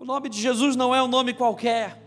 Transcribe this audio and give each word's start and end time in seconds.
O 0.00 0.04
nome 0.06 0.30
de 0.30 0.40
Jesus 0.40 0.76
não 0.76 0.94
é 0.94 1.02
um 1.02 1.06
nome 1.06 1.34
qualquer. 1.34 2.02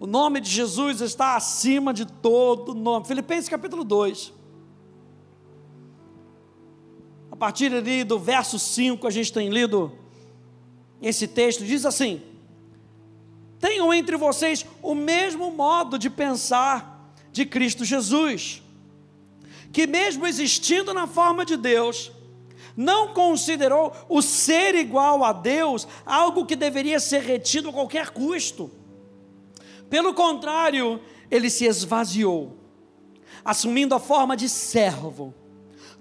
O 0.00 0.06
nome 0.06 0.40
de 0.40 0.48
Jesus 0.48 1.02
está 1.02 1.36
acima 1.36 1.92
de 1.92 2.06
todo 2.06 2.74
nome. 2.74 3.04
Filipenses 3.04 3.50
capítulo 3.50 3.84
2. 3.84 4.32
A 7.30 7.36
partir 7.36 7.70
ali 7.74 8.02
do 8.02 8.18
verso 8.18 8.58
5, 8.58 9.06
a 9.06 9.10
gente 9.10 9.30
tem 9.30 9.50
lido 9.50 9.92
esse 11.02 11.28
texto, 11.28 11.66
diz 11.66 11.84
assim: 11.84 12.22
Tenham 13.60 13.92
entre 13.92 14.16
vocês 14.16 14.64
o 14.82 14.94
mesmo 14.94 15.50
modo 15.50 15.98
de 15.98 16.08
pensar 16.08 17.12
de 17.30 17.44
Cristo 17.44 17.84
Jesus, 17.84 18.62
que 19.70 19.86
mesmo 19.86 20.26
existindo 20.26 20.94
na 20.94 21.06
forma 21.06 21.44
de 21.44 21.58
Deus, 21.58 22.10
não 22.78 23.08
considerou 23.08 23.92
o 24.08 24.22
ser 24.22 24.76
igual 24.76 25.24
a 25.24 25.32
Deus 25.32 25.88
algo 26.06 26.46
que 26.46 26.54
deveria 26.54 27.00
ser 27.00 27.22
retido 27.22 27.70
a 27.70 27.72
qualquer 27.72 28.10
custo. 28.10 28.70
Pelo 29.90 30.14
contrário, 30.14 31.00
ele 31.28 31.50
se 31.50 31.64
esvaziou, 31.64 32.56
assumindo 33.44 33.96
a 33.96 33.98
forma 33.98 34.36
de 34.36 34.48
servo, 34.48 35.34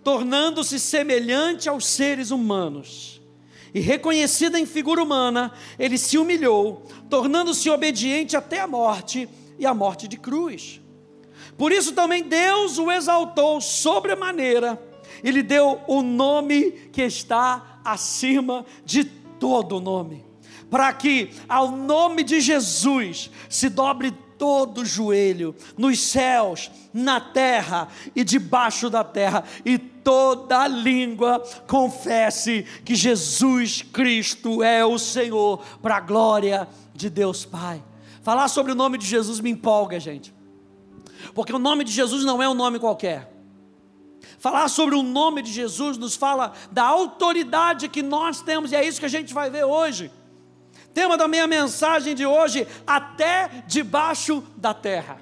tornando-se 0.03 0.79
semelhante 0.79 1.67
aos 1.67 1.87
seres 1.87 2.29
humanos. 2.29 3.19
E 3.73 3.79
reconhecido 3.79 4.55
em 4.55 4.67
figura 4.67 5.01
humana, 5.01 5.51
ele 5.79 5.97
se 5.97 6.15
humilhou, 6.15 6.83
tornando-se 7.09 7.71
obediente 7.71 8.37
até 8.37 8.59
a 8.59 8.67
morte 8.67 9.27
e 9.57 9.65
a 9.65 9.73
morte 9.73 10.07
de 10.07 10.17
cruz. 10.17 10.79
Por 11.57 11.71
isso 11.71 11.93
também 11.93 12.21
Deus 12.21 12.77
o 12.77 12.91
exaltou 12.91 13.59
sobremaneira 13.59 14.79
e 15.23 15.31
lhe 15.31 15.43
deu 15.43 15.81
o 15.87 16.01
nome 16.01 16.71
que 16.91 17.01
está 17.01 17.79
acima 17.83 18.65
de 18.85 19.03
todo 19.03 19.79
nome, 19.79 20.25
para 20.69 20.91
que 20.93 21.31
ao 21.47 21.71
nome 21.71 22.23
de 22.23 22.41
Jesus 22.41 23.29
se 23.49 23.69
dobre 23.69 24.11
todo 24.37 24.85
joelho, 24.85 25.55
nos 25.77 25.99
céus, 25.99 26.69
na 26.93 27.19
terra 27.19 27.87
e 28.15 28.23
debaixo 28.23 28.89
da 28.89 29.03
terra, 29.03 29.43
e 29.65 29.77
toda 29.77 30.67
língua 30.67 31.41
confesse 31.67 32.65
que 32.85 32.95
Jesus 32.95 33.81
Cristo 33.81 34.63
é 34.63 34.85
o 34.85 34.97
Senhor, 34.97 35.59
para 35.81 35.97
a 35.97 36.01
glória 36.01 36.67
de 36.93 37.09
Deus 37.09 37.45
Pai. 37.45 37.83
Falar 38.21 38.47
sobre 38.47 38.71
o 38.71 38.75
nome 38.75 38.97
de 38.97 39.05
Jesus 39.05 39.39
me 39.39 39.49
empolga, 39.49 39.99
gente, 39.99 40.33
porque 41.33 41.53
o 41.53 41.59
nome 41.59 41.83
de 41.83 41.91
Jesus 41.91 42.23
não 42.23 42.41
é 42.41 42.47
um 42.47 42.53
nome 42.53 42.79
qualquer. 42.79 43.36
Falar 44.47 44.69
sobre 44.69 44.95
o 44.95 45.03
nome 45.03 45.41
de 45.41 45.51
Jesus 45.51 45.97
nos 45.97 46.15
fala 46.15 46.53
da 46.71 46.85
autoridade 46.85 47.89
que 47.89 48.01
nós 48.01 48.39
temos, 48.39 48.71
e 48.71 48.77
é 48.77 48.87
isso 48.87 48.97
que 48.97 49.05
a 49.05 49.09
gente 49.09 49.33
vai 49.33 49.49
ver 49.49 49.65
hoje. 49.65 50.09
Tema 50.93 51.17
da 51.17 51.27
minha 51.27 51.45
mensagem 51.45 52.15
de 52.15 52.25
hoje: 52.25 52.65
até 52.87 53.65
debaixo 53.67 54.41
da 54.55 54.73
terra. 54.73 55.19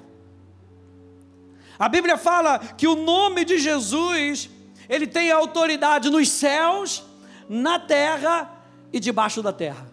A 1.76 1.88
Bíblia 1.88 2.16
fala 2.16 2.60
que 2.60 2.86
o 2.86 2.94
nome 2.94 3.44
de 3.44 3.58
Jesus, 3.58 4.48
ele 4.88 5.08
tem 5.08 5.32
autoridade 5.32 6.08
nos 6.08 6.28
céus, 6.28 7.02
na 7.48 7.80
terra 7.80 8.48
e 8.92 9.00
debaixo 9.00 9.42
da 9.42 9.52
terra. 9.52 9.90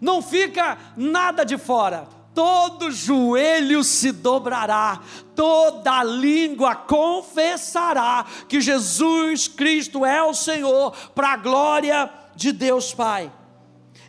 Não 0.00 0.22
fica 0.22 0.78
nada 0.96 1.42
de 1.42 1.58
fora 1.58 2.06
todo 2.34 2.90
joelho 2.90 3.84
se 3.84 4.10
dobrará, 4.10 5.00
toda 5.36 6.02
língua 6.02 6.74
confessará 6.74 8.26
que 8.48 8.60
Jesus 8.60 9.46
Cristo 9.46 10.04
é 10.04 10.22
o 10.22 10.34
Senhor, 10.34 10.90
para 11.14 11.34
a 11.34 11.36
glória 11.36 12.10
de 12.34 12.50
Deus 12.50 12.92
Pai. 12.92 13.32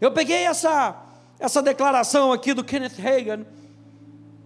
Eu 0.02 0.12
peguei 0.12 0.46
essa, 0.46 1.00
essa 1.40 1.62
declaração 1.62 2.32
aqui 2.34 2.54
do 2.54 2.64
Kenneth 2.64 3.00
Hagin, 3.00 3.46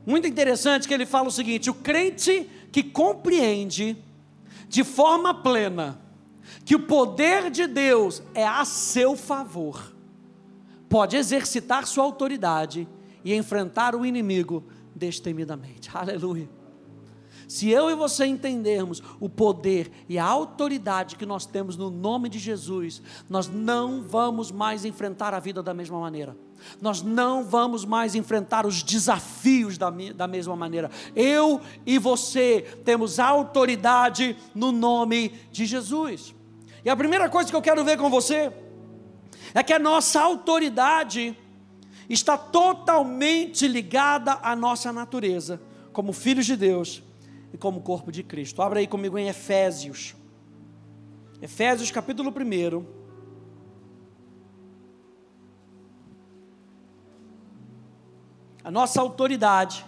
muito 0.06 0.28
interessante, 0.28 0.88
que 0.88 0.94
ele 0.94 1.06
fala 1.06 1.30
o 1.30 1.32
seguinte: 1.32 1.70
o 1.70 1.74
crente 1.74 2.50
que 2.72 2.84
compreende 2.84 3.98
de 4.68 4.84
forma 4.84 5.34
plena 5.34 6.00
que 6.66 6.76
o 6.76 6.82
poder 6.82 7.50
de 7.50 7.66
Deus 7.66 8.22
é 8.34 8.46
a 8.46 8.66
seu 8.66 9.16
favor, 9.16 9.94
pode 10.88 11.16
exercitar 11.16 11.88
sua 11.88 12.04
autoridade 12.04 12.88
e 13.30 13.36
enfrentar 13.36 13.96
o 13.96 14.04
inimigo 14.04 14.64
destemidamente. 14.96 15.90
Aleluia. 15.94 16.50
Se 17.48 17.70
eu 17.70 17.90
e 17.90 17.96
você 17.96 18.26
entendermos 18.26 19.04
o 19.20 19.30
poder 19.30 19.92
e 20.08 20.18
a 20.20 20.26
autoridade 20.26 21.16
que 21.16 21.26
nós 21.26 21.46
temos 21.46 21.76
no 21.76 21.92
nome 21.92 22.28
de 22.28 22.40
Jesus, 22.40 23.02
nós 23.30 23.48
não 23.48 24.02
vamos 24.02 24.52
mais 24.52 24.84
enfrentar 24.84 25.34
a 25.34 25.40
vida 25.40 25.62
da 25.62 25.74
mesma 25.74 26.00
maneira. 26.00 26.36
Nós 26.82 27.02
não 27.02 27.44
vamos 27.44 27.86
mais 27.86 28.16
enfrentar 28.16 28.66
os 28.66 28.84
desafios 28.84 29.78
da, 29.78 29.92
da 30.16 30.28
mesma 30.28 30.56
maneira. 30.56 30.92
Eu 31.16 31.62
e 31.86 31.98
você 31.98 32.62
temos 32.84 33.20
autoridade 33.20 34.36
no 34.54 34.72
nome 34.72 35.34
de 35.52 35.66
Jesus. 35.66 36.36
E 36.84 36.90
a 36.90 36.96
primeira 36.96 37.30
coisa 37.30 37.50
que 37.50 37.56
eu 37.56 37.62
quero 37.62 37.84
ver 37.84 37.98
com 37.98 38.10
você 38.10 38.52
é 39.54 39.64
que 39.64 39.74
a 39.74 39.80
nossa 39.80 40.20
autoridade 40.20 41.36
está 42.14 42.38
totalmente 42.38 43.68
ligada 43.68 44.40
à 44.42 44.56
nossa 44.56 44.92
natureza, 44.92 45.62
como 45.94 46.12
filhos 46.12 46.46
de 46.46 46.56
Deus 46.56 47.04
e 47.54 47.58
como 47.58 47.82
corpo 47.82 48.12
de 48.12 48.24
Cristo. 48.24 48.62
Abra 48.62 48.80
aí 48.80 48.88
comigo 48.88 49.18
em 49.18 49.28
Efésios. 49.28 50.16
Efésios 51.42 51.92
capítulo 51.92 52.32
1. 52.32 53.00
A 58.64 58.72
nossa 58.72 59.00
autoridade 59.00 59.86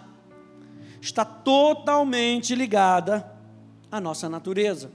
está 1.00 1.24
totalmente 1.24 2.54
ligada 2.54 3.30
à 3.90 4.00
nossa 4.00 4.28
natureza. 4.28 4.90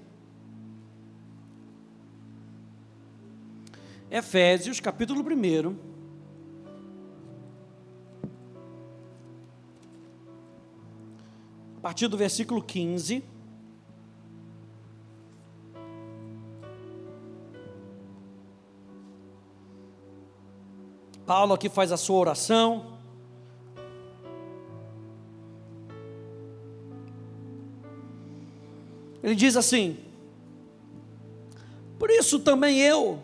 Efésios 4.10 4.80
capítulo 4.80 5.22
1. 5.22 5.97
Partir 11.88 12.10
do 12.10 12.18
versículo 12.18 12.62
15. 12.62 13.24
Paulo 21.26 21.54
aqui 21.54 21.70
faz 21.70 21.94
a 21.94 21.96
sua 21.96 22.18
oração. 22.18 23.00
Ele 29.24 29.34
diz 29.34 29.56
assim: 29.56 29.98
Por 31.98 32.10
isso 32.10 32.42
também 32.42 32.82
eu, 32.82 33.24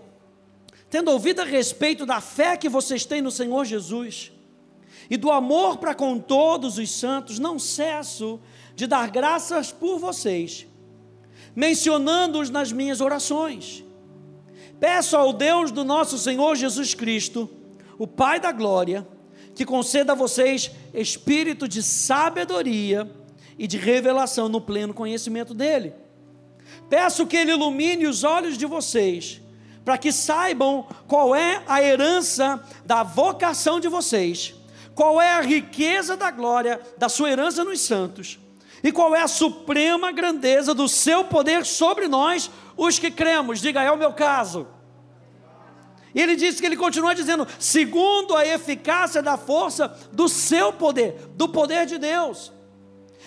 tendo 0.90 1.12
ouvido 1.12 1.41
a 1.41 1.44
respeito 1.44 2.06
da 2.06 2.22
fé 2.22 2.56
que 2.56 2.69
vocês 2.69 3.03
têm 3.03 3.22
no 3.22 3.30
Senhor 3.30 3.66
Jesus, 3.66 4.31
e 5.09 5.18
do 5.18 5.31
amor 5.31 5.78
para 5.78 5.94
com 5.94 6.19
todos 6.19 6.78
os 6.78 6.91
santos, 6.91 7.40
não 7.40 7.59
cesso 7.59 8.40
de 8.75 8.88
dar 8.88 9.09
graças 9.09 9.72
por 9.72 10.00
vocês, 10.00 10.66
mencionando-os 11.56 12.50
nas 12.50 12.72
minhas 12.72 13.02
orações. 13.02 13.84
Peço 14.80 15.16
ao 15.16 15.31
Deus 15.31 15.72
do 15.72 15.84
nosso 15.84 16.18
Senhor 16.18 16.56
Jesus 16.56 16.94
Cristo, 16.94 17.50
o 17.97 18.08
Pai 18.08 18.40
da 18.40 18.52
glória, 18.52 19.08
que 19.56 19.66
conceda 19.66 20.13
a 20.13 20.16
vocês 20.16 20.72
espírito 20.94 21.68
de 21.68 21.84
sabedoria 21.84 23.09
e 23.58 23.68
de 23.68 23.78
revelação 23.78 24.50
no 24.50 24.59
pleno 24.59 24.94
conhecimento 24.94 25.53
dele. 25.53 25.94
Peço 26.90 27.28
que 27.28 27.38
ele 27.38 27.52
ilumine 27.52 28.08
os 28.08 28.24
olhos 28.24 28.58
de 28.58 28.66
vocês, 28.66 29.42
para 29.86 29.97
que 29.97 30.12
saibam 30.12 30.88
qual 31.08 31.36
é 31.36 31.62
a 31.68 31.81
herança 31.81 32.63
da 32.86 33.03
vocação 33.03 33.80
de 33.80 33.88
vocês, 33.88 34.56
qual 34.95 35.22
é 35.22 35.34
a 35.34 35.42
riqueza 35.42 36.16
da 36.16 36.31
glória 36.31 36.80
da 36.98 37.10
sua 37.10 37.31
herança 37.31 37.63
nos 37.63 37.81
santos 37.81 38.40
e 38.84 38.92
qual 38.92 39.16
é 39.16 39.22
a 39.22 39.28
suprema 39.30 40.12
grandeza 40.12 40.74
do 40.74 40.90
seu 40.90 41.24
poder 41.24 41.66
sobre 41.66 42.10
nós, 42.10 42.51
os 42.75 43.00
que 43.00 43.10
cremos? 43.10 43.62
Diga, 43.62 43.81
é 43.81 43.90
o 43.90 43.98
meu 43.98 44.12
caso. 44.12 44.68
E 46.13 46.22
ele 46.22 46.36
disse 46.36 46.60
que 46.60 46.66
ele 46.66 46.75
continua 46.75 47.16
dizendo, 47.16 47.48
segundo 47.57 48.36
a 48.36 48.45
eficácia 48.45 49.22
da 49.22 49.38
força 49.38 49.88
do 50.12 50.28
seu 50.28 50.74
poder, 50.74 51.16
do 51.36 51.48
poder 51.48 51.86
de 51.86 51.98
Deus. 51.98 52.51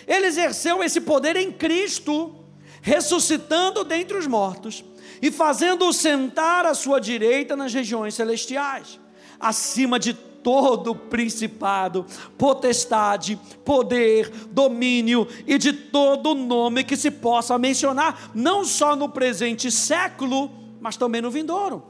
Ele 0.07 0.27
exerceu 0.27 0.85
esse 0.85 1.01
poder 1.01 1.37
em 1.37 1.51
Cristo, 1.51 2.45
ressuscitando 2.83 3.83
dentre 3.83 4.19
os 4.19 4.27
mortos 4.27 4.85
e 5.23 5.33
fazendo-o 5.33 5.93
sentar 5.93 6.67
à 6.67 6.75
sua 6.75 7.01
direita 7.01 7.57
nas 7.57 7.73
regiões 7.73 8.15
celestiais, 8.15 9.01
acima 9.41 9.99
de 9.99 10.13
todo 10.47 10.95
principado, 10.95 12.07
potestade, 12.39 13.37
poder, 13.65 14.31
domínio 14.53 15.27
e 15.45 15.59
de 15.59 15.73
todo 15.73 16.37
nome 16.37 16.85
que 16.85 16.97
se 16.97 17.11
possa 17.11 17.59
mencionar, 17.59 18.31
não 18.33 18.65
só 18.65 18.95
no 18.95 19.09
presente 19.09 19.73
século, 19.73 20.49
mas 20.81 20.97
também 20.97 21.21
no 21.21 21.33
vindouro. 21.33 21.83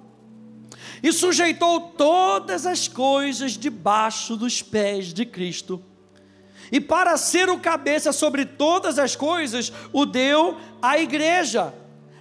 e 1.03 1.13
sujeitou 1.13 1.81
todas 1.99 2.65
as 2.65 2.89
coisas 2.89 3.59
debaixo 3.59 4.39
dos 4.39 4.63
pés 4.63 5.13
de 5.13 5.27
Cristo. 5.27 5.83
E 6.73 6.81
para 6.81 7.15
ser 7.19 7.51
o 7.51 7.59
cabeça 7.59 8.11
sobre 8.11 8.47
todas 8.47 8.99
as 8.99 9.15
coisas, 9.15 9.71
o 9.93 10.07
deu 10.07 10.57
à 10.81 10.99
igreja, 10.99 11.75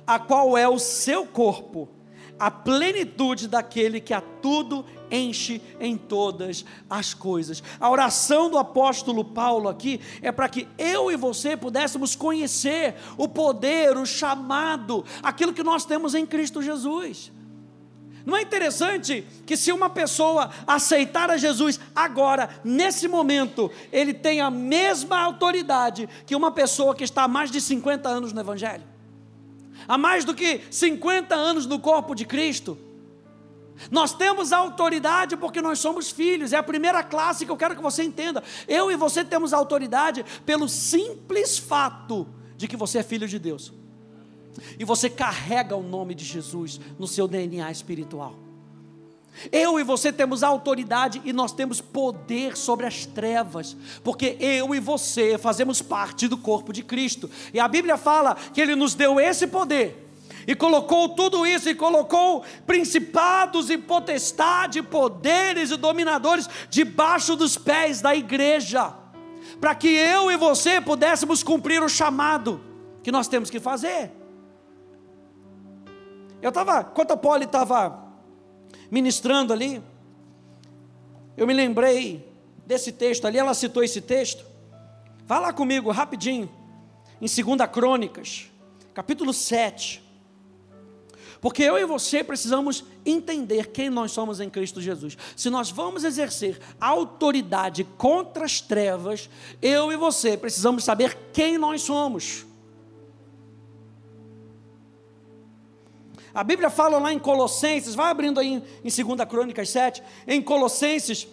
a 0.05 0.19
qual 0.19 0.57
é 0.57 0.67
o 0.67 0.77
seu 0.77 1.25
corpo, 1.25 1.87
a 2.37 2.51
plenitude 2.51 3.47
daquele 3.47 4.01
que 4.01 4.13
a 4.13 4.19
tudo 4.19 4.85
enche 5.11 5.61
em 5.79 5.97
todas 5.97 6.65
as 6.89 7.13
coisas. 7.13 7.63
A 7.79 7.89
oração 7.89 8.49
do 8.49 8.57
apóstolo 8.57 9.23
Paulo 9.23 9.69
aqui 9.69 9.99
é 10.21 10.31
para 10.31 10.49
que 10.49 10.67
eu 10.77 11.11
e 11.11 11.15
você 11.15 11.55
pudéssemos 11.55 12.15
conhecer 12.15 12.95
o 13.17 13.27
poder, 13.27 13.97
o 13.97 14.05
chamado, 14.05 15.05
aquilo 15.21 15.53
que 15.53 15.63
nós 15.63 15.85
temos 15.85 16.15
em 16.15 16.25
Cristo 16.25 16.61
Jesus. 16.61 17.31
Não 18.25 18.35
é 18.35 18.41
interessante 18.41 19.23
que 19.45 19.55
se 19.55 19.71
uma 19.71 19.89
pessoa 19.89 20.49
aceitar 20.65 21.29
a 21.29 21.37
Jesus 21.37 21.79
agora, 21.95 22.49
nesse 22.63 23.07
momento, 23.07 23.71
ele 23.91 24.13
tem 24.15 24.41
a 24.41 24.49
mesma 24.49 25.19
autoridade 25.19 26.09
que 26.25 26.35
uma 26.35 26.51
pessoa 26.51 26.95
que 26.95 27.03
está 27.03 27.25
há 27.25 27.27
mais 27.27 27.51
de 27.51 27.61
50 27.61 28.09
anos 28.09 28.33
no 28.33 28.41
Evangelho? 28.41 28.83
Há 29.87 29.97
mais 29.97 30.25
do 30.25 30.33
que 30.33 30.61
50 30.71 31.35
anos 31.35 31.67
no 31.67 31.79
corpo 31.79 32.15
de 32.15 32.25
Cristo. 32.25 32.77
Nós 33.91 34.13
temos 34.13 34.51
autoridade 34.51 35.35
porque 35.35 35.61
nós 35.61 35.79
somos 35.79 36.09
filhos, 36.09 36.53
é 36.53 36.57
a 36.57 36.63
primeira 36.63 37.03
classe 37.03 37.45
que 37.45 37.51
eu 37.51 37.57
quero 37.57 37.75
que 37.75 37.81
você 37.81 38.03
entenda. 38.03 38.43
Eu 38.67 38.91
e 38.91 38.95
você 38.95 39.23
temos 39.23 39.53
autoridade 39.53 40.25
pelo 40.45 40.67
simples 40.67 41.57
fato 41.57 42.27
de 42.57 42.67
que 42.67 42.77
você 42.77 42.99
é 42.99 43.03
filho 43.03 43.27
de 43.27 43.37
Deus. 43.37 43.73
E 44.79 44.85
você 44.85 45.09
carrega 45.09 45.75
o 45.75 45.83
nome 45.83 46.15
de 46.15 46.23
Jesus 46.23 46.79
no 46.97 47.07
seu 47.07 47.27
DNA 47.27 47.69
espiritual. 47.71 48.35
Eu 49.51 49.77
e 49.77 49.83
você 49.83 50.13
temos 50.13 50.43
autoridade 50.43 51.21
e 51.25 51.33
nós 51.33 51.51
temos 51.51 51.81
poder 51.81 52.55
sobre 52.55 52.85
as 52.85 53.05
trevas, 53.05 53.75
porque 54.01 54.37
eu 54.39 54.73
e 54.73 54.79
você 54.79 55.37
fazemos 55.37 55.81
parte 55.81 56.25
do 56.27 56.37
corpo 56.37 56.71
de 56.71 56.81
Cristo. 56.81 57.29
E 57.53 57.59
a 57.59 57.67
Bíblia 57.67 57.97
fala 57.97 58.35
que 58.35 58.61
Ele 58.61 58.75
nos 58.75 58.95
deu 58.95 59.19
esse 59.19 59.45
poder 59.45 60.04
e 60.47 60.55
colocou 60.55 61.09
tudo 61.09 61.45
isso, 61.45 61.69
e 61.69 61.75
colocou 61.75 62.43
principados 62.65 63.69
e 63.69 63.77
potestade, 63.77 64.81
poderes 64.81 65.71
e 65.71 65.77
dominadores 65.77 66.49
debaixo 66.69 67.35
dos 67.35 67.57
pés 67.57 68.01
da 68.01 68.15
igreja, 68.15 68.93
para 69.59 69.73
que 69.73 69.87
eu 69.87 70.31
e 70.31 70.37
você 70.37 70.79
pudéssemos 70.79 71.41
cumprir 71.41 71.81
o 71.81 71.89
chamado 71.89 72.61
que 73.01 73.11
nós 73.11 73.27
temos 73.27 73.49
que 73.49 73.59
fazer. 73.59 74.11
Eu 76.41 76.49
estava, 76.49 76.81
enquanto 76.81 77.11
a 77.11 77.17
Polly 77.17 77.45
estava 77.45 78.03
ministrando 78.91 79.51
ali, 79.51 79.81
eu 81.35 81.47
me 81.47 81.53
lembrei 81.53 82.31
desse 82.65 82.91
texto 82.91 83.25
ali, 83.25 83.37
ela 83.37 83.53
citou 83.53 83.83
esse 83.83 83.99
texto. 83.99 84.45
Vá 85.25 85.39
lá 85.39 85.51
comigo 85.51 85.89
rapidinho, 85.89 86.49
em 87.19 87.25
2 87.25 87.69
Crônicas, 87.71 88.51
capítulo 88.93 89.33
7. 89.33 90.04
Porque 91.45 91.61
eu 91.61 91.77
e 91.77 91.85
você 91.85 92.23
precisamos 92.23 92.83
entender 93.05 93.67
quem 93.67 93.87
nós 93.87 94.11
somos 94.11 94.39
em 94.39 94.49
Cristo 94.49 94.81
Jesus. 94.81 95.15
Se 95.35 95.47
nós 95.47 95.69
vamos 95.69 96.03
exercer 96.03 96.59
autoridade 96.81 97.83
contra 97.99 98.45
as 98.45 98.59
trevas, 98.59 99.29
eu 99.61 99.91
e 99.91 99.95
você 99.95 100.35
precisamos 100.35 100.83
saber 100.83 101.15
quem 101.31 101.59
nós 101.59 101.83
somos. 101.83 102.47
A 106.33 106.43
Bíblia 106.43 106.71
fala 106.71 106.97
lá 106.97 107.13
em 107.13 107.19
Colossenses, 107.19 107.93
vai 107.93 108.09
abrindo 108.09 108.39
aí 108.39 108.63
em 108.83 109.05
2 109.05 109.29
Crônicas 109.29 109.69
7, 109.69 110.01
em 110.27 110.41
Colossenses, 110.41 111.27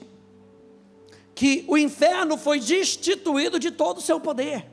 que 1.34 1.64
o 1.66 1.78
inferno 1.78 2.36
foi 2.36 2.60
destituído 2.60 3.58
de 3.58 3.70
todo 3.70 3.96
o 3.96 4.02
seu 4.02 4.20
poder. 4.20 4.71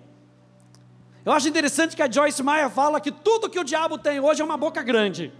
Eu 1.30 1.34
acho 1.34 1.48
interessante 1.48 1.96
que 1.96 2.02
a 2.02 2.10
Joyce 2.10 2.42
Meyer 2.42 2.72
fala 2.72 3.00
que 3.00 3.12
tudo 3.12 3.52
que 3.52 3.60
o 3.60 3.64
diabo 3.64 4.00
tem 4.00 4.20
hoje 4.20 4.42
é 4.42 4.44
uma 4.44 4.58
boca 4.58 4.81
grande. 4.81 5.31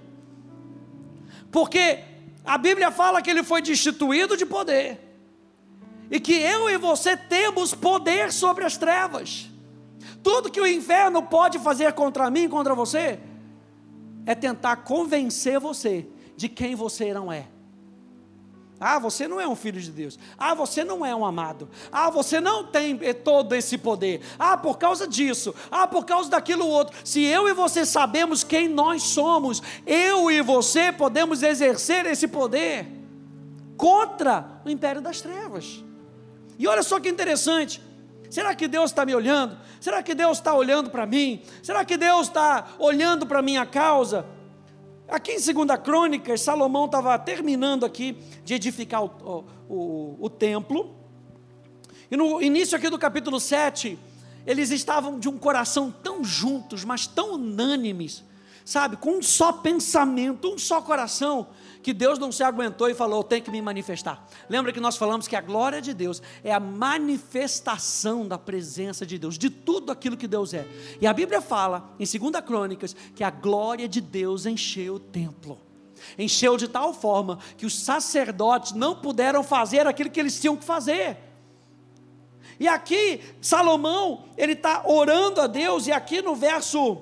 Porque 1.52 2.04
a 2.46 2.60
Bíblia 2.60 2.92
fala 2.92 3.24
que 3.24 3.30
ele 3.32 3.42
foi 3.42 3.60
destituído 3.60 4.38
de 4.38 4.46
poder. 4.46 5.00
E 6.12 6.20
que 6.20 6.34
eu 6.34 6.70
e 6.70 6.78
você 6.78 7.18
temos 7.18 7.74
poder 7.74 8.32
sobre 8.32 8.66
as 8.66 8.78
trevas. 8.78 9.50
Tudo 10.22 10.52
que 10.52 10.62
o 10.62 10.68
inferno 10.68 11.24
pode 11.24 11.58
fazer 11.58 11.92
contra 11.94 12.30
mim, 12.30 12.48
contra 12.48 12.76
você, 12.76 13.20
é 14.28 14.36
tentar 14.36 14.76
convencer 14.76 15.60
você 15.60 16.06
de 16.38 16.48
quem 16.48 16.76
você 16.76 17.12
não 17.16 17.34
é. 17.34 17.48
Ah, 18.80 18.98
você 18.98 19.28
não 19.28 19.42
é 19.42 19.48
um 19.48 19.56
filho 19.56 19.82
de 19.82 19.92
Deus. 19.92 20.18
Ah, 20.38 20.54
você 20.54 20.86
não 20.86 21.06
é 21.06 21.14
um 21.14 21.26
amado. 21.26 21.68
Ah, 21.92 22.10
você 22.10 22.40
não 22.40 22.66
tem 22.66 22.98
todo 23.24 23.54
esse 23.54 23.78
poder. 23.78 24.22
Ah, 24.38 24.56
por 24.56 24.78
causa 24.78 25.06
disso. 25.06 25.54
Ah, 25.70 25.86
por 25.86 26.06
causa 26.06 26.30
daquilo 26.30 26.66
outro. 26.66 26.98
Se 27.04 27.22
eu 27.24 27.50
e 27.50 27.54
você 27.54 27.86
sabemos 27.86 28.44
quem 28.44 28.70
nós 28.70 29.04
somos, 29.04 29.62
eu 29.86 30.32
e 30.32 30.42
você 30.42 30.92
podemos 30.94 31.44
exercer 31.44 32.06
esse 32.06 32.28
poder 32.28 32.88
contra 33.76 34.62
o 34.64 34.70
império 34.70 35.02
das 35.02 35.20
trevas. 35.20 35.84
E 36.58 36.66
olha 36.66 36.84
só 36.84 37.00
que 37.00 37.10
interessante. 37.10 37.82
Será 38.30 38.56
que 38.56 38.68
Deus 38.68 38.92
está 38.92 39.06
me 39.06 39.14
olhando? 39.16 39.58
Será 39.82 40.02
que 40.04 40.14
Deus 40.14 40.38
está 40.38 40.54
olhando 40.54 40.90
para 40.90 41.06
mim? 41.06 41.42
Será 41.64 41.84
que 41.84 41.98
Deus 41.98 42.28
está 42.28 42.68
olhando 42.78 43.26
para 43.26 43.40
a 43.40 43.42
minha 43.42 43.66
causa? 43.66 44.26
Aqui 45.12 45.32
em 45.32 45.54
2 45.54 45.80
Crônicas, 45.84 46.42
Salomão 46.42 46.86
estava 46.86 47.18
terminando 47.18 47.84
aqui 47.84 48.16
de 48.46 48.54
edificar 48.54 49.04
o, 49.04 49.44
o, 49.68 50.18
o, 50.20 50.30
templo. 50.30 50.96
E 52.12 52.16
no 52.16 52.40
início 52.40 52.78
aqui 52.78 52.92
do 52.92 53.00
capítulo 53.00 53.40
7, 53.40 53.98
eles 54.46 54.70
estavam 54.70 55.20
de 55.20 55.28
um 55.28 55.36
coração 55.36 55.92
tão 55.92 56.24
juntos, 56.24 56.86
mas 56.86 57.08
tão 57.08 57.34
unânimes, 57.34 58.24
sabe, 58.64 58.98
com 58.98 59.18
um 59.18 59.22
só 59.24 59.52
pensamento, 59.52 60.54
um 60.54 60.60
só 60.60 60.80
coração, 60.80 61.48
que 61.82 61.94
Deus 61.94 62.20
não 62.20 62.32
se 62.32 62.44
aguentou 62.44 62.90
e 62.90 62.94
falou: 62.94 63.24
tem 63.24 63.42
que 63.42 63.52
me 63.52 63.62
manifestar. 63.62 64.28
Lembra 64.50 64.72
que 64.72 64.80
nós 64.80 64.98
falamos 64.98 65.28
que 65.28 65.36
a 65.36 65.42
glória 65.42 65.82
de 65.82 65.94
Deus 65.94 66.22
é 66.44 66.52
a 66.52 66.60
manifestação 66.60 68.28
da 68.28 68.38
presença 68.38 69.06
de 69.06 69.18
Deus, 69.18 69.38
de 69.38 69.50
tudo 69.50 69.92
aquilo 69.92 70.18
que 70.18 70.28
Deus 70.28 70.54
é. 70.54 70.68
E 71.00 71.08
a 71.08 71.14
Bíblia 71.14 71.42
fala, 71.42 71.90
em 72.00 72.06
2 72.06 72.44
Crônicas, 72.46 72.96
que 73.16 73.24
a 73.24 73.30
glória 73.30 73.88
de 73.88 74.02
Deus 74.02 74.46
encheu 74.46 74.96
o 74.96 75.00
templo. 75.00 75.58
Encheu 76.18 76.58
de 76.58 76.68
tal 76.68 76.94
forma 76.94 77.40
que 77.58 77.66
os 77.66 77.78
sacerdotes 77.78 78.74
não 78.74 78.96
puderam 78.96 79.44
fazer 79.44 79.86
aquilo 79.86 80.10
que 80.10 80.20
eles 80.20 80.40
tinham 80.40 80.56
que 80.56 80.66
fazer. 80.66 81.18
E 82.60 82.68
aqui, 82.68 83.22
Salomão, 83.42 84.26
ele 84.38 84.54
está 84.54 84.84
orando 84.86 85.40
a 85.40 85.48
Deus, 85.48 85.88
e 85.88 85.94
aqui 85.94 86.22
no 86.22 86.36
verso, 86.36 86.98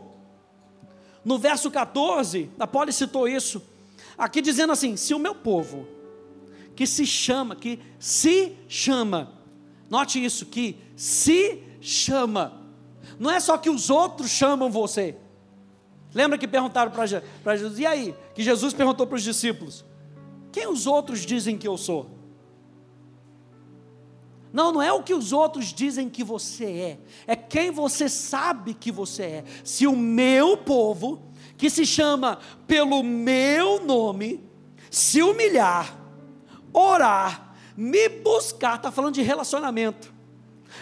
no 1.25 1.39
verso 1.39 1.71
14, 1.71 2.51
a 2.59 2.67
Poli 2.67 2.93
citou 2.93 3.27
isso 3.27 3.61
Aqui 4.17 4.41
dizendo 4.41 4.73
assim: 4.73 4.97
se 4.97 5.13
o 5.13 5.19
meu 5.19 5.35
povo, 5.35 5.87
que 6.75 6.87
se 6.87 7.05
chama, 7.05 7.55
que 7.55 7.79
se 7.99 8.55
chama, 8.67 9.33
note 9.89 10.23
isso, 10.23 10.45
que 10.45 10.77
se 10.95 11.63
chama, 11.79 12.61
não 13.19 13.29
é 13.29 13.39
só 13.39 13.57
que 13.57 13.69
os 13.69 13.89
outros 13.89 14.29
chamam 14.29 14.69
você. 14.69 15.15
Lembra 16.13 16.37
que 16.37 16.47
perguntaram 16.47 16.91
para 16.91 17.55
Jesus, 17.55 17.79
e 17.79 17.85
aí? 17.85 18.15
Que 18.33 18.41
Jesus 18.41 18.73
perguntou 18.73 19.05
para 19.05 19.17
os 19.17 19.23
discípulos: 19.23 19.85
quem 20.51 20.67
os 20.67 20.87
outros 20.87 21.25
dizem 21.25 21.57
que 21.57 21.67
eu 21.67 21.77
sou? 21.77 22.17
Não, 24.51 24.71
não 24.71 24.81
é 24.81 24.91
o 24.91 25.03
que 25.03 25.13
os 25.13 25.33
outros 25.33 25.73
dizem 25.73 26.09
que 26.09 26.23
você 26.23 26.65
é, 27.27 27.33
é 27.33 27.35
quem 27.35 27.69
você 27.69 28.09
sabe 28.09 28.73
que 28.73 28.91
você 28.91 29.23
é. 29.23 29.43
Se 29.63 29.85
o 29.85 29.95
meu 29.95 30.57
povo, 30.57 31.21
que 31.57 31.69
se 31.69 31.85
chama 31.85 32.39
pelo 32.67 33.01
meu 33.03 33.83
nome, 33.83 34.47
se 34.91 35.21
humilhar, 35.21 35.97
orar, 36.71 37.55
me 37.75 38.07
buscar, 38.09 38.75
está 38.75 38.91
falando 38.91 39.15
de 39.15 39.21
relacionamento. 39.21 40.13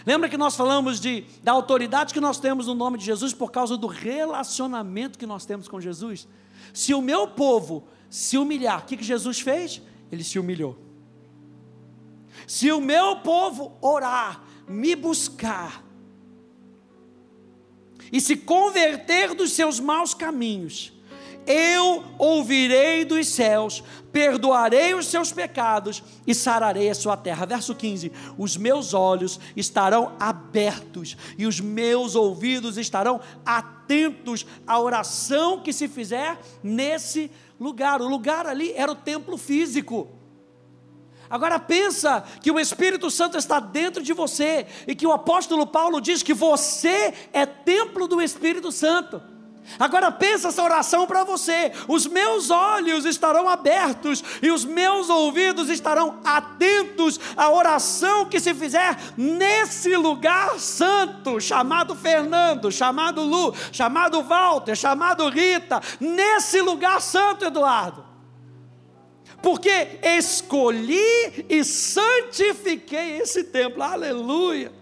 Lembra 0.06 0.28
que 0.28 0.38
nós 0.38 0.56
falamos 0.56 1.00
de, 1.00 1.26
da 1.42 1.52
autoridade 1.52 2.14
que 2.14 2.20
nós 2.20 2.40
temos 2.40 2.68
no 2.68 2.76
nome 2.76 2.98
de 2.98 3.06
Jesus 3.06 3.34
por 3.34 3.52
causa 3.52 3.78
do 3.78 3.88
relacionamento 3.88 5.18
que 5.18 5.26
nós 5.26 5.46
temos 5.46 5.68
com 5.68 5.80
Jesus? 5.80 6.28
Se 6.74 6.94
o 6.94 7.02
meu 7.02 7.28
povo 7.28 7.88
se 8.10 8.38
humilhar, 8.38 8.80
o 8.80 8.86
que, 8.86 8.98
que 8.98 9.04
Jesus 9.04 9.40
fez? 9.40 9.82
Ele 10.12 10.24
se 10.24 10.38
humilhou. 10.38 10.78
Se 12.46 12.72
o 12.72 12.82
meu 12.82 13.18
povo 13.18 13.78
orar, 13.82 14.44
me 14.68 14.96
buscar, 14.96 15.84
e 18.12 18.22
se 18.22 18.36
converter 18.36 19.34
dos 19.34 19.52
seus 19.52 19.80
maus 19.80 20.14
caminhos, 20.14 20.94
eu 21.46 22.04
ouvirei 22.18 23.06
dos 23.06 23.28
céus, 23.28 23.84
perdoarei 24.12 24.96
os 24.96 25.06
seus 25.06 25.32
pecados 25.32 26.04
e 26.26 26.34
sararei 26.34 26.90
a 26.90 26.96
sua 26.96 27.16
terra. 27.16 27.46
Verso 27.46 27.76
15: 27.76 28.12
Os 28.38 28.58
meus 28.58 28.94
olhos 28.94 29.40
estarão 29.56 30.14
abertos 30.20 31.16
e 31.38 31.46
os 31.46 31.60
meus 31.60 32.16
ouvidos 32.16 32.78
estarão 32.78 33.22
atentos 33.46 34.46
à 34.66 34.80
oração 34.80 35.62
que 35.62 35.72
se 35.72 35.88
fizer 35.88 36.40
nesse 36.64 37.30
lugar. 37.60 38.02
O 38.02 38.08
lugar 38.08 38.48
ali 38.48 38.74
era 38.74 38.92
o 38.92 38.96
templo 38.96 39.38
físico. 39.38 40.15
Agora 41.30 41.60
pensa 41.60 42.24
que 42.42 42.52
o 42.52 42.60
Espírito 42.60 43.10
Santo 43.10 43.38
está 43.38 43.60
dentro 43.60 44.04
de 44.04 44.14
você 44.14 44.68
e 44.88 44.96
que 44.96 45.08
o 45.08 45.12
apóstolo 45.12 45.66
Paulo 45.66 46.00
diz 46.00 46.22
que 46.22 46.34
você 46.34 47.14
é 47.34 47.46
templo 47.46 48.08
do 48.08 48.22
Espírito 48.22 48.72
Santo. 48.72 49.22
Agora 49.80 50.12
pensa 50.12 50.50
essa 50.50 50.64
oração 50.64 51.08
para 51.08 51.24
você: 51.24 51.72
os 51.88 52.06
meus 52.06 52.50
olhos 52.50 53.04
estarão 53.04 53.50
abertos 53.50 54.24
e 54.42 54.52
os 54.52 54.64
meus 54.64 55.10
ouvidos 55.10 55.70
estarão 55.70 56.20
atentos 56.24 57.20
à 57.36 57.50
oração 57.50 58.26
que 58.26 58.40
se 58.40 58.54
fizer 58.54 58.98
nesse 59.18 59.96
lugar 59.98 60.60
santo, 60.60 61.42
chamado 61.42 61.96
Fernando, 61.96 62.72
chamado 62.72 63.24
Lu, 63.24 63.54
chamado 63.72 64.22
Walter, 64.22 64.76
chamado 64.76 65.28
Rita, 65.30 65.82
nesse 66.00 66.62
lugar 66.62 67.02
santo, 67.02 67.46
Eduardo. 67.46 68.15
Porque 69.46 70.00
escolhi 70.02 71.46
e 71.48 71.64
santifiquei 71.64 73.20
esse 73.20 73.44
templo, 73.44 73.84
aleluia 73.84 74.74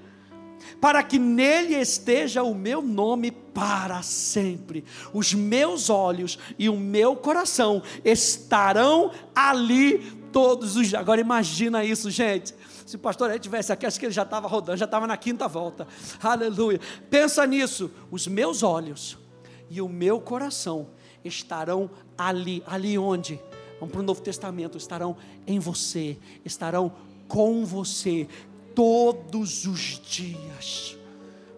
para 0.80 1.02
que 1.02 1.18
nele 1.18 1.76
esteja 1.76 2.44
o 2.44 2.54
meu 2.54 2.82
nome 2.82 3.32
para 3.32 4.02
sempre. 4.02 4.84
Os 5.14 5.34
meus 5.34 5.90
olhos 5.90 6.38
e 6.60 6.68
o 6.68 6.76
meu 6.76 7.16
coração 7.16 7.82
estarão 8.04 9.12
ali 9.34 10.00
todos 10.34 10.76
os 10.76 10.90
dias. 10.90 11.00
Agora 11.00 11.22
imagina 11.22 11.86
isso, 11.86 12.12
gente. 12.12 12.54
Se 12.86 12.98
o 12.98 13.00
pastor 13.00 13.32
aí 13.32 13.40
tivesse 13.40 13.72
aqui, 13.72 13.86
acho 13.86 13.98
que 13.98 14.08
ele 14.08 14.14
já 14.14 14.24
estava 14.24 14.46
rodando, 14.46 14.78
já 14.78 14.86
estava 14.86 15.08
na 15.08 15.16
quinta 15.16 15.48
volta. 15.48 15.88
Aleluia. 16.22 16.82
Pensa 17.10 17.48
nisso. 17.48 17.90
Os 18.12 18.28
meus 18.28 18.62
olhos 18.62 19.18
e 19.70 19.82
o 19.82 19.88
meu 19.88 20.20
coração 20.20 20.90
estarão 21.24 21.90
ali. 22.18 22.62
Ali 22.68 22.98
onde? 22.98 23.40
Para 23.88 24.00
o 24.00 24.04
Novo 24.04 24.22
Testamento. 24.22 24.78
Estarão 24.78 25.16
em 25.46 25.60
você, 25.60 26.18
estarão 26.44 26.92
com 27.28 27.66
você, 27.66 28.28
todos 28.76 29.66
os 29.66 30.00
dias. 30.00 30.98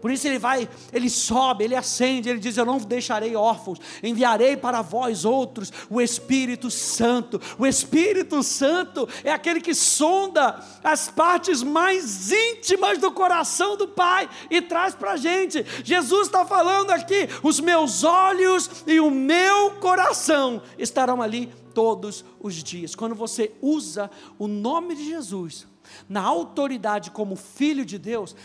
Por 0.05 0.11
isso 0.11 0.27
ele 0.27 0.37
vai, 0.37 0.69
ele 0.93 1.09
sobe, 1.09 1.63
ele 1.63 1.75
acende, 1.75 2.29
ele 2.29 2.37
diz: 2.37 2.55
Eu 2.55 2.63
não 2.63 2.77
deixarei 2.77 3.35
órfãos, 3.35 3.79
enviarei 4.03 4.55
para 4.55 4.83
vós 4.83 5.25
outros 5.25 5.73
o 5.89 5.99
Espírito 5.99 6.69
Santo. 6.69 7.41
O 7.57 7.65
Espírito 7.65 8.43
Santo 8.43 9.09
é 9.23 9.31
aquele 9.31 9.59
que 9.59 9.73
sonda 9.73 10.63
as 10.83 11.09
partes 11.09 11.63
mais 11.63 12.31
íntimas 12.31 12.99
do 12.99 13.11
coração 13.11 13.75
do 13.75 13.87
Pai 13.87 14.29
e 14.51 14.61
traz 14.61 14.93
para 14.93 15.13
a 15.13 15.17
gente. 15.17 15.65
Jesus 15.83 16.27
está 16.27 16.45
falando 16.45 16.91
aqui: 16.91 17.27
os 17.41 17.59
meus 17.59 18.03
olhos 18.03 18.69
e 18.85 18.99
o 18.99 19.09
meu 19.09 19.71
coração 19.79 20.61
estarão 20.77 21.19
ali 21.19 21.51
todos 21.75 22.25
os 22.39 22.55
dias. 22.55 22.95
Quando 22.95 23.13
você 23.13 23.51
usa 23.61 24.09
o 24.39 24.47
nome 24.47 24.95
de 24.95 25.05
Jesus, 25.05 25.67
na 26.09 26.21
autoridade 26.21 27.11
como 27.11 27.35
filho 27.35 27.85
de 27.85 27.99
Deus, 27.99 28.35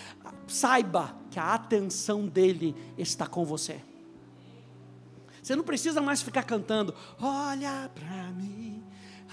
saiba 0.47 1.17
que 1.31 1.39
a 1.39 1.55
atenção 1.55 2.27
dele 2.27 2.75
está 2.99 3.27
com 3.27 3.45
você. 3.45 3.81
Você 5.43 5.57
não 5.57 5.65
precisa 5.65 6.03
mais 6.03 6.21
ficar 6.21 6.43
cantando, 6.43 6.95
olha 7.19 7.91
para 7.95 8.31
mim, 8.33 8.83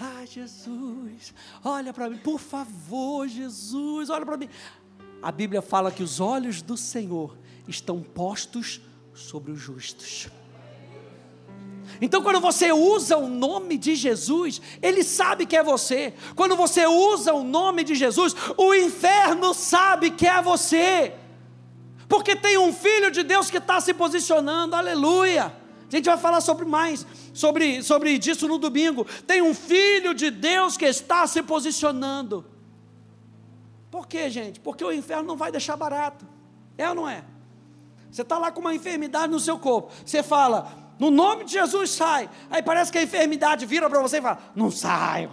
ai 0.00 0.26
Jesus, 0.26 1.34
olha 1.62 1.92
para 1.92 2.08
mim, 2.08 2.16
por 2.16 2.38
favor, 2.38 3.28
Jesus, 3.28 4.08
olha 4.08 4.24
para 4.24 4.38
mim. 4.38 4.48
A 5.20 5.30
Bíblia 5.30 5.60
fala 5.60 5.90
que 5.90 6.02
os 6.02 6.20
olhos 6.20 6.62
do 6.62 6.76
Senhor 6.76 7.36
estão 7.66 8.00
postos 8.00 8.80
sobre 9.12 9.50
os 9.50 9.60
justos. 9.60 10.30
Então, 12.00 12.22
quando 12.22 12.40
você 12.40 12.72
usa 12.72 13.16
o 13.16 13.28
nome 13.28 13.76
de 13.76 13.96
Jesus, 13.96 14.60
Ele 14.80 15.02
sabe 15.02 15.46
que 15.46 15.56
é 15.56 15.62
você. 15.62 16.14
Quando 16.36 16.56
você 16.56 16.86
usa 16.86 17.32
o 17.32 17.42
nome 17.42 17.84
de 17.84 17.94
Jesus, 17.94 18.34
o 18.56 18.74
inferno 18.74 19.52
sabe 19.54 20.10
que 20.10 20.26
é 20.26 20.40
você. 20.40 21.14
Porque 22.08 22.34
tem 22.34 22.56
um 22.56 22.72
filho 22.72 23.10
de 23.10 23.22
Deus 23.22 23.50
que 23.50 23.58
está 23.58 23.80
se 23.80 23.92
posicionando, 23.92 24.74
aleluia. 24.74 25.52
A 25.90 25.96
gente 25.96 26.04
vai 26.04 26.18
falar 26.18 26.40
sobre 26.40 26.64
mais, 26.64 27.06
sobre, 27.32 27.82
sobre 27.82 28.18
disso 28.18 28.46
no 28.46 28.58
domingo. 28.58 29.06
Tem 29.26 29.40
um 29.40 29.54
filho 29.54 30.14
de 30.14 30.30
Deus 30.30 30.76
que 30.76 30.84
está 30.84 31.26
se 31.26 31.42
posicionando. 31.42 32.44
Por 33.90 34.06
quê, 34.06 34.28
gente? 34.28 34.60
Porque 34.60 34.84
o 34.84 34.92
inferno 34.92 35.28
não 35.28 35.36
vai 35.36 35.50
deixar 35.50 35.76
barato. 35.76 36.26
É 36.76 36.88
ou 36.88 36.94
não 36.94 37.08
é? 37.08 37.24
Você 38.10 38.22
está 38.22 38.38
lá 38.38 38.50
com 38.50 38.60
uma 38.60 38.74
enfermidade 38.74 39.32
no 39.32 39.40
seu 39.40 39.58
corpo. 39.58 39.92
Você 40.04 40.22
fala, 40.22 40.87
no 40.98 41.10
nome 41.10 41.44
de 41.44 41.52
Jesus 41.52 41.90
sai. 41.90 42.28
Aí 42.50 42.62
parece 42.62 42.90
que 42.90 42.98
a 42.98 43.02
enfermidade 43.02 43.64
vira 43.64 43.88
para 43.88 44.00
você 44.00 44.18
e 44.18 44.22
fala: 44.22 44.38
Não 44.54 44.70
saio. 44.70 45.30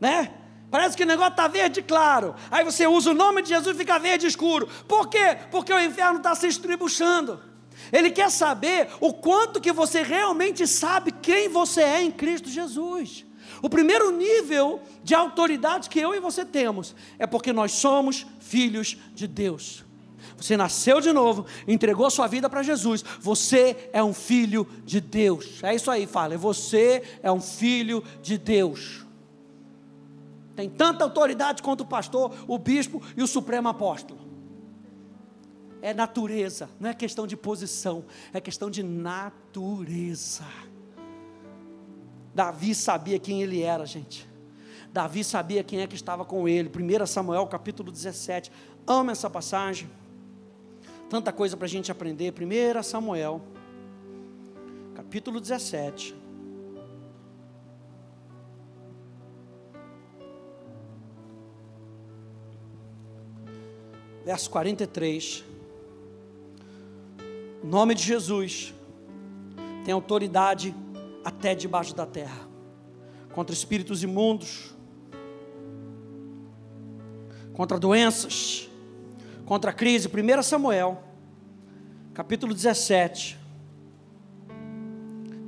Né? 0.00 0.32
Parece 0.70 0.96
que 0.96 1.02
o 1.02 1.06
negócio 1.06 1.32
está 1.32 1.48
verde 1.48 1.82
claro. 1.82 2.34
Aí 2.50 2.64
você 2.64 2.86
usa 2.86 3.10
o 3.10 3.14
nome 3.14 3.42
de 3.42 3.48
Jesus 3.48 3.74
e 3.74 3.78
fica 3.78 3.98
verde 3.98 4.26
escuro. 4.26 4.68
Por 4.86 5.08
quê? 5.08 5.36
Porque 5.50 5.72
o 5.72 5.80
inferno 5.80 6.18
está 6.18 6.34
se 6.34 6.46
estribuchando. 6.46 7.40
Ele 7.92 8.10
quer 8.10 8.30
saber 8.30 8.88
o 9.00 9.12
quanto 9.12 9.60
que 9.60 9.72
você 9.72 10.02
realmente 10.02 10.66
sabe 10.66 11.10
quem 11.10 11.48
você 11.48 11.82
é 11.82 12.02
em 12.02 12.10
Cristo 12.10 12.48
Jesus. 12.48 13.26
O 13.62 13.68
primeiro 13.68 14.10
nível 14.10 14.80
de 15.02 15.14
autoridade 15.14 15.88
que 15.88 15.98
eu 15.98 16.14
e 16.14 16.20
você 16.20 16.44
temos 16.44 16.94
é 17.18 17.26
porque 17.26 17.52
nós 17.52 17.72
somos 17.72 18.26
filhos 18.38 18.96
de 19.12 19.26
Deus. 19.26 19.84
Você 20.40 20.56
nasceu 20.56 21.00
de 21.00 21.12
novo, 21.12 21.44
entregou 21.68 22.10
sua 22.10 22.26
vida 22.26 22.48
para 22.48 22.62
Jesus. 22.62 23.04
Você 23.20 23.90
é 23.92 24.02
um 24.02 24.14
filho 24.14 24.66
de 24.84 25.00
Deus. 25.00 25.62
É 25.62 25.74
isso 25.74 25.90
aí, 25.90 26.06
fala. 26.06 26.36
Você 26.38 27.02
é 27.22 27.30
um 27.30 27.40
filho 27.40 28.02
de 28.22 28.38
Deus. 28.38 29.04
Tem 30.56 30.68
tanta 30.68 31.04
autoridade 31.04 31.62
quanto 31.62 31.82
o 31.82 31.86
pastor, 31.86 32.34
o 32.48 32.58
bispo 32.58 33.02
e 33.16 33.22
o 33.22 33.26
supremo 33.26 33.68
apóstolo. 33.68 34.20
É 35.82 35.94
natureza, 35.94 36.68
não 36.78 36.90
é 36.90 36.94
questão 36.94 37.26
de 37.26 37.36
posição, 37.36 38.04
é 38.32 38.40
questão 38.40 38.70
de 38.70 38.82
natureza. 38.82 40.44
Davi 42.34 42.74
sabia 42.74 43.18
quem 43.18 43.42
ele 43.42 43.62
era, 43.62 43.86
gente. 43.86 44.28
Davi 44.92 45.22
sabia 45.22 45.62
quem 45.62 45.80
é 45.80 45.86
que 45.86 45.94
estava 45.94 46.24
com 46.24 46.48
ele. 46.48 46.68
1 46.68 47.06
Samuel 47.06 47.46
capítulo 47.46 47.90
17. 47.90 48.50
Amo 48.86 49.10
essa 49.10 49.30
passagem. 49.30 49.88
Tanta 51.10 51.32
coisa 51.32 51.56
para 51.56 51.66
a 51.66 51.68
gente 51.68 51.90
aprender. 51.90 52.32
1 52.32 52.82
Samuel, 52.84 53.42
capítulo 54.94 55.40
17. 55.40 56.14
Verso 64.24 64.48
43. 64.50 65.44
O 67.64 67.66
nome 67.66 67.96
de 67.96 68.04
Jesus 68.04 68.72
tem 69.84 69.92
autoridade 69.92 70.72
até 71.24 71.56
debaixo 71.56 71.92
da 71.92 72.06
terra 72.06 72.48
contra 73.32 73.52
espíritos 73.52 74.04
imundos, 74.04 74.72
contra 77.52 77.80
doenças, 77.80 78.69
contra 79.50 79.72
a 79.72 79.74
crise. 79.74 80.06
1 80.06 80.42
Samuel, 80.44 81.02
capítulo 82.14 82.54
17, 82.54 83.36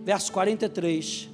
verso 0.04 0.32
43. 0.32 1.30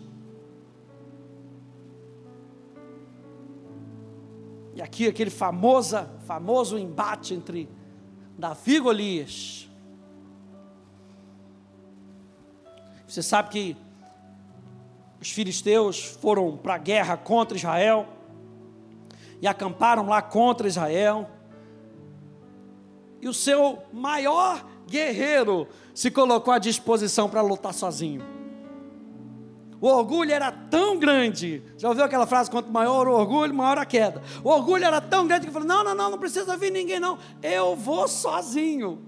E 4.74 4.82
aqui 4.82 5.06
aquele 5.06 5.30
famosa, 5.30 6.10
famoso 6.26 6.76
embate 6.76 7.32
entre 7.32 7.70
Davi 8.36 8.74
e 8.74 8.80
Golias. 8.80 9.66
Você 13.06 13.22
sabe 13.22 13.48
que 13.48 13.76
os 15.18 15.30
filisteus 15.30 16.04
foram 16.04 16.54
para 16.54 16.74
a 16.74 16.78
guerra 16.78 17.16
contra 17.16 17.56
Israel 17.56 18.06
e 19.40 19.46
acamparam 19.46 20.06
lá 20.06 20.20
contra 20.20 20.68
Israel 20.68 21.30
e 23.20 23.28
o 23.28 23.34
seu 23.34 23.82
maior 23.92 24.64
guerreiro 24.86 25.68
se 25.94 26.10
colocou 26.10 26.52
à 26.52 26.58
disposição 26.58 27.28
para 27.28 27.42
lutar 27.42 27.74
sozinho. 27.74 28.38
O 29.80 29.86
orgulho 29.86 30.32
era 30.32 30.50
tão 30.50 30.98
grande. 30.98 31.62
Já 31.76 31.88
ouviu 31.88 32.04
aquela 32.04 32.26
frase: 32.26 32.50
quanto 32.50 32.70
maior 32.70 33.06
o 33.06 33.12
orgulho, 33.12 33.54
maior 33.54 33.78
a 33.78 33.86
queda. 33.86 34.20
O 34.42 34.48
orgulho 34.48 34.84
era 34.84 35.00
tão 35.00 35.26
grande 35.26 35.46
que 35.46 35.52
falou: 35.52 35.68
não, 35.68 35.84
não, 35.84 35.94
não, 35.94 36.10
não 36.10 36.18
precisa 36.18 36.56
vir 36.56 36.72
ninguém, 36.72 36.98
não. 36.98 37.16
Eu 37.42 37.76
vou 37.76 38.08
sozinho. 38.08 39.06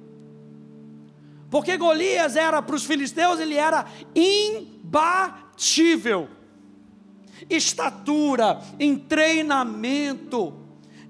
Porque 1.51 1.77
Golias 1.77 2.37
era 2.37 2.63
para 2.63 2.77
os 2.77 2.85
filisteus, 2.85 3.41
ele 3.41 3.57
era 3.57 3.85
imbatível. 4.15 5.49
Estatura, 7.49 8.61
em 8.79 8.97
treinamento. 8.97 10.60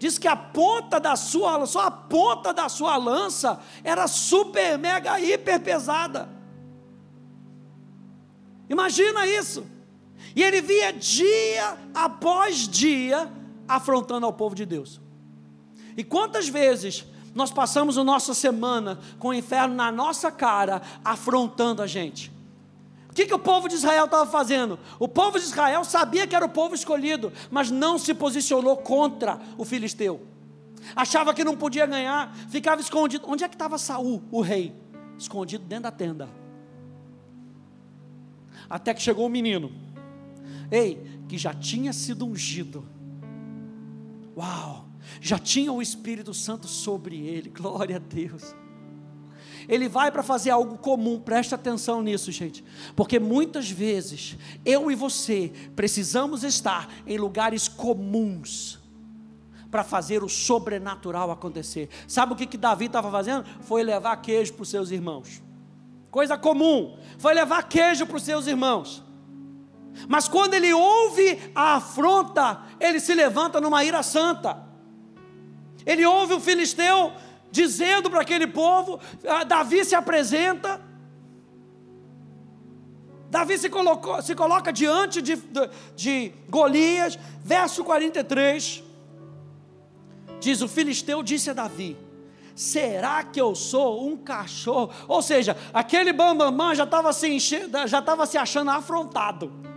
Diz 0.01 0.17
que 0.17 0.27
a 0.27 0.35
ponta 0.35 0.99
da 0.99 1.15
sua, 1.15 1.67
só 1.67 1.83
a 1.83 1.91
ponta 1.91 2.55
da 2.55 2.71
sua 2.71 2.97
lança 2.97 3.61
era 3.85 4.09
super, 4.09 4.79
mega, 4.79 5.21
hiper 5.21 5.61
pesada. 5.61 6.27
Imagina 8.67 9.27
isso. 9.27 9.63
E 10.35 10.43
ele 10.43 10.63
via 10.63 10.91
dia 10.91 11.77
após 11.93 12.67
dia 12.67 13.31
afrontando 13.69 14.25
ao 14.25 14.33
povo 14.33 14.55
de 14.55 14.65
Deus. 14.65 15.03
E 15.95 16.03
quantas 16.03 16.49
vezes 16.49 17.05
nós 17.35 17.51
passamos 17.51 17.99
a 17.99 18.03
nossa 18.03 18.33
semana 18.33 18.99
com 19.19 19.29
o 19.29 19.35
inferno 19.35 19.75
na 19.75 19.93
nossa 19.93 20.33
cara, 20.33 20.81
afrontando 21.05 21.83
a 21.83 21.87
gente? 21.87 22.33
O 23.11 23.13
que, 23.13 23.27
que 23.27 23.35
o 23.35 23.39
povo 23.39 23.69
de 23.69 23.75
Israel 23.75 24.05
estava 24.05 24.25
fazendo? 24.31 24.79
O 24.99 25.09
povo 25.09 25.39
de 25.39 25.45
Israel 25.45 25.85
sabia 25.85 26.27
que 26.27 26.37
era 26.37 26.45
o 26.45 26.49
povo 26.49 26.75
escolhido, 26.75 27.33
mas 27.51 27.71
não 27.71 27.99
se 27.99 28.15
posicionou 28.15 28.77
contra 28.77 29.39
o 29.59 29.65
filisteu. 29.65 30.25
Achava 30.95 31.35
que 31.35 31.45
não 31.45 31.57
podia 31.57 31.87
ganhar, 31.87 32.35
ficava 32.49 32.81
escondido. 32.81 33.25
Onde 33.27 33.43
é 33.45 33.49
que 33.49 33.55
estava 33.55 33.79
Saul, 33.79 34.23
o 34.31 34.41
rei? 34.41 34.73
Escondido 35.19 35.65
dentro 35.65 35.85
da 35.85 35.91
tenda. 35.91 36.29
Até 38.69 38.95
que 38.95 39.03
chegou 39.03 39.27
o 39.27 39.31
menino. 39.31 39.73
Ei, 40.71 41.21
que 41.29 41.37
já 41.37 41.53
tinha 41.53 41.93
sido 41.93 42.25
ungido. 42.25 42.89
Uau! 44.37 44.91
já 45.21 45.39
tinha 45.39 45.73
o 45.73 45.81
Espírito 45.81 46.35
Santo 46.35 46.69
sobre 46.69 47.27
ele, 47.27 47.51
glória 47.51 47.97
a 47.97 47.99
Deus. 47.99 48.55
Ele 49.71 49.89
vai 49.89 50.11
para 50.11 50.25
fazer 50.25 50.51
algo 50.51 50.77
comum, 50.79 51.21
preste 51.21 51.55
atenção 51.55 52.03
nisso, 52.03 52.33
gente, 52.33 52.65
porque 52.97 53.21
muitas 53.21 53.71
vezes 53.71 54.37
eu 54.65 54.91
e 54.91 54.97
você 54.97 55.53
precisamos 55.77 56.43
estar 56.43 56.93
em 57.07 57.17
lugares 57.17 57.69
comuns 57.69 58.81
para 59.71 59.85
fazer 59.85 60.25
o 60.25 60.29
sobrenatural 60.29 61.31
acontecer. 61.31 61.89
Sabe 62.09 62.33
o 62.33 62.37
que, 62.37 62.47
que 62.47 62.59
Davi 62.59 62.87
estava 62.87 63.09
fazendo? 63.13 63.45
Foi 63.61 63.85
levar 63.85 64.17
queijo 64.17 64.55
para 64.55 64.65
os 64.65 64.69
seus 64.69 64.91
irmãos. 64.91 65.41
Coisa 66.11 66.37
comum, 66.37 66.99
foi 67.17 67.33
levar 67.33 67.63
queijo 67.63 68.05
para 68.07 68.17
os 68.17 68.25
seus 68.25 68.49
irmãos. 68.49 69.05
Mas 70.09 70.27
quando 70.27 70.55
ele 70.55 70.73
ouve 70.73 71.39
a 71.55 71.77
afronta, 71.77 72.61
ele 72.81 72.99
se 72.99 73.15
levanta 73.15 73.61
numa 73.61 73.85
ira 73.85 74.03
santa. 74.03 74.61
Ele 75.87 76.05
ouve 76.05 76.35
o 76.35 76.41
filisteu 76.41 77.13
dizendo 77.51 78.11
para 78.11 78.21
aquele 78.21 78.47
povo, 78.47 79.01
ah, 79.27 79.45
Davi 79.45 79.85
se 79.85 79.95
apresenta, 79.95 80.81
Davi 83.31 83.59
se, 83.59 83.69
colocou, 83.69 84.21
se 84.23 84.35
coloca 84.35 84.73
diante 84.73 85.23
de, 85.23 85.37
de, 85.37 85.71
de 85.95 86.33
Golias, 86.49 87.19
verso 87.45 87.85
43, 87.85 88.83
diz: 90.41 90.61
O 90.63 90.69
filisteu 90.69 91.23
disse 91.23 91.51
a 91.51 91.53
Davi: 91.53 91.97
Será 92.55 93.23
que 93.23 93.41
eu 93.41 93.55
sou 93.55 94.07
um 94.07 94.17
cachorro? 94.17 94.91
Ou 95.07 95.23
seja, 95.23 95.57
aquele 95.73 96.13
bambamã 96.13 96.75
já 96.75 96.85
estava 96.85 97.13
se, 97.13 97.39
já 97.39 98.27
se 98.27 98.37
achando 98.37 98.71
afrontado 98.71 99.71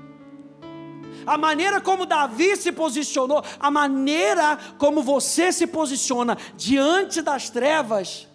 a 1.26 1.38
maneira 1.38 1.82
como 1.82 2.06
Davi 2.06 2.56
se 2.56 2.72
posicionou, 2.72 3.44
a 3.60 3.72
maneira 3.72 4.58
como 4.78 5.02
você 5.02 5.52
se 5.52 5.68
posiciona 5.68 6.38
diante 6.56 7.22
das 7.22 7.50
trevas, 7.50 8.28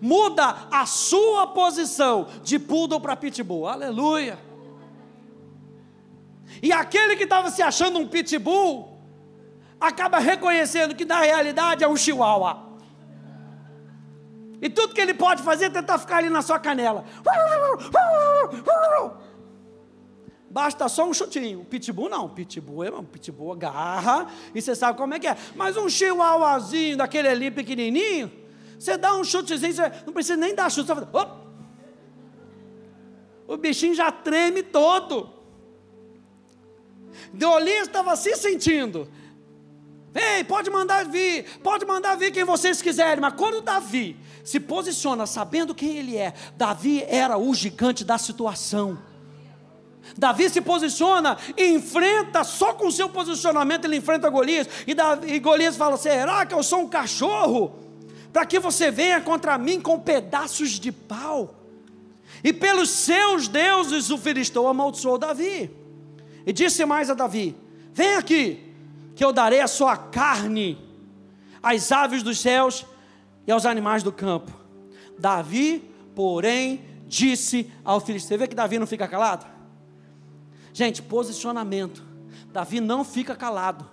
muda 0.00 0.68
a 0.70 0.86
sua 0.86 1.46
posição 1.48 2.28
de 2.42 2.58
poodle 2.58 3.00
para 3.00 3.16
pitbull. 3.16 3.68
Aleluia. 3.68 4.38
E 6.62 6.72
aquele 6.72 7.16
que 7.16 7.24
estava 7.24 7.50
se 7.50 7.62
achando 7.62 7.98
um 7.98 8.06
pitbull, 8.06 8.96
acaba 9.80 10.18
reconhecendo 10.18 10.94
que 10.94 11.04
na 11.04 11.20
realidade 11.20 11.84
é 11.84 11.88
um 11.88 11.96
chihuahua. 11.96 12.64
E 14.60 14.70
tudo 14.70 14.94
que 14.94 15.00
ele 15.00 15.14
pode 15.14 15.42
fazer 15.42 15.66
é 15.66 15.70
tentar 15.70 15.98
ficar 15.98 16.18
ali 16.18 16.30
na 16.30 16.40
sua 16.40 16.58
canela. 16.58 17.04
Basta 20.50 20.88
só 20.88 21.08
um 21.08 21.12
chutinho. 21.12 21.64
Pitbull 21.64 22.08
não. 22.08 22.28
Pitbull 22.28 22.84
é 22.84 22.90
um 22.90 23.04
pitbull 23.04 23.52
agarra 23.52 24.28
e 24.54 24.62
você 24.62 24.74
sabe 24.74 24.96
como 24.96 25.14
é 25.14 25.18
que 25.18 25.26
é. 25.26 25.36
Mas 25.54 25.76
um 25.76 25.88
chihuahuazinho 25.88 26.96
daquele 26.96 27.28
ali 27.28 27.50
pequenininho, 27.50 28.30
você 28.78 28.96
dá 28.96 29.14
um 29.16 29.24
chutezinho, 29.24 29.72
você 29.72 29.92
não 30.06 30.12
precisa 30.12 30.36
nem 30.36 30.54
dar 30.54 30.70
chute. 30.70 30.86
Você 30.86 30.94
fala! 30.94 31.46
O 33.46 33.56
bichinho 33.56 33.94
já 33.94 34.10
treme 34.10 34.62
todo. 34.62 35.30
Golias 37.32 37.86
estava 37.86 38.16
se 38.16 38.34
sentindo. 38.36 39.08
Ei, 40.14 40.44
pode 40.44 40.70
mandar 40.70 41.04
vir, 41.04 41.44
pode 41.62 41.84
mandar 41.84 42.16
vir 42.16 42.32
quem 42.32 42.42
vocês 42.42 42.80
quiserem, 42.80 43.20
mas 43.20 43.34
quando 43.34 43.60
Davi 43.60 44.16
se 44.42 44.58
posiciona 44.58 45.26
sabendo 45.26 45.74
quem 45.74 45.98
ele 45.98 46.16
é, 46.16 46.32
Davi 46.56 47.04
era 47.06 47.36
o 47.36 47.52
gigante 47.54 48.02
da 48.02 48.16
situação. 48.16 48.98
Davi 50.18 50.48
se 50.48 50.60
posiciona 50.60 51.36
e 51.56 51.68
enfrenta, 51.74 52.42
só 52.42 52.72
com 52.72 52.86
o 52.86 52.92
seu 52.92 53.08
posicionamento 53.08 53.84
ele 53.84 53.96
enfrenta 53.96 54.30
Golias. 54.30 54.68
E, 54.86 54.94
Davi, 54.94 55.32
e 55.32 55.38
Golias 55.38 55.76
fala: 55.76 55.96
Será 55.96 56.46
que 56.46 56.54
eu 56.54 56.62
sou 56.62 56.80
um 56.80 56.88
cachorro? 56.88 57.74
Para 58.32 58.46
que 58.46 58.58
você 58.58 58.90
venha 58.90 59.20
contra 59.20 59.58
mim 59.58 59.80
com 59.80 60.00
pedaços 60.00 60.70
de 60.70 60.90
pau? 60.90 61.54
E 62.42 62.52
pelos 62.52 62.90
seus 62.90 63.48
deuses 63.48 64.10
o 64.10 64.18
filisteu 64.18 64.66
amaldiçoou 64.66 65.18
Davi. 65.18 65.70
E 66.46 66.52
disse 66.52 66.84
mais 66.86 67.10
a 67.10 67.14
Davi: 67.14 67.54
Vem 67.92 68.14
aqui, 68.14 68.72
que 69.14 69.24
eu 69.24 69.32
darei 69.32 69.60
a 69.60 69.68
sua 69.68 69.96
carne 69.96 70.78
às 71.62 71.92
aves 71.92 72.22
dos 72.22 72.38
céus 72.38 72.86
e 73.46 73.52
aos 73.52 73.66
animais 73.66 74.02
do 74.02 74.12
campo. 74.12 74.52
Davi, 75.18 75.90
porém, 76.14 76.84
disse 77.06 77.70
ao 77.84 78.00
filisteu: 78.00 78.38
Vê 78.38 78.46
que 78.46 78.54
Davi 78.54 78.78
não 78.78 78.86
fica 78.86 79.06
calado? 79.06 79.55
Gente, 80.76 81.00
posicionamento. 81.00 82.04
Davi 82.52 82.80
não 82.80 83.02
fica 83.02 83.34
calado. 83.34 83.88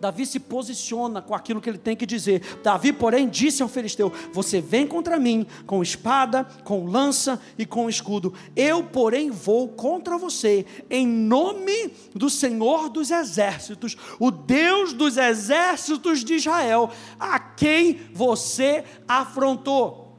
Davi 0.00 0.26
se 0.26 0.40
posiciona 0.40 1.22
com 1.22 1.32
aquilo 1.32 1.60
que 1.60 1.70
ele 1.70 1.78
tem 1.78 1.94
que 1.94 2.04
dizer. 2.04 2.42
Davi, 2.60 2.92
porém, 2.92 3.28
disse 3.28 3.62
ao 3.62 3.68
filisteu: 3.68 4.12
Você 4.32 4.60
vem 4.60 4.84
contra 4.84 5.16
mim 5.16 5.46
com 5.64 5.80
espada, 5.80 6.42
com 6.64 6.86
lança 6.86 7.40
e 7.56 7.64
com 7.64 7.88
escudo. 7.88 8.34
Eu, 8.56 8.82
porém, 8.82 9.30
vou 9.30 9.68
contra 9.68 10.18
você, 10.18 10.66
em 10.90 11.06
nome 11.06 11.92
do 12.12 12.28
Senhor 12.28 12.88
dos 12.88 13.12
exércitos, 13.12 13.96
o 14.18 14.32
Deus 14.32 14.92
dos 14.92 15.16
exércitos 15.16 16.24
de 16.24 16.34
Israel, 16.34 16.90
a 17.20 17.38
quem 17.38 18.00
você 18.12 18.82
afrontou. 19.06 20.18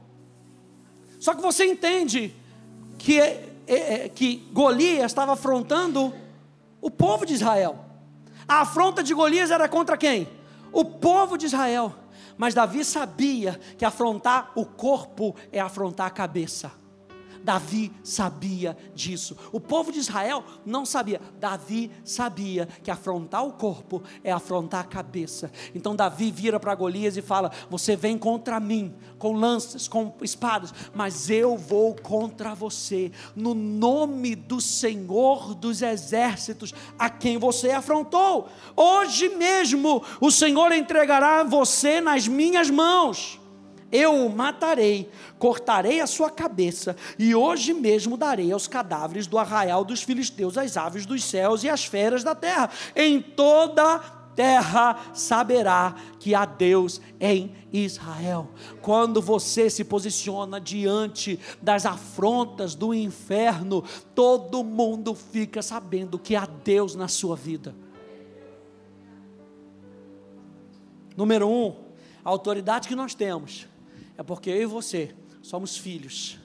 Só 1.20 1.34
que 1.34 1.42
você 1.42 1.66
entende 1.66 2.34
que 2.96 3.54
que 4.14 4.48
Golias 4.52 5.06
estava 5.06 5.32
afrontando 5.32 6.14
o 6.80 6.90
povo 6.90 7.26
de 7.26 7.34
Israel. 7.34 7.84
A 8.46 8.60
afronta 8.60 9.02
de 9.02 9.12
Golias 9.12 9.50
era 9.50 9.68
contra 9.68 9.96
quem? 9.96 10.28
O 10.72 10.84
povo 10.84 11.36
de 11.36 11.46
Israel. 11.46 11.94
Mas 12.36 12.54
Davi 12.54 12.84
sabia 12.84 13.58
que 13.76 13.84
afrontar 13.84 14.52
o 14.54 14.64
corpo 14.64 15.34
é 15.50 15.58
afrontar 15.58 16.06
a 16.06 16.10
cabeça. 16.10 16.70
Davi 17.42 17.92
sabia 18.02 18.76
disso. 18.94 19.36
O 19.52 19.60
povo 19.60 19.92
de 19.92 19.98
Israel 19.98 20.44
não 20.64 20.84
sabia. 20.84 21.20
Davi 21.38 21.90
sabia 22.04 22.66
que 22.82 22.90
afrontar 22.90 23.44
o 23.44 23.52
corpo 23.52 24.02
é 24.22 24.32
afrontar 24.32 24.80
a 24.80 24.88
cabeça. 24.88 25.50
Então 25.74 25.96
Davi 25.96 26.30
vira 26.30 26.58
para 26.60 26.74
Golias 26.74 27.16
e 27.16 27.22
fala: 27.22 27.50
Você 27.70 27.96
vem 27.96 28.18
contra 28.18 28.60
mim 28.60 28.94
com 29.18 29.32
lanças, 29.32 29.88
com 29.88 30.14
espadas, 30.22 30.72
mas 30.94 31.30
eu 31.30 31.56
vou 31.56 31.94
contra 31.94 32.54
você 32.54 33.10
no 33.34 33.54
nome 33.54 34.34
do 34.34 34.60
Senhor 34.60 35.54
dos 35.54 35.82
exércitos, 35.82 36.74
a 36.98 37.08
quem 37.08 37.38
você 37.38 37.70
afrontou. 37.70 38.48
Hoje 38.74 39.28
mesmo 39.30 40.02
o 40.20 40.30
Senhor 40.30 40.72
entregará 40.72 41.42
você 41.42 42.00
nas 42.00 42.28
minhas 42.28 42.70
mãos 42.70 43.40
eu 43.90 44.26
o 44.26 44.34
matarei, 44.34 45.10
cortarei 45.38 46.00
a 46.00 46.06
sua 46.06 46.30
cabeça, 46.30 46.96
e 47.18 47.34
hoje 47.34 47.72
mesmo 47.72 48.16
darei 48.16 48.50
aos 48.52 48.66
cadáveres 48.66 49.26
do 49.26 49.38
arraial 49.38 49.84
dos 49.84 50.02
filisteus 50.02 50.58
as 50.58 50.76
aves 50.76 51.06
dos 51.06 51.22
céus 51.24 51.62
e 51.62 51.68
as 51.68 51.84
feras 51.84 52.24
da 52.24 52.34
terra. 52.34 52.70
Em 52.94 53.20
toda 53.20 53.98
terra 54.34 54.98
saberá 55.14 55.94
que 56.20 56.34
há 56.34 56.44
Deus 56.44 57.00
em 57.20 57.54
Israel. 57.72 58.50
Quando 58.82 59.22
você 59.22 59.70
se 59.70 59.82
posiciona 59.82 60.60
diante 60.60 61.40
das 61.62 61.86
afrontas 61.86 62.74
do 62.74 62.92
inferno, 62.92 63.82
todo 64.14 64.62
mundo 64.62 65.14
fica 65.14 65.62
sabendo 65.62 66.18
que 66.18 66.36
há 66.36 66.46
Deus 66.46 66.94
na 66.94 67.08
sua 67.08 67.34
vida. 67.34 67.74
Número 71.16 71.48
um, 71.48 71.74
a 72.22 72.28
autoridade 72.28 72.88
que 72.88 72.94
nós 72.94 73.14
temos 73.14 73.66
é 74.16 74.22
porque 74.22 74.50
eu 74.50 74.62
e 74.62 74.66
você 74.66 75.14
somos 75.42 75.76
filhos 75.76 76.38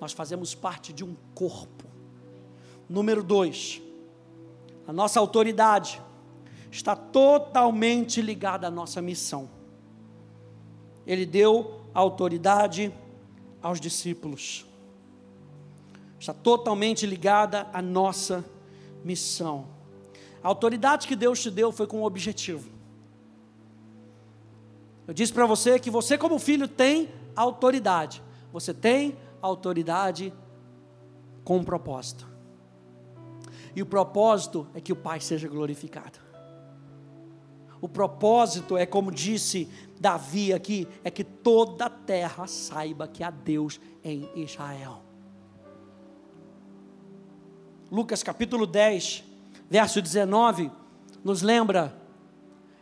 nós 0.00 0.12
fazemos 0.12 0.54
parte 0.54 0.92
de 0.92 1.04
um 1.04 1.14
corpo. 1.34 1.84
Número 2.88 3.22
dois, 3.22 3.80
a 4.86 4.92
nossa 4.92 5.20
autoridade 5.20 6.00
está 6.70 6.96
totalmente 6.96 8.22
ligada 8.22 8.66
à 8.66 8.70
nossa 8.70 9.02
missão. 9.02 9.48
Ele 11.06 11.26
deu 11.26 11.82
autoridade 11.92 12.92
aos 13.62 13.78
discípulos. 13.78 14.64
Está 16.18 16.32
totalmente 16.32 17.06
ligada 17.06 17.68
à 17.72 17.82
nossa 17.82 18.44
missão. 19.04 19.66
A 20.42 20.48
autoridade 20.48 21.06
que 21.06 21.14
Deus 21.14 21.42
te 21.42 21.50
deu 21.50 21.70
foi 21.70 21.86
com 21.86 22.00
um 22.00 22.04
objetivo. 22.04 22.70
Eu 25.10 25.14
disse 25.14 25.32
para 25.32 25.44
você 25.44 25.76
que 25.76 25.90
você, 25.90 26.16
como 26.16 26.38
filho, 26.38 26.68
tem 26.68 27.08
autoridade. 27.34 28.22
Você 28.52 28.72
tem 28.72 29.18
autoridade 29.42 30.32
com 31.42 31.56
um 31.56 31.64
propósito. 31.64 32.28
E 33.74 33.82
o 33.82 33.86
propósito 33.86 34.68
é 34.72 34.80
que 34.80 34.92
o 34.92 34.96
Pai 34.96 35.18
seja 35.18 35.48
glorificado. 35.48 36.20
O 37.80 37.88
propósito 37.88 38.76
é, 38.76 38.86
como 38.86 39.10
disse 39.10 39.68
Davi 39.98 40.52
aqui, 40.52 40.86
é 41.02 41.10
que 41.10 41.24
toda 41.24 41.86
a 41.86 41.90
terra 41.90 42.46
saiba 42.46 43.08
que 43.08 43.24
há 43.24 43.32
Deus 43.32 43.80
em 44.04 44.30
Israel. 44.36 45.02
Lucas 47.90 48.22
capítulo 48.22 48.64
10, 48.64 49.24
verso 49.68 50.00
19, 50.00 50.70
nos 51.24 51.42
lembra: 51.42 52.00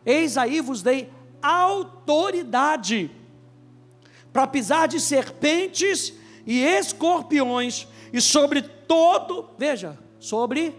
Eis 0.05 0.37
aí 0.37 0.61
vos 0.61 0.83
dei 0.83 1.17
autoridade 1.43 3.11
para 4.33 4.47
pisar 4.47 4.89
de 4.89 5.01
serpentes 5.01 6.15
e 6.47 6.61
escorpiões 6.63 7.87
e 8.13 8.21
sobre 8.21 8.63
todo, 8.63 9.51
veja, 9.59 9.99
sobre 10.19 10.75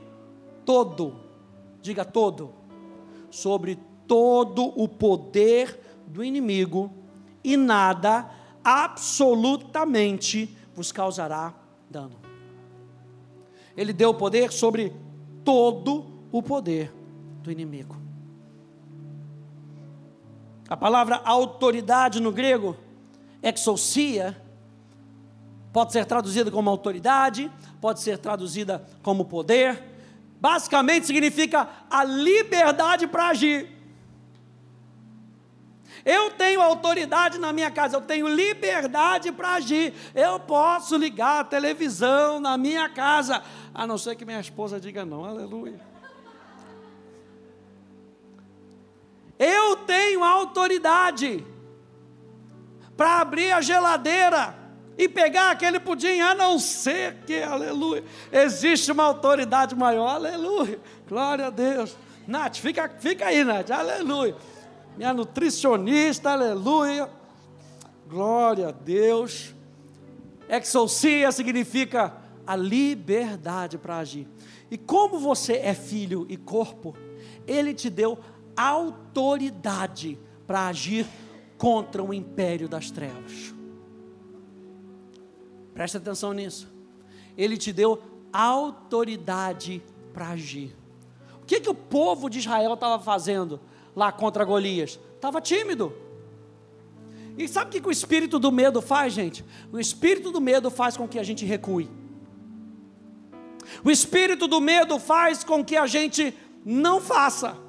todo, 0.66 1.16
diga 1.82 2.06
todo, 2.06 2.54
sobre 3.30 3.78
todo 4.08 4.74
o 4.76 4.88
poder 4.88 5.80
do 6.08 6.24
inimigo 6.24 6.92
e 7.44 7.56
nada 7.56 8.30
absolutamente 8.64 10.58
vos 10.74 10.92
causará 10.92 11.54
dano. 11.90 12.20
Ele 13.76 13.94
deu 13.94 14.14
poder 14.14 14.52
sobre 14.52 14.94
todo 15.44 16.06
o 16.32 16.42
poder 16.42 16.94
do 17.42 17.52
inimigo. 17.52 17.99
A 20.70 20.78
palavra 20.78 21.20
autoridade 21.26 22.20
no 22.20 22.32
grego, 22.32 22.78
exousia, 23.42 24.40
pode 25.74 25.92
ser 25.92 26.06
traduzida 26.06 26.52
como 26.52 26.70
autoridade, 26.70 27.52
pode 27.82 28.02
ser 28.02 28.20
traduzida 28.20 28.86
como 29.02 29.26
poder. 29.26 29.84
Basicamente 30.40 31.08
significa 31.08 31.68
a 31.90 32.04
liberdade 32.04 33.08
para 33.08 33.30
agir. 33.30 33.80
Eu 36.06 36.32
tenho 36.32 36.62
autoridade 36.62 37.38
na 37.40 37.52
minha 37.52 37.70
casa, 37.72 37.98
eu 37.98 38.02
tenho 38.02 38.28
liberdade 38.28 39.32
para 39.32 39.56
agir. 39.56 39.94
Eu 40.14 40.40
posso 40.40 40.96
ligar 40.96 41.42
a 41.42 41.44
televisão 41.44 42.40
na 42.40 42.58
minha 42.58 42.88
casa, 42.88 43.44
a 43.74 43.88
não 43.88 43.98
ser 43.98 44.16
que 44.16 44.24
minha 44.24 44.40
esposa 44.40 44.80
diga 44.80 45.04
não. 45.04 45.26
Aleluia. 45.26 45.89
Eu 49.40 49.78
tenho 49.78 50.22
autoridade 50.22 51.46
para 52.98 53.22
abrir 53.22 53.54
a 53.54 53.62
geladeira 53.62 54.54
e 54.98 55.08
pegar 55.08 55.52
aquele 55.52 55.80
pudim, 55.80 56.20
a 56.20 56.36
não 56.36 56.60
ser 56.60 57.24
que, 57.26 57.42
aleluia, 57.42 58.04
existe 58.30 58.92
uma 58.92 59.04
autoridade 59.04 59.74
maior, 59.74 60.10
aleluia, 60.10 60.78
glória 61.08 61.48
a 61.48 61.50
Deus. 61.50 61.96
Nath, 62.28 62.58
fica, 62.58 62.90
fica 63.00 63.28
aí, 63.28 63.46
Nath, 63.46 63.72
aleluia. 63.72 64.36
Minha 64.98 65.14
nutricionista, 65.14 66.32
aleluia, 66.32 67.10
glória 68.10 68.68
a 68.68 68.72
Deus. 68.72 69.56
Exousia 70.50 71.32
significa 71.32 72.14
a 72.46 72.58
liberdade 72.58 73.78
para 73.78 74.00
agir. 74.00 74.28
E 74.70 74.78
como 74.78 75.18
você 75.18 75.54
é 75.54 75.74
filho 75.74 76.26
e 76.28 76.36
corpo, 76.36 76.94
Ele 77.48 77.74
te 77.74 77.90
deu 77.90 78.20
autoridade 78.68 80.20
para 80.46 80.68
agir 80.68 81.06
contra 81.58 82.04
o 82.04 82.14
império 82.14 82.68
das 82.68 82.92
trevas. 82.92 83.54
Presta 85.74 85.98
atenção 85.98 86.34
nisso. 86.34 86.68
Ele 87.38 87.58
te 87.58 87.72
deu 87.72 88.02
autoridade 88.34 89.82
para 90.14 90.30
agir. 90.30 90.76
O 91.42 91.46
que, 91.46 91.60
que 91.60 91.70
o 91.70 91.76
povo 91.76 92.30
de 92.30 92.40
Israel 92.40 92.74
estava 92.74 93.02
fazendo 93.02 93.60
lá 93.96 94.12
contra 94.12 94.44
Golias? 94.44 95.00
Estava 95.16 95.40
tímido. 95.40 95.94
E 97.38 97.48
sabe 97.48 97.70
o 97.70 97.72
que, 97.72 97.82
que 97.82 97.88
o 97.88 97.92
espírito 97.92 98.38
do 98.38 98.52
medo 98.52 98.82
faz, 98.82 99.14
gente? 99.14 99.46
O 99.72 99.80
espírito 99.80 100.32
do 100.32 100.42
medo 100.42 100.70
faz 100.70 100.98
com 100.98 101.08
que 101.08 101.18
a 101.18 101.24
gente 101.24 101.46
recue. 101.46 101.90
O 103.84 103.90
espírito 103.90 104.48
do 104.48 104.60
medo 104.60 105.00
faz 105.00 105.44
com 105.44 105.64
que 105.64 105.78
a 105.78 105.88
gente 105.88 106.34
não 106.66 107.00
faça. 107.00 107.69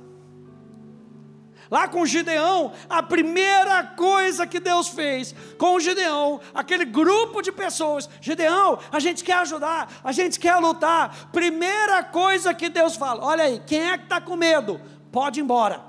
Lá 1.70 1.86
com 1.86 2.04
Gideão, 2.04 2.72
a 2.88 3.00
primeira 3.00 3.84
coisa 3.84 4.44
que 4.44 4.58
Deus 4.58 4.88
fez 4.88 5.32
com 5.56 5.78
Gideão, 5.78 6.40
aquele 6.52 6.84
grupo 6.84 7.40
de 7.40 7.52
pessoas, 7.52 8.10
Gideão, 8.20 8.80
a 8.90 8.98
gente 8.98 9.22
quer 9.22 9.38
ajudar, 9.38 9.88
a 10.02 10.10
gente 10.10 10.40
quer 10.40 10.56
lutar. 10.56 11.30
Primeira 11.30 12.02
coisa 12.02 12.52
que 12.52 12.68
Deus 12.68 12.96
fala: 12.96 13.24
olha 13.24 13.44
aí, 13.44 13.62
quem 13.64 13.88
é 13.88 13.96
que 13.96 14.04
está 14.04 14.20
com 14.20 14.34
medo? 14.34 14.80
Pode 15.12 15.38
ir 15.38 15.44
embora, 15.44 15.80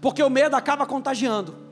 porque 0.00 0.22
o 0.22 0.30
medo 0.30 0.54
acaba 0.54 0.86
contagiando. 0.86 1.66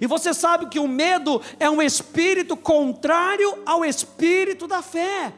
E 0.00 0.06
você 0.06 0.34
sabe 0.34 0.66
que 0.66 0.78
o 0.78 0.88
medo 0.88 1.40
é 1.58 1.70
um 1.70 1.80
espírito 1.80 2.54
contrário 2.54 3.62
ao 3.64 3.82
espírito 3.84 4.66
da 4.66 4.82
fé. 4.82 5.32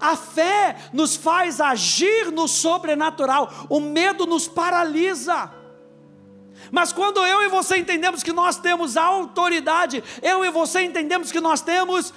A 0.00 0.16
fé 0.16 0.76
nos 0.92 1.14
faz 1.14 1.60
agir 1.60 2.32
no 2.32 2.48
sobrenatural, 2.48 3.66
o 3.68 3.80
medo 3.80 4.26
nos 4.26 4.48
paralisa. 4.48 5.52
Mas 6.70 6.92
quando 6.92 7.24
eu 7.26 7.42
e 7.42 7.48
você 7.48 7.78
entendemos 7.78 8.22
que 8.22 8.32
nós 8.32 8.56
temos 8.56 8.96
autoridade, 8.96 10.02
eu 10.22 10.44
e 10.44 10.50
você 10.50 10.82
entendemos 10.82 11.32
que 11.32 11.40
nós 11.40 11.60
temos 11.60 12.14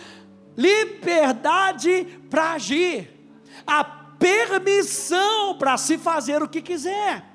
liberdade 0.55 2.05
para 2.29 2.53
agir, 2.53 3.09
a 3.65 3.83
permissão 3.83 5.57
para 5.57 5.77
se 5.77 5.97
fazer 5.97 6.41
o 6.41 6.47
que 6.47 6.61
quiser. 6.61 7.32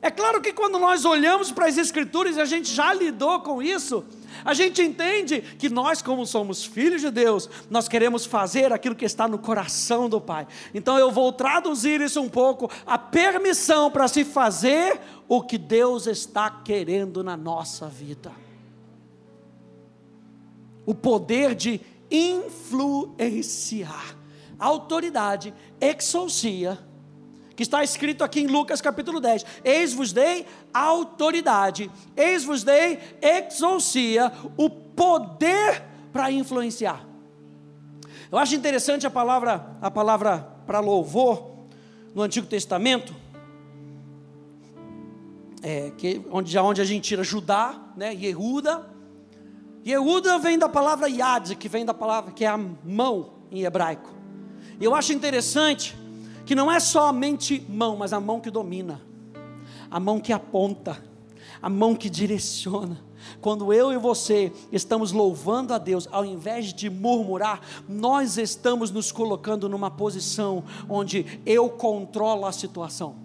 É 0.00 0.10
claro 0.10 0.40
que 0.40 0.52
quando 0.52 0.78
nós 0.78 1.04
olhamos 1.04 1.50
para 1.50 1.66
as 1.66 1.76
Escrituras, 1.76 2.38
a 2.38 2.44
gente 2.44 2.72
já 2.72 2.92
lidou 2.92 3.40
com 3.40 3.60
isso, 3.60 4.04
a 4.44 4.54
gente 4.54 4.80
entende 4.80 5.40
que 5.40 5.68
nós, 5.68 6.00
como 6.00 6.24
somos 6.24 6.64
filhos 6.64 7.00
de 7.00 7.10
Deus, 7.10 7.50
nós 7.68 7.88
queremos 7.88 8.24
fazer 8.24 8.72
aquilo 8.72 8.94
que 8.94 9.04
está 9.04 9.26
no 9.26 9.38
coração 9.38 10.08
do 10.08 10.20
Pai. 10.20 10.46
Então 10.72 10.96
eu 10.98 11.10
vou 11.10 11.32
traduzir 11.32 12.00
isso 12.00 12.20
um 12.20 12.28
pouco, 12.28 12.70
a 12.86 12.96
permissão 12.96 13.90
para 13.90 14.06
se 14.06 14.24
fazer 14.24 15.00
o 15.26 15.42
que 15.42 15.58
Deus 15.58 16.06
está 16.06 16.48
querendo 16.48 17.24
na 17.24 17.36
nossa 17.36 17.88
vida. 17.88 18.30
O 20.86 20.94
poder 20.94 21.54
de 21.54 21.80
influenciar. 22.10 24.16
autoridade, 24.58 25.54
exousia 25.80 26.78
que 27.58 27.64
está 27.64 27.82
escrito 27.82 28.22
aqui 28.22 28.38
em 28.38 28.46
Lucas 28.46 28.80
capítulo 28.80 29.18
10: 29.18 29.44
Eis-vos 29.64 30.12
dei 30.12 30.46
autoridade, 30.72 31.90
eis-vos 32.16 32.62
dei 32.62 33.00
exousia, 33.20 34.32
o 34.56 34.70
poder 34.70 35.82
para 36.12 36.30
influenciar. 36.30 37.04
Eu 38.30 38.38
acho 38.38 38.54
interessante 38.54 39.08
a 39.08 39.10
palavra, 39.10 39.76
a 39.82 39.90
palavra 39.90 40.38
para 40.68 40.78
louvor 40.78 41.50
no 42.14 42.22
Antigo 42.22 42.46
Testamento, 42.46 43.12
é, 45.60 45.90
que, 45.98 46.24
onde, 46.30 46.56
onde 46.56 46.80
a 46.80 46.84
gente 46.84 47.08
tira 47.08 47.24
Judá, 47.24 47.74
né, 47.96 48.14
Yehuda. 48.14 48.88
Yehuda 49.84 50.38
vem 50.38 50.56
da 50.56 50.68
palavra 50.68 51.08
Yad, 51.08 51.56
que 51.56 51.68
vem 51.68 51.84
da 51.84 51.92
palavra 51.92 52.30
que 52.30 52.44
é 52.44 52.48
a 52.48 52.56
mão 52.56 53.32
em 53.50 53.64
hebraico. 53.64 54.14
Eu 54.80 54.94
acho 54.94 55.12
interessante 55.12 55.96
que 56.48 56.54
não 56.54 56.72
é 56.72 56.80
somente 56.80 57.62
mão, 57.68 57.94
mas 57.94 58.14
a 58.14 58.18
mão 58.18 58.40
que 58.40 58.50
domina, 58.50 59.02
a 59.90 60.00
mão 60.00 60.18
que 60.18 60.32
aponta, 60.32 60.96
a 61.60 61.68
mão 61.68 61.94
que 61.94 62.08
direciona. 62.08 63.04
Quando 63.38 63.70
eu 63.70 63.92
e 63.92 63.98
você 63.98 64.50
estamos 64.72 65.12
louvando 65.12 65.74
a 65.74 65.78
Deus, 65.78 66.08
ao 66.10 66.24
invés 66.24 66.72
de 66.72 66.88
murmurar, 66.88 67.60
nós 67.86 68.38
estamos 68.38 68.90
nos 68.90 69.12
colocando 69.12 69.68
numa 69.68 69.90
posição 69.90 70.64
onde 70.88 71.38
eu 71.44 71.68
controlo 71.68 72.46
a 72.46 72.52
situação. 72.52 73.16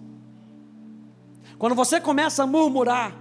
Quando 1.58 1.74
você 1.74 1.98
começa 2.02 2.42
a 2.42 2.46
murmurar, 2.46 3.16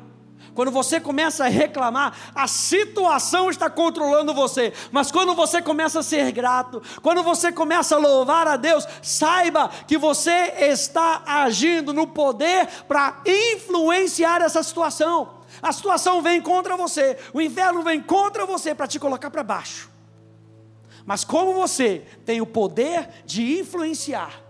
Quando 0.54 0.72
você 0.72 1.00
começa 1.00 1.46
a 1.46 1.50
reclamar, 1.50 2.32
a 2.36 2.48
situação 2.48 3.50
está 3.50 3.70
controlando 3.70 4.34
você. 4.34 4.72
Mas 4.92 5.12
quando 5.12 5.34
você 5.34 5.62
começa 5.62 6.00
a 6.00 6.04
ser 6.04 6.32
grato, 6.32 6.82
quando 7.02 7.24
você 7.24 7.52
começa 7.52 7.96
a 7.96 8.00
louvar 8.00 8.48
a 8.48 8.56
Deus, 8.56 8.88
saiba 9.02 9.70
que 9.88 9.98
você 9.98 10.54
está 10.60 11.24
agindo 11.26 11.94
no 11.94 12.08
poder 12.08 12.68
para 12.88 13.22
influenciar 13.26 14.42
essa 14.42 14.62
situação. 14.62 15.42
A 15.62 15.72
situação 15.72 16.22
vem 16.22 16.42
contra 16.42 16.78
você, 16.78 17.18
o 17.34 17.42
inferno 17.42 17.82
vem 17.84 18.02
contra 18.02 18.46
você 18.46 18.76
para 18.76 18.88
te 18.88 19.00
colocar 19.00 19.30
para 19.32 19.44
baixo. 19.44 19.90
Mas 21.06 21.24
como 21.24 21.54
você 21.54 22.06
tem 22.26 22.42
o 22.42 22.46
poder 22.46 23.10
de 23.26 23.60
influenciar, 23.60 24.42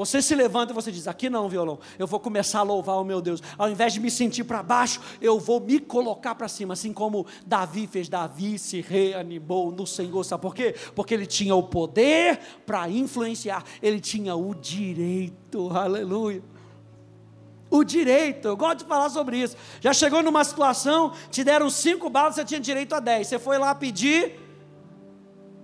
você 0.00 0.22
se 0.22 0.34
levanta 0.34 0.72
e 0.72 0.74
você 0.74 0.90
diz: 0.90 1.06
Aqui 1.06 1.28
não, 1.28 1.46
violão, 1.46 1.78
eu 1.98 2.06
vou 2.06 2.18
começar 2.18 2.60
a 2.60 2.62
louvar 2.62 2.96
o 2.96 3.04
meu 3.04 3.20
Deus. 3.20 3.42
Ao 3.58 3.68
invés 3.68 3.92
de 3.92 4.00
me 4.00 4.10
sentir 4.10 4.44
para 4.44 4.62
baixo, 4.62 4.98
eu 5.20 5.38
vou 5.38 5.60
me 5.60 5.78
colocar 5.78 6.34
para 6.34 6.48
cima, 6.48 6.72
assim 6.72 6.90
como 6.90 7.26
Davi 7.46 7.86
fez. 7.86 8.08
Davi 8.08 8.58
se 8.58 8.80
reanimou 8.80 9.70
no 9.70 9.86
Senhor, 9.86 10.24
sabe 10.24 10.40
por 10.40 10.54
quê? 10.54 10.74
Porque 10.94 11.12
ele 11.12 11.26
tinha 11.26 11.54
o 11.54 11.62
poder 11.62 12.40
para 12.64 12.88
influenciar, 12.88 13.62
ele 13.82 14.00
tinha 14.00 14.34
o 14.34 14.54
direito, 14.54 15.68
aleluia. 15.68 16.42
O 17.70 17.84
direito, 17.84 18.48
eu 18.48 18.56
gosto 18.56 18.78
de 18.78 18.84
falar 18.86 19.10
sobre 19.10 19.36
isso. 19.36 19.54
Já 19.82 19.92
chegou 19.92 20.22
numa 20.22 20.42
situação, 20.44 21.12
te 21.30 21.44
deram 21.44 21.68
cinco 21.68 22.08
balas, 22.08 22.36
você 22.36 22.44
tinha 22.46 22.58
direito 22.58 22.94
a 22.94 23.00
dez. 23.00 23.28
Você 23.28 23.38
foi 23.38 23.58
lá 23.58 23.74
pedir. 23.74 24.40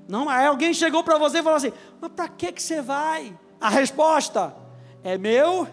Não, 0.07 0.29
aí 0.29 0.45
alguém 0.45 0.75
chegou 0.75 1.03
para 1.03 1.17
você 1.17 1.39
e 1.39 1.43
falou 1.43 1.57
assim: 1.57 1.73
Mas 1.99 2.13
para 2.13 2.29
que, 2.29 2.53
que 2.53 2.63
você 2.63 2.83
vai? 2.83 3.35
A 3.61 3.69
resposta 3.69 4.55
é 5.03 5.17
meu 5.17 5.69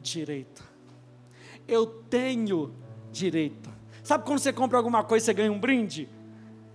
direito. 0.00 0.62
Eu 1.66 1.86
tenho 1.86 2.74
direito. 3.12 3.70
Sabe 4.02 4.24
quando 4.24 4.38
você 4.38 4.52
compra 4.52 4.78
alguma 4.78 5.04
coisa 5.04 5.24
e 5.24 5.26
você 5.26 5.34
ganha 5.34 5.52
um 5.52 5.60
brinde? 5.60 6.08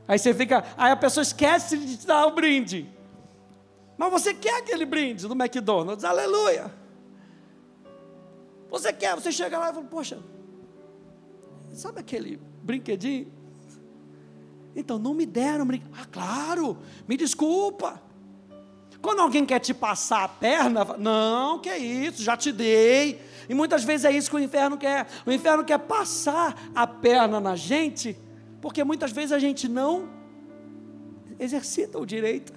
Aí 0.08 0.20
você 0.20 0.34
fica, 0.34 0.64
aí 0.78 0.92
a 0.92 0.96
pessoa 0.96 1.22
esquece 1.22 1.78
de 1.78 1.98
te 1.98 2.06
dar 2.06 2.28
o 2.28 2.32
brinde. 2.32 2.88
Mas 3.98 4.12
você 4.12 4.34
quer 4.34 4.60
aquele 4.60 4.86
brinde 4.86 5.28
do 5.28 5.34
McDonald's, 5.34 6.04
aleluia. 6.04 6.72
Você 8.70 8.92
quer, 8.92 9.16
você 9.16 9.32
chega 9.32 9.58
lá 9.58 9.70
e 9.70 9.74
fala, 9.74 9.86
poxa, 9.86 10.20
sabe 11.72 12.02
aquele 12.02 12.40
brinquedinho? 12.62 13.32
Então, 14.76 15.00
não 15.00 15.14
me 15.14 15.26
deram 15.26 15.66
brinquedo. 15.66 15.92
Ah, 15.96 16.06
claro, 16.06 16.78
me 17.08 17.16
desculpa. 17.16 18.02
Quando 19.04 19.20
alguém 19.20 19.46
quer 19.46 19.60
te 19.60 19.74
passar 19.74 20.24
a 20.24 20.30
perna, 20.30 20.86
não, 20.98 21.60
que 21.60 21.68
é 21.68 21.78
isso, 21.78 22.24
já 22.24 22.38
te 22.38 22.54
dei. 22.54 23.20
E 23.50 23.54
muitas 23.54 23.84
vezes 23.84 24.06
é 24.06 24.12
isso 24.14 24.30
que 24.30 24.38
o 24.38 24.40
inferno 24.40 24.78
quer. 24.78 25.06
O 25.26 25.32
inferno 25.32 25.66
quer 25.66 25.78
passar 25.78 26.72
a 26.74 26.88
perna 26.88 27.38
na 27.42 27.54
gente, 27.54 28.18
porque 28.62 28.82
muitas 28.82 29.12
vezes 29.12 29.34
a 29.34 29.40
gente 29.40 29.68
não 29.68 30.08
exercita 31.38 32.00
o 32.00 32.06
direito. 32.06 32.54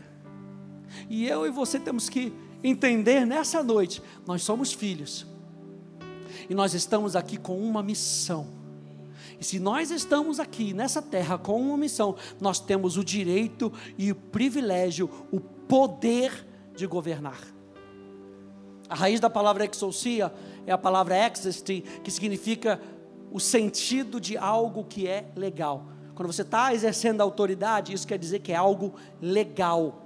E 1.10 1.26
eu 1.26 1.44
e 1.48 1.50
você 1.50 1.80
temos 1.80 2.08
que 2.08 2.32
entender 2.62 3.26
nessa 3.26 3.60
noite: 3.60 4.00
nós 4.24 4.44
somos 4.44 4.72
filhos, 4.72 5.26
e 6.48 6.54
nós 6.54 6.74
estamos 6.74 7.16
aqui 7.16 7.36
com 7.36 7.58
uma 7.58 7.82
missão. 7.82 8.46
E 9.38 9.44
se 9.44 9.58
nós 9.58 9.90
estamos 9.90 10.40
aqui 10.40 10.72
nessa 10.72 11.02
terra 11.02 11.36
com 11.36 11.60
uma 11.60 11.76
missão, 11.76 12.16
nós 12.40 12.58
temos 12.58 12.96
o 12.96 13.04
direito 13.04 13.72
e 13.98 14.10
o 14.10 14.14
privilégio, 14.14 15.10
o 15.30 15.40
poder 15.40 16.46
de 16.74 16.86
governar. 16.86 17.38
A 18.88 18.94
raiz 18.94 19.18
da 19.18 19.28
palavra 19.28 19.68
exousia 19.68 20.32
é 20.66 20.72
a 20.72 20.78
palavra 20.78 21.16
existe, 21.28 21.82
que 22.04 22.10
significa 22.10 22.80
o 23.32 23.40
sentido 23.40 24.20
de 24.20 24.36
algo 24.36 24.84
que 24.84 25.06
é 25.08 25.26
legal. 25.34 25.88
Quando 26.14 26.32
você 26.32 26.42
está 26.42 26.72
exercendo 26.72 27.20
autoridade, 27.20 27.92
isso 27.92 28.06
quer 28.06 28.18
dizer 28.18 28.38
que 28.38 28.52
é 28.52 28.56
algo 28.56 28.94
legal. 29.20 30.05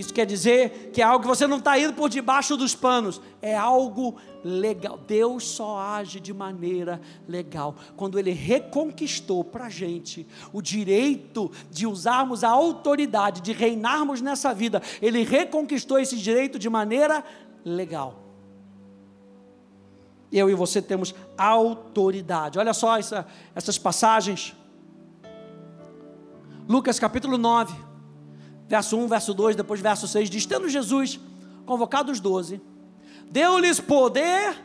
Isso 0.00 0.14
quer 0.14 0.24
dizer 0.24 0.90
que 0.94 1.02
é 1.02 1.04
algo 1.04 1.20
que 1.20 1.28
você 1.28 1.46
não 1.46 1.58
está 1.58 1.78
indo 1.78 1.92
por 1.92 2.08
debaixo 2.08 2.56
dos 2.56 2.74
panos, 2.74 3.20
é 3.42 3.54
algo 3.54 4.16
legal. 4.42 4.98
Deus 5.06 5.44
só 5.46 5.78
age 5.78 6.18
de 6.18 6.32
maneira 6.32 6.98
legal. 7.28 7.76
Quando 7.98 8.18
Ele 8.18 8.32
reconquistou 8.32 9.44
para 9.44 9.66
a 9.66 9.68
gente 9.68 10.26
o 10.54 10.62
direito 10.62 11.52
de 11.70 11.86
usarmos 11.86 12.42
a 12.42 12.48
autoridade, 12.48 13.42
de 13.42 13.52
reinarmos 13.52 14.22
nessa 14.22 14.54
vida, 14.54 14.80
Ele 15.02 15.22
reconquistou 15.22 15.98
esse 15.98 16.16
direito 16.16 16.58
de 16.58 16.70
maneira 16.70 17.22
legal. 17.62 18.22
Eu 20.32 20.48
e 20.48 20.54
você 20.54 20.80
temos 20.80 21.14
autoridade. 21.36 22.58
Olha 22.58 22.72
só 22.72 22.96
essa, 22.96 23.26
essas 23.54 23.76
passagens. 23.76 24.56
Lucas 26.66 26.98
capítulo 26.98 27.36
9 27.36 27.89
verso 28.70 28.96
1, 28.96 29.08
verso 29.08 29.34
2, 29.34 29.56
depois 29.56 29.80
verso 29.80 30.06
6, 30.06 30.30
diz: 30.30 30.46
Tendo 30.46 30.68
Jesus 30.68 31.18
convocado 31.66 32.12
os 32.12 32.20
doze, 32.20 32.62
deu-lhes 33.28 33.80
poder 33.80 34.56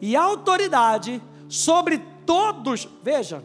e 0.00 0.16
autoridade 0.16 1.22
sobre 1.46 1.98
todos, 2.24 2.88
veja, 3.02 3.44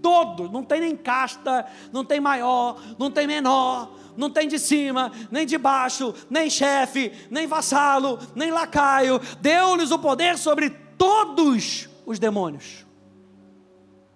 todos, 0.00 0.50
não 0.50 0.64
tem 0.64 0.80
nem 0.80 0.96
casta, 0.96 1.66
não 1.92 2.02
tem 2.02 2.20
maior, 2.20 2.80
não 2.98 3.10
tem 3.10 3.26
menor, 3.26 3.94
não 4.16 4.30
tem 4.30 4.48
de 4.48 4.58
cima, 4.58 5.12
nem 5.30 5.44
de 5.44 5.58
baixo, 5.58 6.14
nem 6.30 6.48
chefe, 6.48 7.12
nem 7.30 7.46
vassalo, 7.46 8.18
nem 8.34 8.50
lacaio, 8.50 9.20
deu-lhes 9.42 9.90
o 9.90 9.98
poder 9.98 10.38
sobre 10.38 10.70
todos 10.96 11.88
os 12.06 12.18
demônios, 12.18 12.86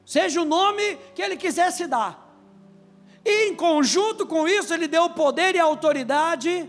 seja 0.06 0.40
o 0.40 0.46
nome 0.46 0.96
que 1.14 1.20
ele 1.20 1.36
quisesse 1.36 1.86
dar, 1.86 2.27
e 3.24 3.48
em 3.48 3.54
conjunto 3.54 4.26
com 4.26 4.46
isso, 4.46 4.72
ele 4.72 4.88
deu 4.88 5.10
poder 5.10 5.54
e 5.54 5.58
autoridade 5.58 6.68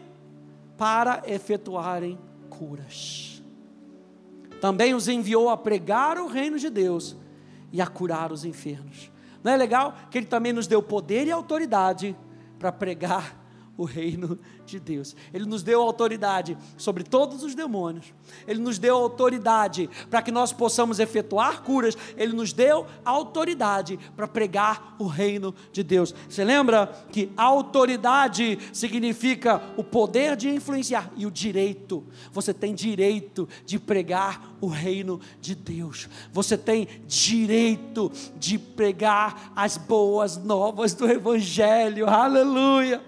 para 0.77 1.21
efetuarem 1.25 2.17
curas. 2.49 3.41
Também 4.59 4.93
os 4.93 5.07
enviou 5.07 5.49
a 5.49 5.57
pregar 5.57 6.17
o 6.17 6.27
reino 6.27 6.59
de 6.59 6.69
Deus 6.69 7.15
e 7.71 7.81
a 7.81 7.87
curar 7.87 8.31
os 8.31 8.43
enfermos. 8.43 9.11
Não 9.43 9.51
é 9.51 9.57
legal 9.57 9.95
que 10.11 10.17
ele 10.17 10.27
também 10.27 10.51
nos 10.51 10.67
deu 10.67 10.83
poder 10.83 11.27
e 11.27 11.31
autoridade 11.31 12.15
para 12.57 12.71
pregar 12.71 13.38
o 13.79 13.85
reino 13.85 14.37
de 14.65 14.77
Deus. 14.77 15.15
Ele 15.33 15.45
nos 15.45 15.63
deu 15.63 15.81
autoridade 15.81 16.57
sobre 16.77 17.01
todos 17.01 17.43
os 17.43 17.55
demônios. 17.55 18.13
Ele 18.45 18.59
nos 18.59 18.77
deu 18.77 18.97
autoridade 18.97 19.89
para 20.09 20.21
que 20.21 20.33
nós 20.33 20.51
possamos 20.51 20.99
efetuar 20.99 21.63
curas. 21.63 21.97
Ele 22.17 22.33
nos 22.33 22.51
deu 22.51 22.85
autoridade 23.05 23.97
para 24.17 24.27
pregar 24.27 24.97
o 24.99 25.07
reino 25.07 25.55
de 25.71 25.81
Deus. 25.81 26.13
Você 26.27 26.43
lembra 26.43 26.87
que 27.09 27.31
autoridade 27.37 28.59
significa 28.73 29.63
o 29.77 29.83
poder 29.83 30.35
de 30.35 30.49
influenciar 30.49 31.09
e 31.15 31.25
o 31.25 31.31
direito. 31.31 32.05
Você 32.33 32.53
tem 32.53 32.75
direito 32.75 33.47
de 33.65 33.79
pregar 33.79 34.57
o 34.59 34.67
reino 34.67 35.21
de 35.39 35.55
Deus. 35.55 36.09
Você 36.33 36.57
tem 36.57 36.85
direito 37.07 38.11
de 38.37 38.59
pregar 38.59 39.53
as 39.55 39.77
boas 39.77 40.35
novas 40.35 40.93
do 40.93 41.09
evangelho. 41.09 42.09
Aleluia. 42.09 43.01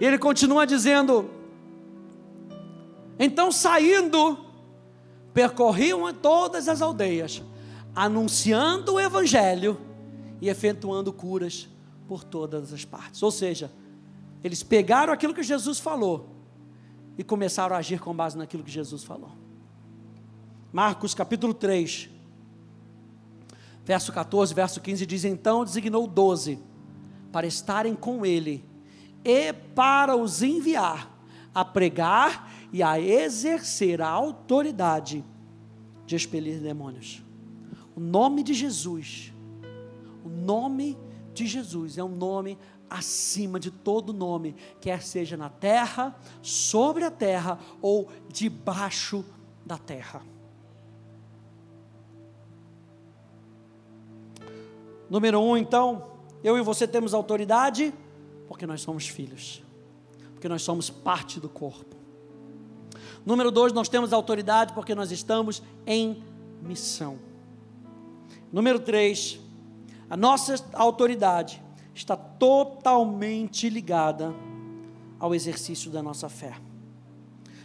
E 0.00 0.04
ele 0.04 0.18
continua 0.18 0.66
dizendo: 0.66 1.30
Então 3.18 3.52
saindo, 3.52 4.38
percorriam 5.32 6.12
todas 6.12 6.68
as 6.68 6.82
aldeias, 6.82 7.42
anunciando 7.94 8.94
o 8.94 9.00
evangelho 9.00 9.78
e 10.40 10.48
efetuando 10.48 11.12
curas 11.12 11.68
por 12.08 12.24
todas 12.24 12.72
as 12.72 12.84
partes. 12.84 13.22
Ou 13.22 13.30
seja, 13.30 13.70
eles 14.42 14.62
pegaram 14.62 15.12
aquilo 15.12 15.34
que 15.34 15.42
Jesus 15.42 15.78
falou 15.78 16.28
e 17.16 17.24
começaram 17.24 17.74
a 17.74 17.78
agir 17.78 18.00
com 18.00 18.14
base 18.14 18.36
naquilo 18.36 18.62
que 18.62 18.70
Jesus 18.70 19.04
falou. 19.04 19.30
Marcos 20.72 21.14
capítulo 21.14 21.54
3, 21.54 22.10
verso 23.84 24.12
14, 24.12 24.52
verso 24.52 24.80
15 24.80 25.06
diz: 25.06 25.24
Então 25.24 25.64
designou 25.64 26.06
doze 26.06 26.58
para 27.30 27.46
estarem 27.46 27.94
com 27.94 28.26
ele 28.26 28.64
e 29.24 29.52
para 29.52 30.16
os 30.16 30.42
enviar 30.42 31.10
a 31.54 31.64
pregar 31.64 32.52
e 32.72 32.82
a 32.82 33.00
exercer 33.00 34.02
a 34.02 34.08
autoridade 34.08 35.24
de 36.04 36.16
expelir 36.16 36.60
demônios. 36.60 37.22
O 37.96 38.00
nome 38.00 38.42
de 38.42 38.52
Jesus, 38.52 39.32
o 40.24 40.28
nome 40.28 40.98
de 41.32 41.46
Jesus 41.46 41.96
é 41.96 42.02
um 42.02 42.08
nome 42.08 42.58
acima 42.90 43.58
de 43.58 43.70
todo 43.70 44.12
nome, 44.12 44.54
quer 44.80 45.02
seja 45.02 45.36
na 45.36 45.48
terra, 45.48 46.14
sobre 46.42 47.04
a 47.04 47.10
terra 47.10 47.58
ou 47.80 48.08
debaixo 48.28 49.24
da 49.64 49.78
terra. 49.78 50.22
Número 55.08 55.40
um, 55.40 55.56
então, 55.56 56.08
eu 56.42 56.58
e 56.58 56.62
você 56.62 56.86
temos 56.88 57.14
autoridade 57.14 57.94
porque 58.46 58.66
nós 58.66 58.80
somos 58.80 59.08
filhos, 59.08 59.62
porque 60.32 60.48
nós 60.48 60.62
somos 60.62 60.90
parte 60.90 61.40
do 61.40 61.48
corpo. 61.48 61.96
Número 63.24 63.50
dois, 63.50 63.72
nós 63.72 63.88
temos 63.88 64.12
autoridade 64.12 64.72
porque 64.72 64.94
nós 64.94 65.10
estamos 65.10 65.62
em 65.86 66.22
missão. 66.62 67.18
Número 68.52 68.78
3, 68.78 69.40
a 70.08 70.16
nossa 70.16 70.54
autoridade 70.74 71.62
está 71.94 72.16
totalmente 72.16 73.68
ligada 73.68 74.34
ao 75.18 75.34
exercício 75.34 75.90
da 75.90 76.02
nossa 76.02 76.28
fé. 76.28 76.54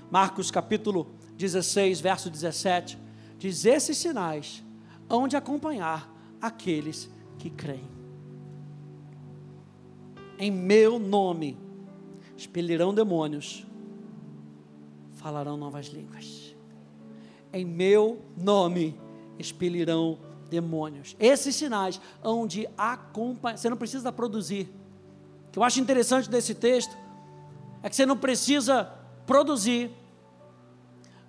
Marcos 0.10 0.50
capítulo 0.50 1.08
16, 1.38 2.00
verso 2.00 2.30
17, 2.30 2.98
diz: 3.38 3.66
Esses 3.66 3.98
sinais 3.98 4.64
hão 5.10 5.28
de 5.28 5.36
acompanhar 5.36 6.12
aqueles 6.42 7.10
que 7.38 7.50
creem. 7.50 7.99
Em 10.40 10.50
meu 10.50 10.98
nome 10.98 11.58
expelirão 12.38 12.94
demônios, 12.94 13.66
falarão 15.16 15.58
novas 15.58 15.88
línguas. 15.88 16.56
Em 17.52 17.66
meu 17.66 18.22
nome 18.38 18.98
expelirão 19.38 20.18
demônios. 20.50 21.16
Esses 21.20 21.56
sinais 21.58 22.00
hão 22.24 22.48
de 22.48 22.70
acompanhar. 22.78 23.58
Você 23.58 23.70
não 23.70 23.76
precisa 23.76 24.14
produzir. 24.14 24.70
O 25.48 25.52
que 25.52 25.60
eu 25.60 25.64
acho 25.64 25.82
interessante 25.82 26.30
desse 26.30 26.56
texto 26.56 26.98
é 27.84 27.90
que 27.90 27.96
você 27.96 28.06
não 28.06 28.16
precisa 28.18 28.86
produzir, 29.26 29.92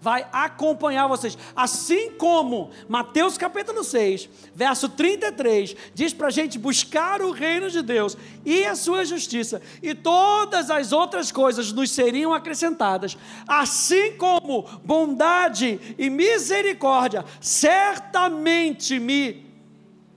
vai 0.00 0.26
acompanhar 0.32 1.06
vocês. 1.06 1.36
Assim 1.54 2.12
como 2.12 2.70
Mateus 2.88 3.36
capítulo 3.36 3.84
6, 3.84 4.28
verso 4.54 4.88
33, 4.88 5.76
diz 5.94 6.14
para 6.14 6.28
a 6.28 6.30
gente 6.30 6.58
buscar 6.58 7.20
o 7.20 7.30
reino 7.30 7.68
de 7.68 7.82
Deus 7.82 8.16
e 8.44 8.64
a 8.64 8.74
sua 8.74 9.04
justiça, 9.04 9.60
e 9.82 9.94
todas 9.94 10.70
as 10.70 10.92
outras 10.92 11.30
coisas 11.30 11.72
nos 11.72 11.90
seriam 11.90 12.32
acrescentadas, 12.32 13.16
assim 13.46 14.16
como 14.16 14.62
bondade 14.84 15.94
e 15.98 16.08
misericórdia 16.08 17.24
certamente 17.40 18.98
me 18.98 19.44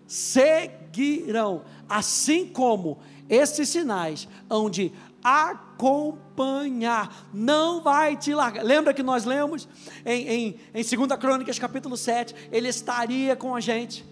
seguirão, 0.08 1.64
assim 1.90 2.48
como 2.48 3.00
esses 3.30 3.70
sinais 3.70 4.28
hão 4.50 4.70
de 4.70 4.92
não 7.34 7.82
vai 7.82 8.16
te 8.16 8.34
largar. 8.34 8.64
Lembra 8.64 8.94
que 8.94 9.04
nós 9.04 9.26
lemos 9.26 9.68
em, 10.06 10.28
em, 10.28 10.60
em 10.74 10.84
2 10.84 11.20
Crônicas, 11.20 11.60
capítulo 11.60 11.98
7, 11.98 12.34
ele 12.52 12.70
estaria 12.70 13.36
com 13.36 13.56
a 13.56 13.60
gente. 13.60 14.06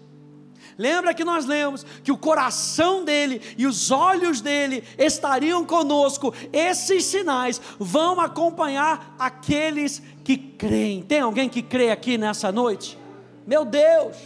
Lembra 0.78 1.12
que 1.12 1.24
nós 1.24 1.44
lemos 1.44 1.84
que 2.02 2.12
o 2.12 2.16
coração 2.16 3.04
dele 3.04 3.40
e 3.58 3.66
os 3.66 3.90
olhos 3.90 4.40
dele 4.40 4.82
estariam 4.98 5.64
conosco. 5.64 6.34
Esses 6.52 7.04
sinais 7.04 7.60
vão 7.78 8.20
acompanhar 8.20 9.14
aqueles 9.18 10.02
que 10.24 10.36
creem. 10.36 11.02
Tem 11.02 11.20
alguém 11.20 11.48
que 11.48 11.62
crê 11.62 11.90
aqui 11.90 12.16
nessa 12.16 12.50
noite? 12.50 12.98
Meu 13.46 13.64
Deus! 13.64 14.16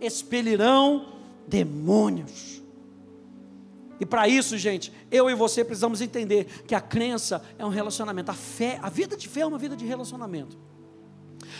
Expelirão 0.00 1.06
demônios. 1.46 2.57
E 4.00 4.06
para 4.06 4.28
isso, 4.28 4.56
gente, 4.56 4.92
eu 5.10 5.28
e 5.28 5.34
você 5.34 5.64
precisamos 5.64 6.00
entender 6.00 6.44
que 6.66 6.74
a 6.74 6.80
crença 6.80 7.42
é 7.58 7.64
um 7.64 7.68
relacionamento. 7.68 8.30
A 8.30 8.34
fé, 8.34 8.78
a 8.82 8.88
vida 8.88 9.16
de 9.16 9.28
fé 9.28 9.40
é 9.40 9.46
uma 9.46 9.58
vida 9.58 9.76
de 9.76 9.84
relacionamento. 9.84 10.56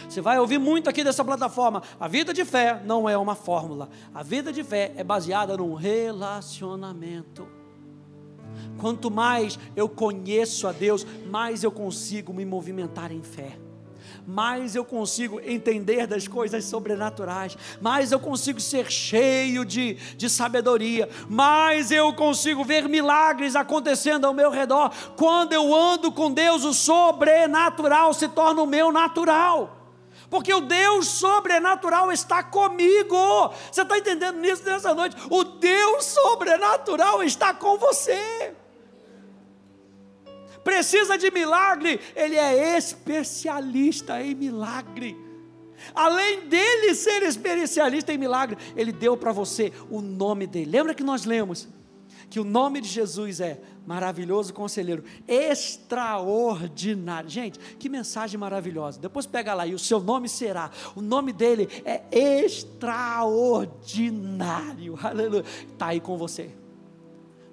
Você 0.09 0.21
vai 0.21 0.39
ouvir 0.39 0.59
muito 0.59 0.89
aqui 0.89 1.03
dessa 1.03 1.25
plataforma. 1.25 1.83
A 1.99 2.07
vida 2.07 2.33
de 2.33 2.45
fé 2.45 2.81
não 2.85 3.09
é 3.09 3.17
uma 3.17 3.35
fórmula. 3.35 3.89
A 4.15 4.23
vida 4.23 4.53
de 4.53 4.63
fé 4.63 4.93
é 4.97 5.03
baseada 5.03 5.57
num 5.57 5.75
relacionamento. 5.75 7.49
Quanto 8.79 9.11
mais 9.11 9.59
eu 9.75 9.89
conheço 9.89 10.67
a 10.67 10.73
Deus, 10.73 11.07
mais 11.29 11.65
eu 11.65 11.73
consigo 11.73 12.33
me 12.33 12.45
movimentar 12.45 13.11
em 13.13 13.23
fé 13.23 13.59
mais 14.29 14.75
eu 14.75 14.85
consigo 14.85 15.41
entender 15.41 16.07
das 16.07 16.29
coisas 16.29 16.63
sobrenaturais, 16.67 17.57
mais 17.81 18.13
eu 18.13 18.21
consigo 18.21 18.61
ser 18.61 18.93
cheio 18.93 19.65
de, 19.65 19.95
de 19.95 20.29
sabedoria, 20.29 21.09
mais 21.31 21.91
eu 21.91 22.13
consigo 22.13 22.63
ver 22.63 22.87
milagres 22.87 23.57
acontecendo 23.57 24.27
ao 24.27 24.35
meu 24.35 24.51
redor. 24.51 24.93
Quando 25.17 25.55
eu 25.55 25.75
ando 25.75 26.13
com 26.13 26.31
Deus, 26.31 26.63
o 26.63 26.75
sobrenatural 26.75 28.13
se 28.13 28.29
torna 28.29 28.61
o 28.61 28.67
meu 28.67 28.93
natural 28.93 29.77
porque 30.29 30.53
o 30.53 30.61
Deus 30.61 31.09
sobrenatural 31.09 32.13
está 32.13 32.43
comigo. 32.43 33.51
Você 33.73 33.81
está 33.81 33.97
entendendo 33.97 34.39
nisso 34.39 34.63
nessa 34.63 34.93
noite? 34.93 35.17
O 35.31 35.43
Deus 35.43 36.05
sobrenatural 36.05 37.23
está 37.23 37.55
com 37.55 37.79
você 37.79 38.55
precisa 40.69 41.17
de 41.17 41.31
milagre, 41.31 41.99
ele 42.15 42.37
é 42.37 42.77
especialista 42.77 44.23
em 44.23 44.35
milagre. 44.35 45.17
Além 45.95 46.47
dele 46.47 46.95
ser 46.95 47.23
especialista 47.23 48.13
em 48.13 48.19
milagre, 48.19 48.59
ele 48.77 48.93
deu 48.93 49.17
para 49.17 49.33
você 49.33 49.73
o 49.89 50.03
nome 50.03 50.47
dele. 50.47 50.71
Lembra 50.71 50.93
que 50.93 51.03
nós 51.03 51.25
lemos 51.25 51.67
que 52.29 52.39
o 52.39 52.45
nome 52.45 52.83
de 52.83 52.89
Jesus 52.89 53.41
é 53.41 53.63
maravilhoso 53.87 54.53
conselheiro, 54.53 55.03
extraordinário. 55.27 57.31
Gente, 57.31 57.59
que 57.79 57.89
mensagem 57.89 58.39
maravilhosa. 58.39 59.01
Depois 59.01 59.25
pega 59.25 59.55
lá 59.55 59.67
e 59.67 59.75
o 59.75 59.79
seu 59.79 60.01
nome 60.01 60.29
será. 60.29 60.71
O 60.95 61.01
nome 61.01 61.33
dele 61.33 61.67
é 61.83 62.03
extraordinário. 62.13 64.99
Aleluia. 65.03 65.47
Está 65.73 65.87
aí 65.87 66.01
com 66.01 66.19
você. 66.19 66.51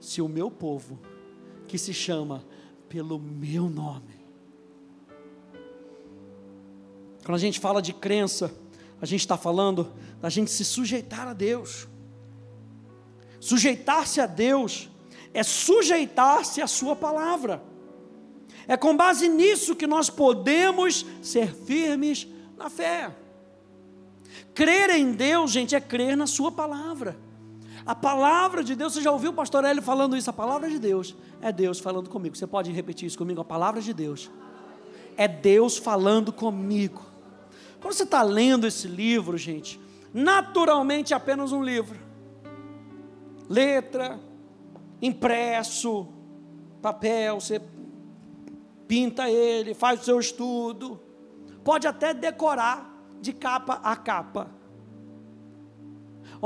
Se 0.01 0.21
o 0.21 0.27
meu 0.27 0.51
povo, 0.51 0.99
que 1.65 1.77
se 1.77 1.93
chama 1.93 2.43
pelo 2.89 3.19
meu 3.19 3.69
nome. 3.69 4.15
Quando 7.23 7.35
a 7.35 7.39
gente 7.39 7.59
fala 7.59 7.81
de 7.81 7.93
crença, 7.93 8.53
a 9.01 9.05
gente 9.05 9.21
está 9.21 9.37
falando 9.37 9.91
da 10.21 10.29
gente 10.29 10.51
se 10.51 10.63
sujeitar 10.63 11.27
a 11.27 11.33
Deus. 11.33 11.87
Sujeitar-se 13.39 14.21
a 14.21 14.25
Deus 14.25 14.89
é 15.33 15.43
sujeitar-se 15.43 16.61
à 16.61 16.67
Sua 16.67 16.95
palavra. 16.95 17.63
É 18.67 18.77
com 18.77 18.95
base 18.95 19.27
nisso 19.27 19.75
que 19.75 19.85
nós 19.85 20.09
podemos 20.09 21.05
ser 21.21 21.53
firmes 21.53 22.27
na 22.57 22.69
fé. 22.69 23.13
Crer 24.53 24.91
em 24.91 25.11
Deus, 25.11 25.51
gente, 25.51 25.75
é 25.75 25.81
crer 25.81 26.15
na 26.15 26.25
Sua 26.25 26.51
palavra. 26.51 27.17
A 27.85 27.93
palavra 27.93 28.63
de 28.63 28.75
Deus, 28.75 28.93
você 28.93 29.01
já 29.01 29.11
ouviu 29.11 29.29
o 29.29 29.33
pastor 29.33 29.63
Hélio 29.63 29.81
falando 29.81 30.17
isso? 30.17 30.29
A 30.29 30.33
palavra 30.33 30.69
de 30.69 30.79
Deus 30.79 31.15
é 31.39 31.51
Deus 31.51 31.79
falando 31.79 32.09
comigo. 32.09 32.35
Você 32.35 32.47
pode 32.47 32.71
repetir 32.71 33.05
isso 33.05 33.17
comigo? 33.17 33.41
A 33.41 33.45
palavra 33.45 33.79
de 33.79 33.93
Deus 33.93 34.31
é 35.15 35.27
Deus 35.27 35.77
falando 35.77 36.33
comigo. 36.33 37.05
Quando 37.79 37.93
você 37.93 38.03
está 38.03 38.23
lendo 38.23 38.65
esse 38.65 38.87
livro, 38.87 39.37
gente, 39.37 39.79
naturalmente 40.11 41.13
é 41.13 41.15
apenas 41.15 41.51
um 41.51 41.63
livro. 41.63 41.99
Letra, 43.47 44.19
impresso, 44.99 46.07
papel, 46.81 47.39
você 47.39 47.61
pinta 48.87 49.29
ele, 49.29 49.75
faz 49.75 50.01
o 50.01 50.03
seu 50.03 50.19
estudo, 50.19 50.99
pode 51.63 51.87
até 51.87 52.13
decorar 52.13 52.91
de 53.21 53.31
capa 53.31 53.79
a 53.83 53.95
capa. 53.95 54.49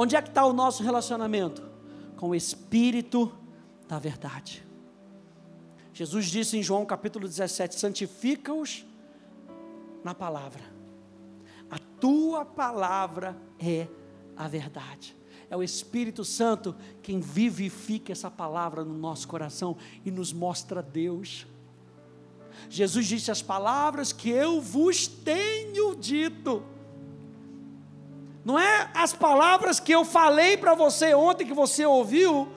Onde 0.02 0.16
é 0.16 0.22
que 0.22 0.30
está 0.30 0.46
o 0.46 0.54
nosso 0.54 0.82
relacionamento? 0.82 1.62
Com 2.16 2.30
o 2.30 2.36
Espírito 2.36 3.38
da 3.86 4.00
verdade. 4.00 4.66
Jesus 5.92 6.28
disse 6.28 6.58
em 6.58 6.64
João 6.64 6.86
capítulo 6.86 7.28
17: 7.28 7.78
santifica-os 7.78 8.86
na 10.02 10.16
palavra. 10.16 10.64
A 11.70 11.78
tua 12.00 12.46
palavra 12.46 13.36
é 13.60 13.90
a 14.38 14.48
verdade. 14.48 15.18
É 15.50 15.58
o 15.58 15.62
Espírito 15.62 16.24
Santo 16.24 16.74
quem 17.04 17.20
vivifica 17.20 18.14
essa 18.14 18.32
palavra 18.32 18.86
no 18.86 18.98
nosso 18.98 19.28
coração 19.28 19.76
e 20.06 20.10
nos 20.10 20.32
mostra 20.32 20.82
Deus. 20.82 21.46
Jesus 22.70 23.06
disse: 23.06 23.32
As 23.32 23.42
palavras 23.42 24.14
que 24.14 24.30
eu 24.30 24.62
vos 24.62 25.10
tenho 25.10 25.94
dito 25.94 26.64
não 28.50 28.58
é 28.58 28.90
as 28.96 29.14
palavras 29.14 29.80
que 29.80 29.92
eu 29.92 30.04
falei 30.04 30.58
para 30.58 30.74
você 30.74 31.14
ontem, 31.14 31.46
que 31.46 31.54
você 31.54 31.86
ouviu, 31.86 32.52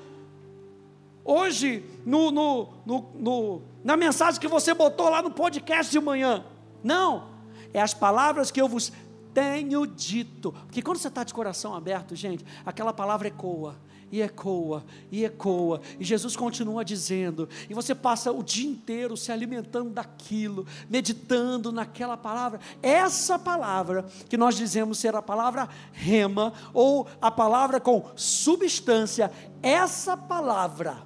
hoje, 1.23 1.85
no, 2.07 2.31
no, 2.31 2.69
no, 2.87 3.63
na 3.85 3.95
mensagem 3.95 4.41
que 4.41 4.49
você 4.49 4.73
botou 4.73 5.11
lá 5.11 5.21
no 5.21 5.31
podcast 5.31 5.93
de 5.93 6.01
manhã. 6.01 6.47
Não, 6.83 7.29
é 7.75 7.81
as 7.83 7.93
palavras 7.93 8.51
que 8.51 8.59
eu 8.59 8.67
vos 8.67 8.91
tenho 9.35 9.87
dito. 9.87 10.53
Porque 10.65 10.81
quando 10.81 10.97
você 10.97 11.09
está 11.09 11.25
de 11.25 11.35
coração 11.35 11.75
aberto, 11.75 12.17
gente, 12.17 12.43
aquela 12.65 12.95
palavra 12.95 13.29
ecoa 13.29 13.77
e 14.13 14.21
ecoa, 14.21 14.85
e 15.11 15.25
ecoa, 15.25 15.81
e 15.99 16.05
Jesus 16.05 16.37
continua 16.37 16.85
dizendo, 16.85 17.49
e 17.69 17.73
você 17.73 17.95
passa 17.95 18.31
o 18.31 18.43
dia 18.43 18.69
inteiro 18.69 19.17
se 19.17 19.33
alimentando 19.33 19.89
daquilo, 19.89 20.67
meditando 20.91 21.73
naquela 21.73 22.15
palavra, 22.15 22.61
essa 22.83 23.39
palavra 23.39 24.05
que 24.29 24.37
nós 24.37 24.55
dizemos 24.55 24.99
ser 24.99 25.17
a 25.17 25.23
palavra 25.23 25.67
rema, 25.93 26.53
ou 26.75 27.09
a 27.23 27.31
palavra 27.31 27.81
com 27.81 28.05
substância, 28.15 29.33
essa 29.63 30.15
palavra 30.15 31.03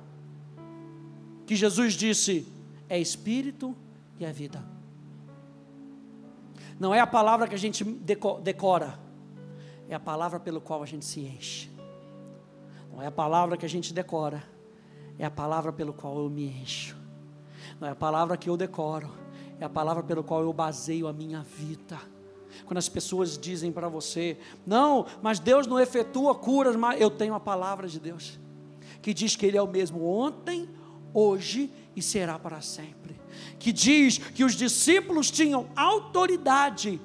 que 1.47 1.55
Jesus 1.55 1.95
disse 1.95 2.53
é 2.89 2.99
espírito 2.99 3.77
e 4.19 4.25
é 4.25 4.33
vida. 4.33 4.65
Não 6.79 6.93
é 6.93 6.99
a 6.99 7.07
palavra 7.07 7.47
que 7.47 7.55
a 7.55 7.59
gente 7.59 7.85
decora, 7.85 8.99
é 9.89 9.95
a 9.95 10.01
palavra 10.01 10.41
pelo 10.41 10.61
qual 10.61 10.83
a 10.83 10.87
gente 10.87 11.05
se 11.05 11.21
enche. 11.21 11.76
Não 12.97 13.03
é 13.03 13.09
a 13.09 13.13
palavra 13.13 13.59
que 13.59 13.67
a 13.67 13.69
gente 13.69 13.93
decora, 13.93 14.43
é 15.19 15.27
a 15.27 15.31
palavra 15.31 15.71
pelo 15.71 15.93
qual 15.93 16.19
eu 16.19 16.31
me 16.31 16.47
encho. 16.47 16.97
Não 17.79 17.87
é 17.87 17.91
a 17.91 17.95
palavra 17.95 18.39
que 18.39 18.49
eu 18.49 18.57
decoro, 18.57 19.11
é 19.61 19.67
a 19.67 19.69
palavra 19.69 20.03
pelo 20.03 20.25
qual 20.25 20.41
eu 20.41 20.51
baseio 20.51 21.07
a 21.07 21.13
minha 21.13 21.43
vida. 21.43 22.01
Quando 22.65 22.79
as 22.79 22.89
pessoas 22.89 23.37
dizem 23.37 23.71
para 23.71 23.87
você, 23.87 24.39
não, 24.67 25.05
mas 25.21 25.39
Deus 25.39 25.67
não 25.67 25.79
efetua 25.79 26.35
curas, 26.35 26.75
mas 26.75 26.99
eu 26.99 27.11
tenho 27.11 27.35
a 27.35 27.41
palavra 27.41 27.87
de 27.87 28.01
Deus, 28.01 28.41
que 29.03 29.13
diz 29.13 29.37
que 29.37 29.45
Ele 29.45 29.59
é 29.59 29.63
o 29.63 29.69
mesmo 29.69 30.03
ontem, 30.03 30.67
hoje 31.13 31.71
e 31.95 32.01
será 32.01 32.39
para 32.39 32.63
sempre. 32.63 33.21
Que 33.59 33.73
diz 33.73 34.17
que 34.17 34.43
os 34.43 34.55
discípulos 34.55 35.31
tinham 35.31 35.69
autoridade 35.77 36.99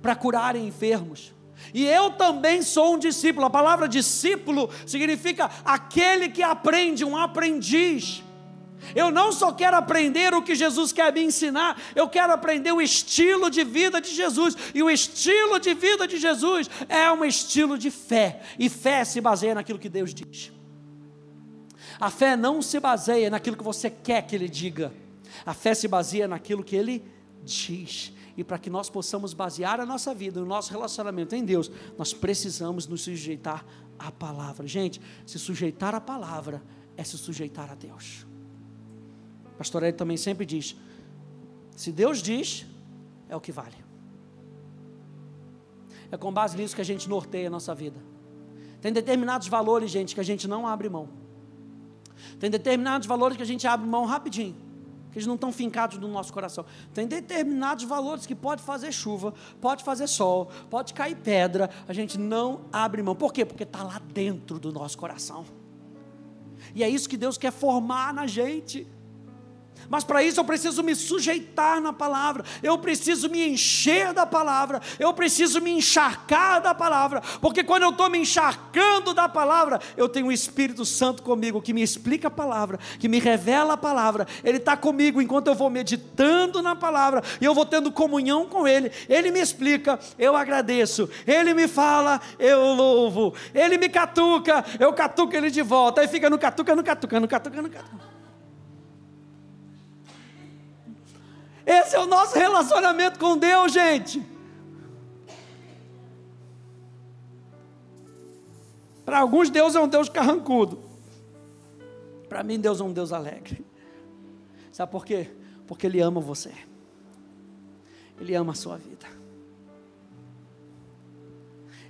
para 0.00 0.14
curarem 0.14 0.68
enfermos. 0.68 1.34
E 1.72 1.86
eu 1.86 2.10
também 2.10 2.62
sou 2.62 2.94
um 2.94 2.98
discípulo. 2.98 3.46
A 3.46 3.50
palavra 3.50 3.88
discípulo 3.88 4.70
significa 4.86 5.50
aquele 5.64 6.28
que 6.28 6.42
aprende, 6.42 7.04
um 7.04 7.16
aprendiz. 7.16 8.22
Eu 8.94 9.10
não 9.10 9.32
só 9.32 9.52
quero 9.52 9.76
aprender 9.76 10.32
o 10.34 10.42
que 10.42 10.54
Jesus 10.54 10.92
quer 10.92 11.12
me 11.12 11.22
ensinar, 11.22 11.80
eu 11.94 12.08
quero 12.08 12.32
aprender 12.32 12.72
o 12.72 12.80
estilo 12.80 13.50
de 13.50 13.64
vida 13.64 14.00
de 14.00 14.14
Jesus. 14.14 14.56
E 14.74 14.82
o 14.82 14.90
estilo 14.90 15.58
de 15.58 15.74
vida 15.74 16.06
de 16.06 16.16
Jesus 16.16 16.70
é 16.88 17.10
um 17.10 17.24
estilo 17.24 17.76
de 17.76 17.90
fé. 17.90 18.40
E 18.58 18.68
fé 18.68 19.04
se 19.04 19.20
baseia 19.20 19.54
naquilo 19.54 19.78
que 19.78 19.88
Deus 19.88 20.14
diz. 20.14 20.52
A 22.00 22.10
fé 22.10 22.36
não 22.36 22.62
se 22.62 22.78
baseia 22.78 23.28
naquilo 23.28 23.56
que 23.56 23.64
você 23.64 23.90
quer 23.90 24.22
que 24.22 24.36
Ele 24.36 24.48
diga. 24.48 24.92
A 25.44 25.52
fé 25.52 25.74
se 25.74 25.88
baseia 25.88 26.28
naquilo 26.28 26.62
que 26.62 26.76
Ele 26.76 27.04
diz. 27.42 28.12
E 28.38 28.44
para 28.44 28.56
que 28.56 28.70
nós 28.70 28.88
possamos 28.88 29.34
basear 29.34 29.80
a 29.80 29.84
nossa 29.84 30.14
vida, 30.14 30.40
o 30.40 30.46
nosso 30.46 30.70
relacionamento 30.70 31.34
em 31.34 31.44
Deus, 31.44 31.68
nós 31.98 32.14
precisamos 32.14 32.86
nos 32.86 33.02
sujeitar 33.02 33.66
à 33.98 34.12
palavra. 34.12 34.64
Gente, 34.64 35.00
se 35.26 35.40
sujeitar 35.40 35.92
à 35.92 36.00
palavra 36.00 36.62
é 36.96 37.02
se 37.02 37.18
sujeitar 37.18 37.68
a 37.68 37.74
Deus. 37.74 38.24
Pastor 39.58 39.82
Ed 39.82 39.98
também 39.98 40.16
sempre 40.16 40.46
diz: 40.46 40.76
se 41.74 41.90
Deus 41.90 42.22
diz, 42.22 42.64
é 43.28 43.34
o 43.34 43.40
que 43.40 43.50
vale. 43.50 43.74
É 46.12 46.16
com 46.16 46.32
base 46.32 46.56
nisso 46.56 46.76
que 46.76 46.80
a 46.80 46.84
gente 46.84 47.08
norteia 47.08 47.48
a 47.48 47.50
nossa 47.50 47.74
vida. 47.74 48.00
Tem 48.80 48.92
determinados 48.92 49.48
valores, 49.48 49.90
gente, 49.90 50.14
que 50.14 50.20
a 50.20 50.24
gente 50.24 50.46
não 50.46 50.64
abre 50.64 50.88
mão. 50.88 51.08
Tem 52.38 52.48
determinados 52.48 53.08
valores 53.08 53.36
que 53.36 53.42
a 53.42 53.46
gente 53.46 53.66
abre 53.66 53.84
mão 53.84 54.04
rapidinho, 54.04 54.54
que 55.18 55.20
eles 55.20 55.26
não 55.26 55.34
estão 55.34 55.50
fincados 55.50 55.98
no 55.98 56.06
nosso 56.06 56.32
coração. 56.32 56.64
Tem 56.94 57.06
determinados 57.06 57.84
valores 57.84 58.24
que 58.24 58.34
pode 58.34 58.62
fazer 58.62 58.92
chuva, 58.92 59.34
pode 59.60 59.82
fazer 59.82 60.06
sol, 60.06 60.48
pode 60.70 60.94
cair 60.94 61.16
pedra, 61.16 61.68
a 61.88 61.92
gente 61.92 62.16
não 62.16 62.62
abre 62.72 63.02
mão. 63.02 63.16
Por 63.16 63.32
quê? 63.32 63.44
Porque 63.44 63.64
está 63.64 63.82
lá 63.82 64.00
dentro 64.12 64.58
do 64.58 64.72
nosso 64.72 64.96
coração. 64.96 65.44
E 66.74 66.84
é 66.84 66.88
isso 66.88 67.08
que 67.08 67.16
Deus 67.16 67.36
quer 67.36 67.50
formar 67.50 68.14
na 68.14 68.26
gente. 68.26 68.86
Mas 69.88 70.04
para 70.04 70.22
isso 70.22 70.38
eu 70.38 70.44
preciso 70.44 70.82
me 70.82 70.94
sujeitar 70.94 71.80
na 71.80 71.92
palavra, 71.92 72.44
eu 72.62 72.76
preciso 72.78 73.28
me 73.28 73.48
encher 73.48 74.12
da 74.12 74.26
palavra, 74.26 74.80
eu 74.98 75.12
preciso 75.14 75.60
me 75.60 75.70
encharcar 75.70 76.60
da 76.60 76.74
palavra, 76.74 77.22
porque 77.40 77.64
quando 77.64 77.84
eu 77.84 77.90
estou 77.90 78.10
me 78.10 78.18
encharcando 78.18 79.14
da 79.14 79.28
palavra, 79.28 79.80
eu 79.96 80.08
tenho 80.08 80.26
o 80.26 80.32
Espírito 80.32 80.84
Santo 80.84 81.22
comigo 81.22 81.62
que 81.62 81.72
me 81.72 81.82
explica 81.82 82.28
a 82.28 82.30
palavra, 82.30 82.78
que 82.98 83.08
me 83.08 83.18
revela 83.18 83.74
a 83.74 83.76
palavra, 83.76 84.26
ele 84.44 84.58
está 84.58 84.76
comigo 84.76 85.22
enquanto 85.22 85.48
eu 85.48 85.54
vou 85.54 85.70
meditando 85.70 86.60
na 86.60 86.76
palavra 86.76 87.22
e 87.40 87.44
eu 87.44 87.54
vou 87.54 87.64
tendo 87.64 87.90
comunhão 87.90 88.46
com 88.46 88.66
ele. 88.68 88.90
Ele 89.08 89.30
me 89.30 89.40
explica, 89.40 89.98
eu 90.18 90.36
agradeço, 90.36 91.08
ele 91.26 91.54
me 91.54 91.66
fala, 91.66 92.20
eu 92.38 92.74
louvo, 92.74 93.34
ele 93.54 93.78
me 93.78 93.88
catuca, 93.88 94.64
eu 94.78 94.92
catuco 94.92 95.34
ele 95.34 95.50
de 95.50 95.62
volta, 95.62 96.00
aí 96.00 96.08
fica 96.08 96.28
no 96.28 96.38
catuca, 96.38 96.76
no 96.76 96.84
catuca, 96.84 97.20
no 97.20 97.28
catuca, 97.28 97.62
no 97.62 97.70
catuca. 97.70 98.17
Esse 101.70 101.96
é 101.96 101.98
o 101.98 102.06
nosso 102.06 102.34
relacionamento 102.34 103.18
com 103.18 103.36
Deus, 103.36 103.70
gente. 103.70 104.26
Para 109.04 109.18
alguns, 109.18 109.50
Deus 109.50 109.74
é 109.74 109.80
um 109.80 109.86
Deus 109.86 110.08
carrancudo. 110.08 110.82
Para 112.26 112.42
mim, 112.42 112.58
Deus 112.58 112.80
é 112.80 112.84
um 112.84 112.90
Deus 112.90 113.12
alegre. 113.12 113.62
Sabe 114.72 114.90
por 114.90 115.04
quê? 115.04 115.30
Porque 115.66 115.86
Ele 115.86 116.00
ama 116.00 116.22
você. 116.22 116.54
Ele 118.18 118.34
ama 118.34 118.52
a 118.52 118.54
sua 118.54 118.78
vida. 118.78 119.06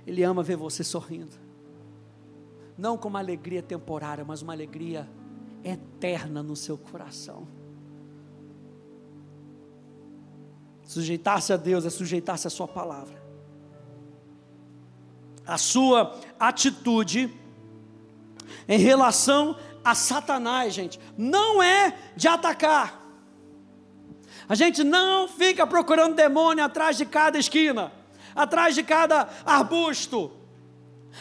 Ele 0.05 0.23
ama 0.23 0.43
ver 0.43 0.57
você 0.57 0.83
sorrindo. 0.83 1.37
Não 2.77 2.97
com 2.97 3.07
uma 3.07 3.19
alegria 3.19 3.63
temporária, 3.63 4.25
mas 4.25 4.41
uma 4.41 4.51
alegria 4.51 5.09
eterna 5.63 6.43
no 6.43 6.55
seu 6.57 6.77
coração. 6.77 7.47
Sujeitar-se 10.89 11.53
a 11.53 11.55
Deus 11.55 11.85
é 11.85 11.89
sujeitar-se 11.91 12.47
à 12.47 12.49
Sua 12.49 12.67
palavra. 12.67 13.21
A 15.45 15.55
sua 15.55 16.19
atitude 16.39 17.31
em 18.67 18.79
relação 18.79 19.55
a 19.85 19.93
Satanás, 19.93 20.73
gente, 20.73 20.99
não 21.15 21.61
é 21.61 21.95
de 22.15 22.27
atacar. 22.27 23.07
A 24.47 24.55
gente 24.55 24.83
não 24.83 25.27
fica 25.27 25.67
procurando 25.67 26.15
demônio 26.15 26.65
atrás 26.65 26.97
de 26.97 27.05
cada 27.05 27.37
esquina, 27.37 27.91
atrás 28.35 28.73
de 28.73 28.81
cada 28.81 29.29
arbusto. 29.45 30.38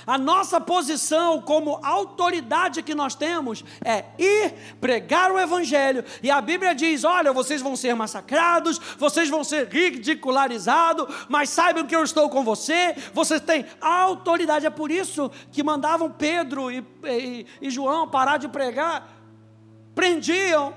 A 0.07 0.16
nossa 0.16 0.61
posição 0.61 1.41
como 1.41 1.80
autoridade 1.82 2.82
que 2.82 2.95
nós 2.95 3.14
temos 3.14 3.64
é 3.84 4.05
ir 4.18 4.55
pregar 4.80 5.30
o 5.30 5.39
Evangelho. 5.39 6.05
E 6.22 6.30
a 6.30 6.41
Bíblia 6.41 6.74
diz: 6.74 7.05
olha, 7.05 7.32
vocês 7.32 7.61
vão 7.61 7.76
ser 7.76 7.95
massacrados, 7.95 8.78
vocês 8.99 9.28
vão 9.28 9.43
ser 9.43 9.68
ridicularizados, 9.68 11.26
mas 11.28 11.51
saibam 11.51 11.86
que 11.86 11.97
eu 11.97 12.05
estou 12.05 12.28
com 12.30 12.45
você, 12.45 12.95
vocês 13.12 13.41
têm 13.41 13.66
autoridade. 13.80 14.66
É 14.66 14.70
por 14.70 14.91
isso 14.91 15.30
que 15.53 15.62
mandavam 15.62 16.11
Pedro 16.11 16.70
e, 16.70 16.84
e, 17.05 17.47
e 17.61 17.70
João 17.70 18.09
parar 18.09 18.36
de 18.36 18.49
pregar, 18.49 19.09
prendiam, 19.95 20.74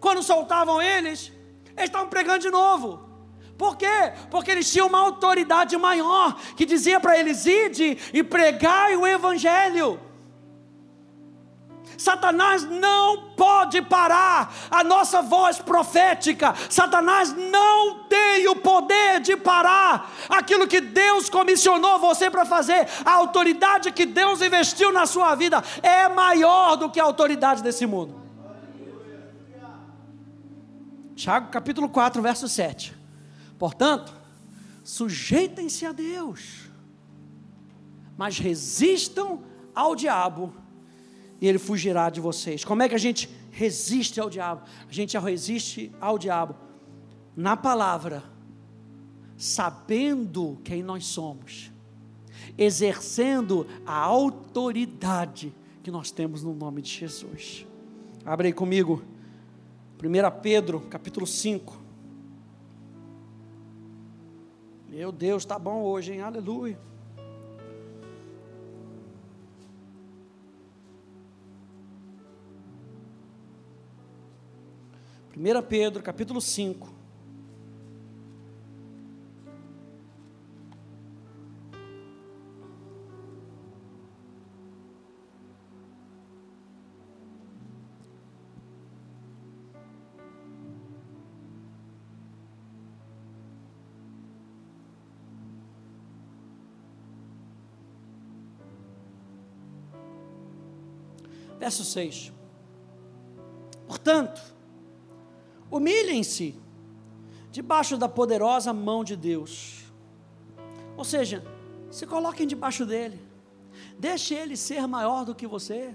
quando 0.00 0.22
soltavam 0.22 0.80
eles, 0.80 1.32
eles 1.76 1.88
estavam 1.88 2.08
pregando 2.08 2.40
de 2.40 2.50
novo. 2.50 3.05
Por 3.56 3.76
quê? 3.76 4.12
Porque 4.30 4.50
eles 4.50 4.70
tinham 4.70 4.88
uma 4.88 4.98
autoridade 4.98 5.76
maior 5.76 6.38
que 6.56 6.66
dizia 6.66 7.00
para 7.00 7.18
eles: 7.18 7.46
ide 7.46 7.98
e 8.12 8.22
pregai 8.22 8.96
o 8.96 9.06
Evangelho. 9.06 10.00
Satanás 11.96 12.62
não 12.64 13.30
pode 13.36 13.80
parar 13.80 14.54
a 14.70 14.84
nossa 14.84 15.22
voz 15.22 15.58
profética. 15.58 16.54
Satanás 16.68 17.34
não 17.34 18.04
tem 18.04 18.46
o 18.48 18.56
poder 18.56 19.20
de 19.20 19.36
parar 19.36 20.12
aquilo 20.28 20.68
que 20.68 20.80
Deus 20.80 21.30
comissionou 21.30 21.98
você 21.98 22.30
para 22.30 22.44
fazer. 22.44 22.86
A 23.04 23.12
autoridade 23.12 23.90
que 23.92 24.04
Deus 24.04 24.42
investiu 24.42 24.92
na 24.92 25.06
sua 25.06 25.34
vida 25.34 25.62
é 25.82 26.08
maior 26.08 26.76
do 26.76 26.90
que 26.90 27.00
a 27.00 27.04
autoridade 27.04 27.62
desse 27.62 27.86
mundo. 27.86 28.26
Tiago 31.14 31.48
capítulo 31.48 31.88
4, 31.88 32.20
verso 32.20 32.46
7. 32.46 32.95
Portanto, 33.58 34.14
sujeitem-se 34.84 35.84
a 35.86 35.92
Deus, 35.92 36.70
mas 38.16 38.38
resistam 38.38 39.42
ao 39.74 39.94
diabo 39.94 40.54
e 41.40 41.46
ele 41.46 41.58
fugirá 41.58 42.08
de 42.08 42.20
vocês. 42.20 42.64
Como 42.64 42.82
é 42.82 42.88
que 42.88 42.94
a 42.94 42.98
gente 42.98 43.28
resiste 43.50 44.20
ao 44.20 44.30
diabo? 44.30 44.62
A 44.88 44.92
gente 44.92 45.16
resiste 45.18 45.92
ao 46.00 46.18
diabo 46.18 46.54
na 47.36 47.56
palavra, 47.56 48.22
sabendo 49.36 50.58
quem 50.64 50.82
nós 50.82 51.06
somos, 51.06 51.70
exercendo 52.56 53.66
a 53.84 53.96
autoridade 53.96 55.52
que 55.82 55.90
nós 55.90 56.10
temos 56.10 56.42
no 56.42 56.54
nome 56.54 56.80
de 56.80 56.90
Jesus. 56.90 57.66
Abre 58.24 58.48
aí 58.48 58.52
comigo, 58.52 59.02
1 60.02 60.40
Pedro, 60.40 60.80
capítulo 60.80 61.26
5. 61.26 61.85
Meu 64.96 65.12
Deus, 65.12 65.42
está 65.42 65.58
bom 65.58 65.82
hoje, 65.82 66.14
hein? 66.14 66.22
Aleluia. 66.22 66.78
Primeira 75.28 75.62
Pedro, 75.62 76.02
capítulo 76.02 76.40
5. 76.40 76.95
Verso 101.66 101.84
6. 101.84 102.32
Portanto, 103.88 104.40
humilhem-se 105.68 106.54
debaixo 107.50 107.98
da 107.98 108.08
poderosa 108.08 108.72
mão 108.72 109.02
de 109.02 109.16
Deus. 109.16 109.82
Ou 110.96 111.02
seja, 111.04 111.44
se 111.90 112.06
coloquem 112.06 112.46
debaixo 112.46 112.86
dele. 112.86 113.20
Deixe 113.98 114.32
ele 114.32 114.56
ser 114.56 114.86
maior 114.86 115.24
do 115.24 115.34
que 115.34 115.44
você. 115.44 115.92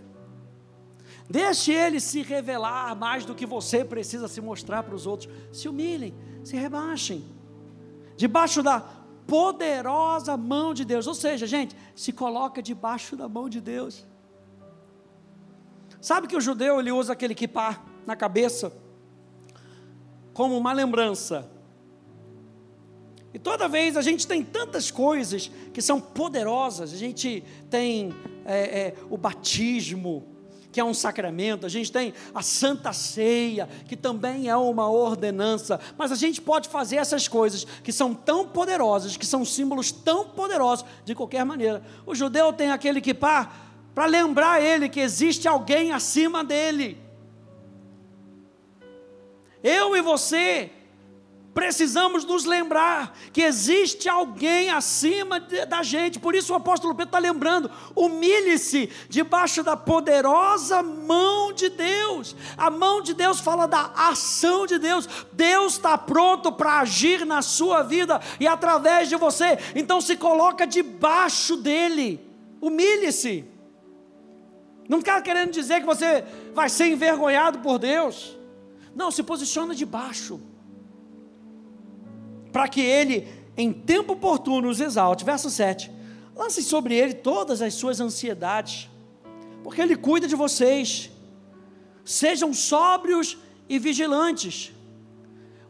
Deixe 1.29 1.71
ele 1.71 2.01
se 2.01 2.21
revelar 2.21 2.93
mais 2.93 3.23
do 3.23 3.33
que 3.33 3.45
você 3.45 3.85
precisa 3.85 4.27
se 4.27 4.41
mostrar 4.41 4.83
para 4.83 4.93
os 4.93 5.07
outros. 5.07 5.33
Se 5.53 5.69
humilhem, 5.69 6.13
se 6.43 6.57
rebaixem. 6.57 7.23
Debaixo 8.17 8.61
da 8.61 8.81
poderosa 9.25 10.35
mão 10.35 10.73
de 10.73 10.83
Deus. 10.83 11.07
Ou 11.07 11.15
seja, 11.15 11.47
gente, 11.47 11.73
se 11.95 12.11
coloca 12.11 12.61
debaixo 12.61 13.15
da 13.15 13.29
mão 13.29 13.47
de 13.47 13.61
Deus. 13.61 14.10
Sabe 16.01 16.27
que 16.27 16.35
o 16.35 16.41
judeu 16.41 16.79
ele 16.79 16.91
usa 16.91 17.13
aquele 17.13 17.35
kippah 17.35 17.79
na 18.07 18.15
cabeça 18.15 18.73
como 20.33 20.57
uma 20.57 20.73
lembrança. 20.73 21.49
E 23.33 23.39
toda 23.39 23.67
vez 23.67 23.95
a 23.95 24.01
gente 24.01 24.27
tem 24.27 24.43
tantas 24.43 24.89
coisas 24.89 25.49
que 25.71 25.81
são 25.81 26.01
poderosas. 26.01 26.91
A 26.91 26.97
gente 26.97 27.43
tem 27.69 28.13
é, 28.45 28.79
é, 28.79 28.95
o 29.09 29.17
batismo, 29.17 30.27
que 30.71 30.79
é 30.79 30.83
um 30.83 30.93
sacramento, 30.93 31.65
a 31.65 31.69
gente 31.69 31.91
tem 31.91 32.13
a 32.33 32.41
Santa 32.41 32.93
Ceia, 32.93 33.69
que 33.87 33.95
também 33.95 34.49
é 34.49 34.55
uma 34.55 34.89
ordenança, 34.89 35.79
mas 35.97 36.11
a 36.11 36.15
gente 36.15 36.41
pode 36.41 36.69
fazer 36.69 36.95
essas 36.95 37.27
coisas 37.27 37.65
que 37.83 37.91
são 37.91 38.13
tão 38.13 38.47
poderosas, 38.47 39.17
que 39.17 39.25
são 39.25 39.43
símbolos 39.43 39.91
tão 39.91 40.29
poderosos, 40.29 40.85
de 41.03 41.13
qualquer 41.13 41.45
maneira. 41.45 41.83
O 42.05 42.15
judeu 42.15 42.51
tem 42.53 42.71
aquele 42.71 43.01
que 43.01 43.13
pá 43.13 43.70
para 43.93 44.05
lembrar 44.05 44.61
ele 44.61 44.87
que 44.89 44.99
existe 44.99 45.47
alguém 45.47 45.91
acima 45.91 46.43
dele. 46.43 46.97
Eu 49.63 49.95
e 49.95 50.01
você 50.01 50.71
precisamos 51.53 52.23
nos 52.23 52.45
lembrar 52.45 53.17
que 53.33 53.41
existe 53.41 54.07
alguém 54.07 54.69
acima 54.69 55.39
de, 55.39 55.65
da 55.65 55.83
gente, 55.83 56.19
por 56.19 56.33
isso 56.33 56.53
o 56.53 56.55
apóstolo 56.55 56.95
Pedro 56.95 57.09
está 57.09 57.19
lembrando: 57.19 57.69
humilhe-se 57.95 58.89
debaixo 59.09 59.61
da 59.61 59.75
poderosa 59.75 60.81
mão 60.81 61.51
de 61.53 61.69
Deus. 61.69 62.35
A 62.57 62.69
mão 62.69 63.01
de 63.01 63.13
Deus 63.13 63.39
fala 63.39 63.67
da 63.67 63.91
ação 63.95 64.65
de 64.65 64.79
Deus, 64.79 65.07
Deus 65.33 65.73
está 65.73 65.97
pronto 65.97 66.51
para 66.51 66.79
agir 66.79 67.25
na 67.25 67.41
sua 67.41 67.83
vida 67.83 68.21
e 68.39 68.47
através 68.47 69.09
de 69.09 69.15
você, 69.15 69.57
então 69.75 69.99
se 69.99 70.15
coloca 70.15 70.65
debaixo 70.65 71.57
dele, 71.57 72.19
humilhe-se. 72.61 73.50
Não 74.91 74.99
está 74.99 75.21
querendo 75.21 75.51
dizer 75.51 75.79
que 75.79 75.85
você 75.85 76.21
vai 76.53 76.67
ser 76.67 76.87
envergonhado 76.87 77.59
por 77.59 77.79
Deus. 77.79 78.37
Não, 78.93 79.09
se 79.09 79.23
posiciona 79.23 79.73
debaixo. 79.73 80.37
Para 82.51 82.67
que 82.67 82.81
ele, 82.81 83.25
em 83.55 83.71
tempo 83.71 84.11
oportuno, 84.11 84.67
os 84.67 84.81
exalte. 84.81 85.23
Verso 85.23 85.49
7. 85.49 85.89
Lance 86.35 86.61
sobre 86.61 86.93
ele 86.93 87.13
todas 87.13 87.61
as 87.61 87.73
suas 87.73 88.01
ansiedades, 88.01 88.89
porque 89.63 89.81
ele 89.81 89.95
cuida 89.95 90.27
de 90.27 90.35
vocês. 90.35 91.09
Sejam 92.03 92.53
sóbrios 92.53 93.37
e 93.69 93.79
vigilantes. 93.79 94.73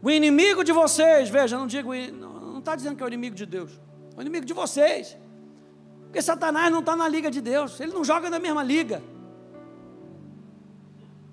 O 0.02 0.10
inimigo 0.10 0.64
de 0.64 0.72
vocês, 0.72 1.30
veja, 1.30 1.60
não 1.60 1.68
digo, 1.68 1.94
não 1.94 2.58
está 2.58 2.76
dizendo 2.76 2.96
que 2.96 3.04
é 3.04 3.06
o 3.06 3.08
inimigo 3.08 3.36
de 3.36 3.46
Deus, 3.46 3.70
é 4.16 4.18
o 4.18 4.22
inimigo 4.22 4.48
de 4.48 4.54
vocês. 4.54 5.16
Porque 6.06 6.24
Satanás 6.24 6.72
não 6.72 6.80
está 6.80 6.96
na 6.96 7.08
liga 7.08 7.30
de 7.30 7.40
Deus, 7.40 7.80
ele 7.80 7.94
não 7.94 8.04
joga 8.04 8.32
na 8.32 8.40
mesma 8.40 8.64
liga. 8.64 9.11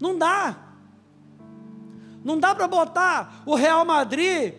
Não 0.00 0.16
dá. 0.16 0.56
Não 2.24 2.38
dá 2.38 2.54
para 2.54 2.68
botar 2.68 3.42
o 3.46 3.54
Real 3.54 3.84
Madrid 3.84 4.54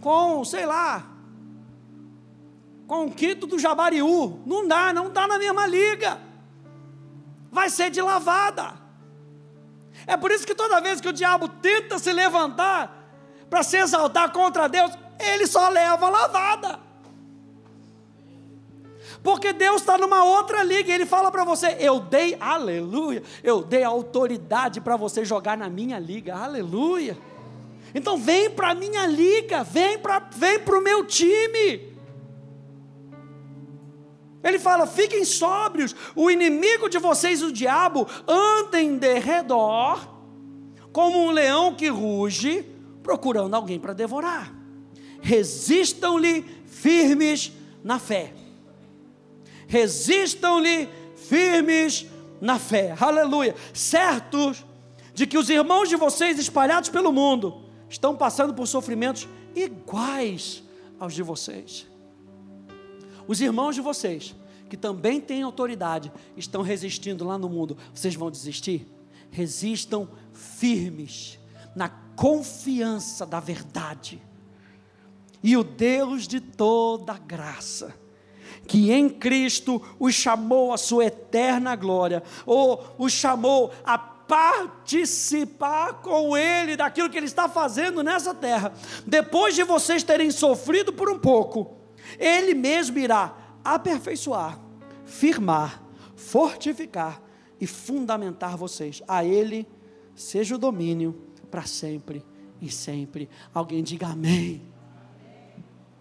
com, 0.00 0.44
sei 0.44 0.66
lá, 0.66 1.04
com 2.86 3.06
o 3.06 3.10
quinto 3.10 3.46
do 3.46 3.58
Jabariú. 3.58 4.42
Não 4.46 4.66
dá, 4.66 4.92
não 4.92 5.10
dá 5.10 5.26
na 5.26 5.38
mesma 5.38 5.66
liga. 5.66 6.18
Vai 7.50 7.70
ser 7.70 7.90
de 7.90 8.00
lavada. 8.00 8.74
É 10.06 10.16
por 10.16 10.30
isso 10.30 10.46
que 10.46 10.54
toda 10.54 10.80
vez 10.80 11.00
que 11.00 11.08
o 11.08 11.12
diabo 11.12 11.48
tenta 11.48 11.98
se 11.98 12.12
levantar 12.12 13.04
para 13.48 13.62
se 13.62 13.76
exaltar 13.76 14.32
contra 14.32 14.68
Deus, 14.68 14.92
ele 15.18 15.46
só 15.46 15.68
leva 15.68 16.08
lavada. 16.08 16.80
Porque 19.24 19.54
Deus 19.54 19.80
está 19.80 19.96
numa 19.96 20.22
outra 20.22 20.62
liga, 20.62 20.92
Ele 20.92 21.06
fala 21.06 21.32
para 21.32 21.44
você: 21.44 21.78
eu 21.80 21.98
dei, 21.98 22.36
aleluia, 22.38 23.22
eu 23.42 23.62
dei 23.62 23.82
autoridade 23.82 24.82
para 24.82 24.96
você 24.98 25.24
jogar 25.24 25.56
na 25.56 25.70
minha 25.70 25.98
liga, 25.98 26.36
aleluia. 26.36 27.16
Então 27.94 28.18
vem 28.18 28.50
para 28.50 28.72
a 28.72 28.74
minha 28.74 29.06
liga, 29.06 29.64
vem 29.64 29.98
para 29.98 30.18
vem 30.18 30.58
o 30.58 30.80
meu 30.82 31.06
time. 31.06 31.94
Ele 34.42 34.58
fala: 34.58 34.86
fiquem 34.86 35.24
sóbrios, 35.24 35.96
o 36.14 36.30
inimigo 36.30 36.90
de 36.90 36.98
vocês, 36.98 37.42
o 37.42 37.50
diabo, 37.50 38.06
andem 38.28 38.98
de 38.98 39.18
redor, 39.20 40.06
como 40.92 41.18
um 41.18 41.30
leão 41.30 41.74
que 41.74 41.88
ruge, 41.88 42.62
procurando 43.02 43.54
alguém 43.54 43.80
para 43.80 43.94
devorar. 43.94 44.54
Resistam-lhe 45.22 46.44
firmes 46.66 47.52
na 47.82 47.98
fé 47.98 48.43
resistam-lhe 49.74 50.88
firmes 51.16 52.06
na 52.40 52.60
fé, 52.60 52.94
aleluia, 53.00 53.56
certos 53.72 54.64
de 55.12 55.26
que 55.26 55.36
os 55.36 55.50
irmãos 55.50 55.88
de 55.88 55.96
vocês 55.96 56.38
espalhados 56.38 56.90
pelo 56.90 57.12
mundo 57.12 57.62
estão 57.88 58.14
passando 58.16 58.54
por 58.54 58.68
sofrimentos 58.68 59.26
iguais 59.52 60.62
aos 61.00 61.12
de 61.12 61.24
vocês. 61.24 61.88
Os 63.26 63.40
irmãos 63.40 63.74
de 63.74 63.80
vocês, 63.80 64.36
que 64.70 64.76
também 64.76 65.20
têm 65.20 65.42
autoridade, 65.42 66.12
estão 66.36 66.62
resistindo 66.62 67.24
lá 67.24 67.36
no 67.36 67.48
mundo, 67.48 67.76
vocês 67.92 68.14
vão 68.14 68.30
desistir? 68.30 68.86
Resistam 69.28 70.08
firmes 70.32 71.36
na 71.74 71.88
confiança 71.88 73.26
da 73.26 73.40
verdade. 73.40 74.22
E 75.42 75.56
o 75.56 75.64
Deus 75.64 76.28
de 76.28 76.40
toda 76.40 77.18
graça, 77.18 78.03
que 78.66 78.90
em 78.90 79.08
Cristo 79.08 79.82
os 79.98 80.14
chamou 80.14 80.72
à 80.72 80.76
sua 80.76 81.06
eterna 81.06 81.76
glória, 81.76 82.22
ou 82.46 82.84
os 82.98 83.12
chamou 83.12 83.70
a 83.84 83.98
participar 83.98 86.00
com 86.00 86.36
Ele 86.36 86.76
daquilo 86.76 87.10
que 87.10 87.16
Ele 87.16 87.26
está 87.26 87.48
fazendo 87.48 88.02
nessa 88.02 88.34
terra. 88.34 88.72
Depois 89.06 89.54
de 89.54 89.64
vocês 89.64 90.02
terem 90.02 90.30
sofrido 90.30 90.92
por 90.92 91.10
um 91.10 91.18
pouco, 91.18 91.76
Ele 92.18 92.54
mesmo 92.54 92.98
irá 92.98 93.36
aperfeiçoar, 93.62 94.58
firmar, 95.04 95.82
fortificar 96.16 97.20
e 97.60 97.66
fundamentar 97.66 98.56
vocês. 98.56 99.02
A 99.06 99.24
Ele 99.24 99.66
seja 100.14 100.54
o 100.54 100.58
domínio 100.58 101.14
para 101.50 101.62
sempre 101.62 102.24
e 102.60 102.70
sempre. 102.70 103.28
Alguém 103.52 103.82
diga 103.82 104.08
amém. 104.08 104.73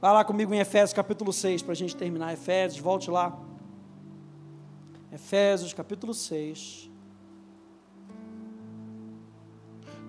Vai 0.04 0.12
lá 0.12 0.26
comigo 0.26 0.54
em 0.54 0.60
Efésios 0.60 0.92
capítulo 0.92 1.32
6 1.32 1.62
para 1.62 1.72
a 1.72 1.76
gente 1.76 1.96
terminar. 1.96 2.34
Efésios, 2.34 2.84
volte 2.84 3.10
lá. 3.10 3.40
Efésios 5.14 5.72
capítulo 5.72 6.14
6. 6.14 6.90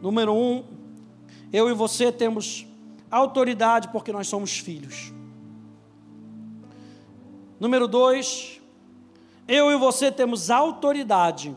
Número 0.03 0.32
1. 0.32 0.36
Um, 0.36 0.64
eu 1.53 1.70
e 1.70 1.72
você 1.72 2.11
temos 2.11 2.66
autoridade 3.09 3.86
porque 3.86 4.11
nós 4.11 4.26
somos 4.26 4.59
filhos. 4.59 5.12
Número 7.61 7.86
2. 7.86 8.61
Eu 9.47 9.70
e 9.70 9.76
você 9.76 10.11
temos 10.11 10.51
autoridade 10.51 11.57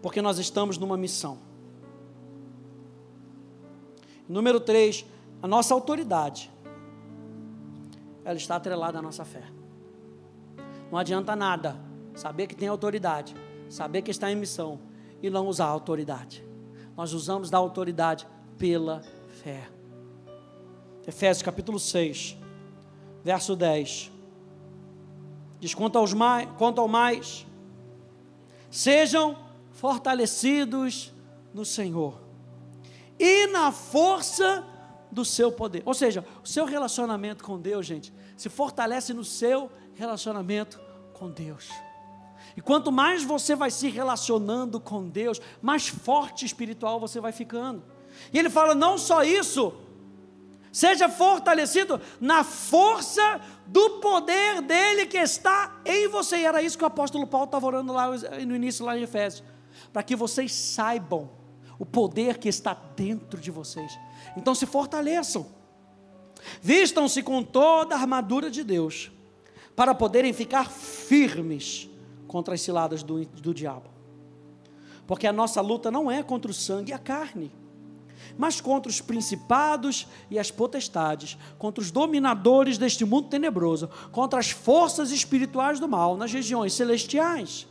porque 0.00 0.22
nós 0.22 0.38
estamos 0.38 0.78
numa 0.78 0.96
missão. 0.96 1.38
Número 4.28 4.60
3 4.60 5.17
a 5.42 5.46
nossa 5.46 5.72
autoridade, 5.74 6.50
ela 8.24 8.36
está 8.36 8.56
atrelada 8.56 8.98
à 8.98 9.02
nossa 9.02 9.24
fé. 9.24 9.44
Não 10.90 10.98
adianta 10.98 11.36
nada 11.36 11.76
saber 12.14 12.46
que 12.46 12.54
tem 12.54 12.68
autoridade, 12.68 13.34
saber 13.68 14.02
que 14.02 14.10
está 14.10 14.30
em 14.30 14.36
missão 14.36 14.80
e 15.22 15.30
não 15.30 15.46
usar 15.46 15.66
a 15.66 15.70
autoridade. 15.70 16.44
Nós 16.96 17.12
usamos 17.12 17.50
da 17.50 17.58
autoridade 17.58 18.26
pela 18.56 19.02
fé. 19.42 19.68
Efésios 21.06 21.42
capítulo 21.42 21.78
6, 21.78 22.36
verso 23.24 23.54
10. 23.54 24.10
Diz: 25.60 25.74
quanto, 25.74 25.96
aos 25.96 26.12
mais, 26.12 26.48
quanto 26.58 26.80
ao 26.80 26.88
mais, 26.88 27.46
sejam 28.70 29.36
fortalecidos 29.70 31.12
no 31.54 31.64
Senhor 31.64 32.20
e 33.18 33.46
na 33.46 33.72
força 33.72 34.64
do 35.10 35.24
seu 35.24 35.50
poder. 35.50 35.82
Ou 35.84 35.94
seja, 35.94 36.24
o 36.42 36.46
seu 36.46 36.64
relacionamento 36.64 37.44
com 37.44 37.58
Deus, 37.58 37.86
gente, 37.86 38.12
se 38.36 38.48
fortalece 38.48 39.12
no 39.12 39.24
seu 39.24 39.70
relacionamento 39.94 40.80
com 41.12 41.30
Deus. 41.30 41.68
E 42.56 42.60
quanto 42.60 42.90
mais 42.90 43.22
você 43.22 43.54
vai 43.54 43.70
se 43.70 43.88
relacionando 43.88 44.80
com 44.80 45.08
Deus, 45.08 45.40
mais 45.62 45.88
forte 45.88 46.44
espiritual 46.44 46.98
você 46.98 47.20
vai 47.20 47.32
ficando. 47.32 47.82
E 48.32 48.38
ele 48.38 48.50
fala: 48.50 48.74
não 48.74 48.98
só 48.98 49.22
isso, 49.22 49.72
seja 50.72 51.08
fortalecido 51.08 52.00
na 52.20 52.42
força 52.42 53.40
do 53.66 54.00
poder 54.00 54.62
dele 54.62 55.06
que 55.06 55.18
está 55.18 55.80
em 55.84 56.08
você. 56.08 56.38
E 56.38 56.44
era 56.44 56.62
isso 56.62 56.76
que 56.76 56.84
o 56.84 56.88
apóstolo 56.88 57.26
Paulo 57.26 57.46
estava 57.46 57.66
orando 57.66 57.92
lá 57.92 58.08
no 58.10 58.56
início, 58.56 58.84
lá 58.84 58.98
em 58.98 59.02
Efésios, 59.02 59.44
para 59.92 60.02
que 60.02 60.16
vocês 60.16 60.52
saibam 60.52 61.30
o 61.78 61.86
poder 61.86 62.38
que 62.38 62.48
está 62.48 62.76
dentro 62.96 63.40
de 63.40 63.50
vocês. 63.50 63.96
Então 64.36 64.54
se 64.54 64.66
fortaleçam, 64.66 65.46
vistam-se 66.60 67.22
com 67.22 67.42
toda 67.42 67.94
a 67.94 67.98
armadura 67.98 68.50
de 68.50 68.62
Deus, 68.62 69.10
para 69.74 69.94
poderem 69.94 70.32
ficar 70.32 70.70
firmes 70.70 71.88
contra 72.26 72.54
as 72.54 72.60
ciladas 72.60 73.02
do, 73.02 73.24
do 73.24 73.54
diabo. 73.54 73.88
Porque 75.06 75.26
a 75.26 75.32
nossa 75.32 75.60
luta 75.60 75.90
não 75.90 76.10
é 76.10 76.22
contra 76.22 76.50
o 76.50 76.54
sangue 76.54 76.90
e 76.90 76.94
a 76.94 76.98
carne, 76.98 77.50
mas 78.36 78.60
contra 78.60 78.90
os 78.90 79.00
principados 79.00 80.06
e 80.30 80.38
as 80.38 80.50
potestades, 80.50 81.38
contra 81.58 81.80
os 81.80 81.90
dominadores 81.90 82.76
deste 82.76 83.04
mundo 83.04 83.28
tenebroso, 83.28 83.88
contra 84.12 84.38
as 84.38 84.50
forças 84.50 85.10
espirituais 85.10 85.80
do 85.80 85.88
mal 85.88 86.16
nas 86.16 86.32
regiões 86.32 86.74
celestiais. 86.74 87.66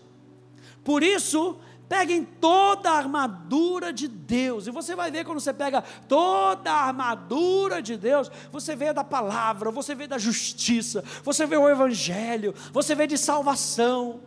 Por 0.83 1.03
isso, 1.03 1.57
Peguem 1.87 2.25
toda 2.25 2.91
a 2.91 2.97
armadura 2.97 3.93
de 3.93 4.09
Deus, 4.09 4.67
e 4.67 4.71
você 4.71 4.93
vai 4.93 5.09
ver 5.09 5.23
quando 5.23 5.39
você 5.39 5.53
pega 5.53 5.81
toda 5.81 6.69
a 6.69 6.87
armadura 6.87 7.81
de 7.81 7.95
Deus, 7.95 8.29
você 8.51 8.75
vê 8.75 8.91
da 8.91 9.05
palavra, 9.05 9.71
você 9.71 9.95
vê 9.95 10.05
da 10.05 10.17
justiça, 10.17 11.01
você 11.23 11.45
vê 11.45 11.55
o 11.55 11.69
evangelho, 11.69 12.53
você 12.73 12.93
vê 12.93 13.07
de 13.07 13.17
salvação. 13.17 14.19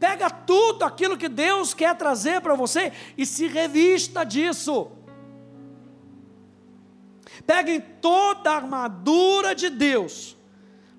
Pega 0.00 0.28
tudo 0.28 0.84
aquilo 0.84 1.16
que 1.16 1.28
Deus 1.28 1.72
quer 1.72 1.96
trazer 1.96 2.40
para 2.40 2.56
você 2.56 2.92
e 3.16 3.24
se 3.24 3.46
revista 3.46 4.24
disso. 4.24 4.90
Peguem 7.46 7.80
toda 7.80 8.50
a 8.50 8.56
armadura 8.56 9.54
de 9.54 9.70
Deus, 9.70 10.36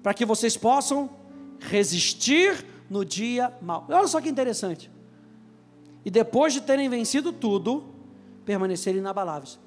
para 0.01 0.13
que 0.13 0.25
vocês 0.25 0.55
possam 0.55 1.09
resistir 1.59 2.65
no 2.89 3.03
dia 3.03 3.53
mal. 3.61 3.85
Olha 3.89 4.07
só 4.07 4.21
que 4.21 4.29
interessante 4.29 4.92
e 6.05 6.11
depois 6.11 6.53
de 6.53 6.61
terem 6.61 6.89
vencido 6.89 7.31
tudo, 7.31 7.83
permanecerem 8.45 8.99
inabaláveis. 8.99 9.59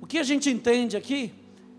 O 0.00 0.06
que 0.06 0.18
a 0.18 0.22
gente 0.22 0.50
entende 0.50 0.96
aqui 0.96 1.32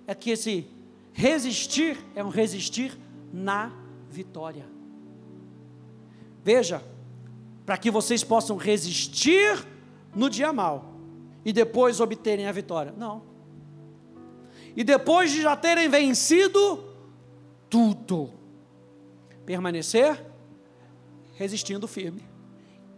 é 0.07 0.15
que 0.15 0.31
esse 0.31 0.67
resistir 1.13 1.97
é 2.15 2.23
um 2.23 2.29
resistir 2.29 2.97
na 3.33 3.71
vitória. 4.09 4.65
Veja, 6.43 6.83
para 7.65 7.77
que 7.77 7.91
vocês 7.91 8.23
possam 8.23 8.55
resistir 8.57 9.65
no 10.15 10.29
dia 10.29 10.53
mal 10.53 10.93
e 11.43 11.51
depois 11.51 11.99
obterem 11.99 12.47
a 12.47 12.51
vitória. 12.51 12.93
Não. 12.97 13.23
E 14.75 14.83
depois 14.83 15.31
de 15.31 15.41
já 15.41 15.55
terem 15.55 15.89
vencido 15.89 16.83
tudo, 17.69 18.29
permanecer 19.45 20.23
resistindo 21.35 21.87
firme 21.87 22.30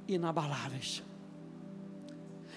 inabaláveis. 0.08 1.04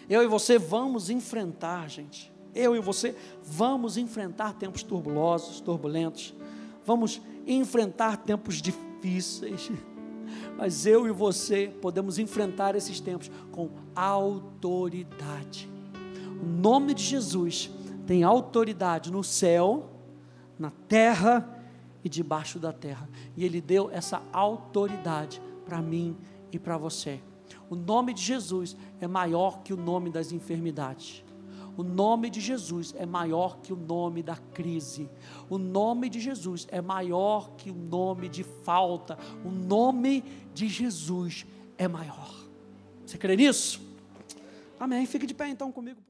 Eu 0.08 0.22
e 0.22 0.26
você 0.26 0.58
vamos 0.58 1.10
enfrentar, 1.10 1.88
gente. 1.88 2.32
Eu 2.54 2.74
e 2.76 2.80
você 2.80 3.14
vamos 3.42 3.96
enfrentar 3.96 4.54
tempos 4.54 4.82
turbulosos, 4.82 5.60
turbulentos. 5.60 6.34
Vamos 6.84 7.20
enfrentar 7.46 8.18
tempos 8.18 8.62
difíceis. 8.62 9.70
Mas 10.56 10.86
eu 10.86 11.06
e 11.06 11.10
você 11.10 11.72
podemos 11.82 12.18
enfrentar 12.18 12.74
esses 12.74 13.00
tempos 13.00 13.30
com 13.50 13.70
autoridade. 13.94 15.68
O 16.40 16.46
nome 16.46 16.94
de 16.94 17.02
Jesus 17.02 17.70
tem 18.06 18.22
autoridade 18.22 19.10
no 19.10 19.24
céu, 19.24 19.90
na 20.58 20.70
terra 20.88 21.46
e 22.04 22.08
debaixo 22.08 22.58
da 22.58 22.72
terra. 22.72 23.08
E 23.36 23.44
Ele 23.44 23.60
deu 23.60 23.90
essa 23.90 24.22
autoridade 24.32 25.42
para 25.64 25.82
mim 25.82 26.16
e 26.52 26.58
para 26.58 26.78
você. 26.78 27.20
O 27.68 27.74
nome 27.74 28.12
de 28.14 28.22
Jesus 28.22 28.76
é 29.00 29.06
maior 29.06 29.62
que 29.62 29.72
o 29.72 29.76
nome 29.76 30.10
das 30.10 30.32
enfermidades. 30.32 31.24
O 31.76 31.82
nome 31.82 32.30
de 32.30 32.40
Jesus 32.40 32.94
é 32.96 33.04
maior 33.04 33.58
que 33.58 33.72
o 33.72 33.76
nome 33.76 34.22
da 34.22 34.36
crise. 34.36 35.10
O 35.50 35.58
nome 35.58 36.08
de 36.08 36.20
Jesus 36.20 36.66
é 36.70 36.80
maior 36.80 37.50
que 37.56 37.70
o 37.70 37.74
nome 37.74 38.28
de 38.28 38.42
falta. 38.42 39.18
O 39.44 39.50
nome 39.50 40.24
de 40.54 40.68
Jesus 40.68 41.44
é 41.76 41.86
maior. 41.86 42.34
Você 43.04 43.18
crê 43.18 43.36
nisso? 43.36 43.80
Amém. 44.80 45.04
Fique 45.04 45.26
de 45.26 45.34
pé 45.34 45.48
então 45.48 45.70
comigo. 45.70 46.05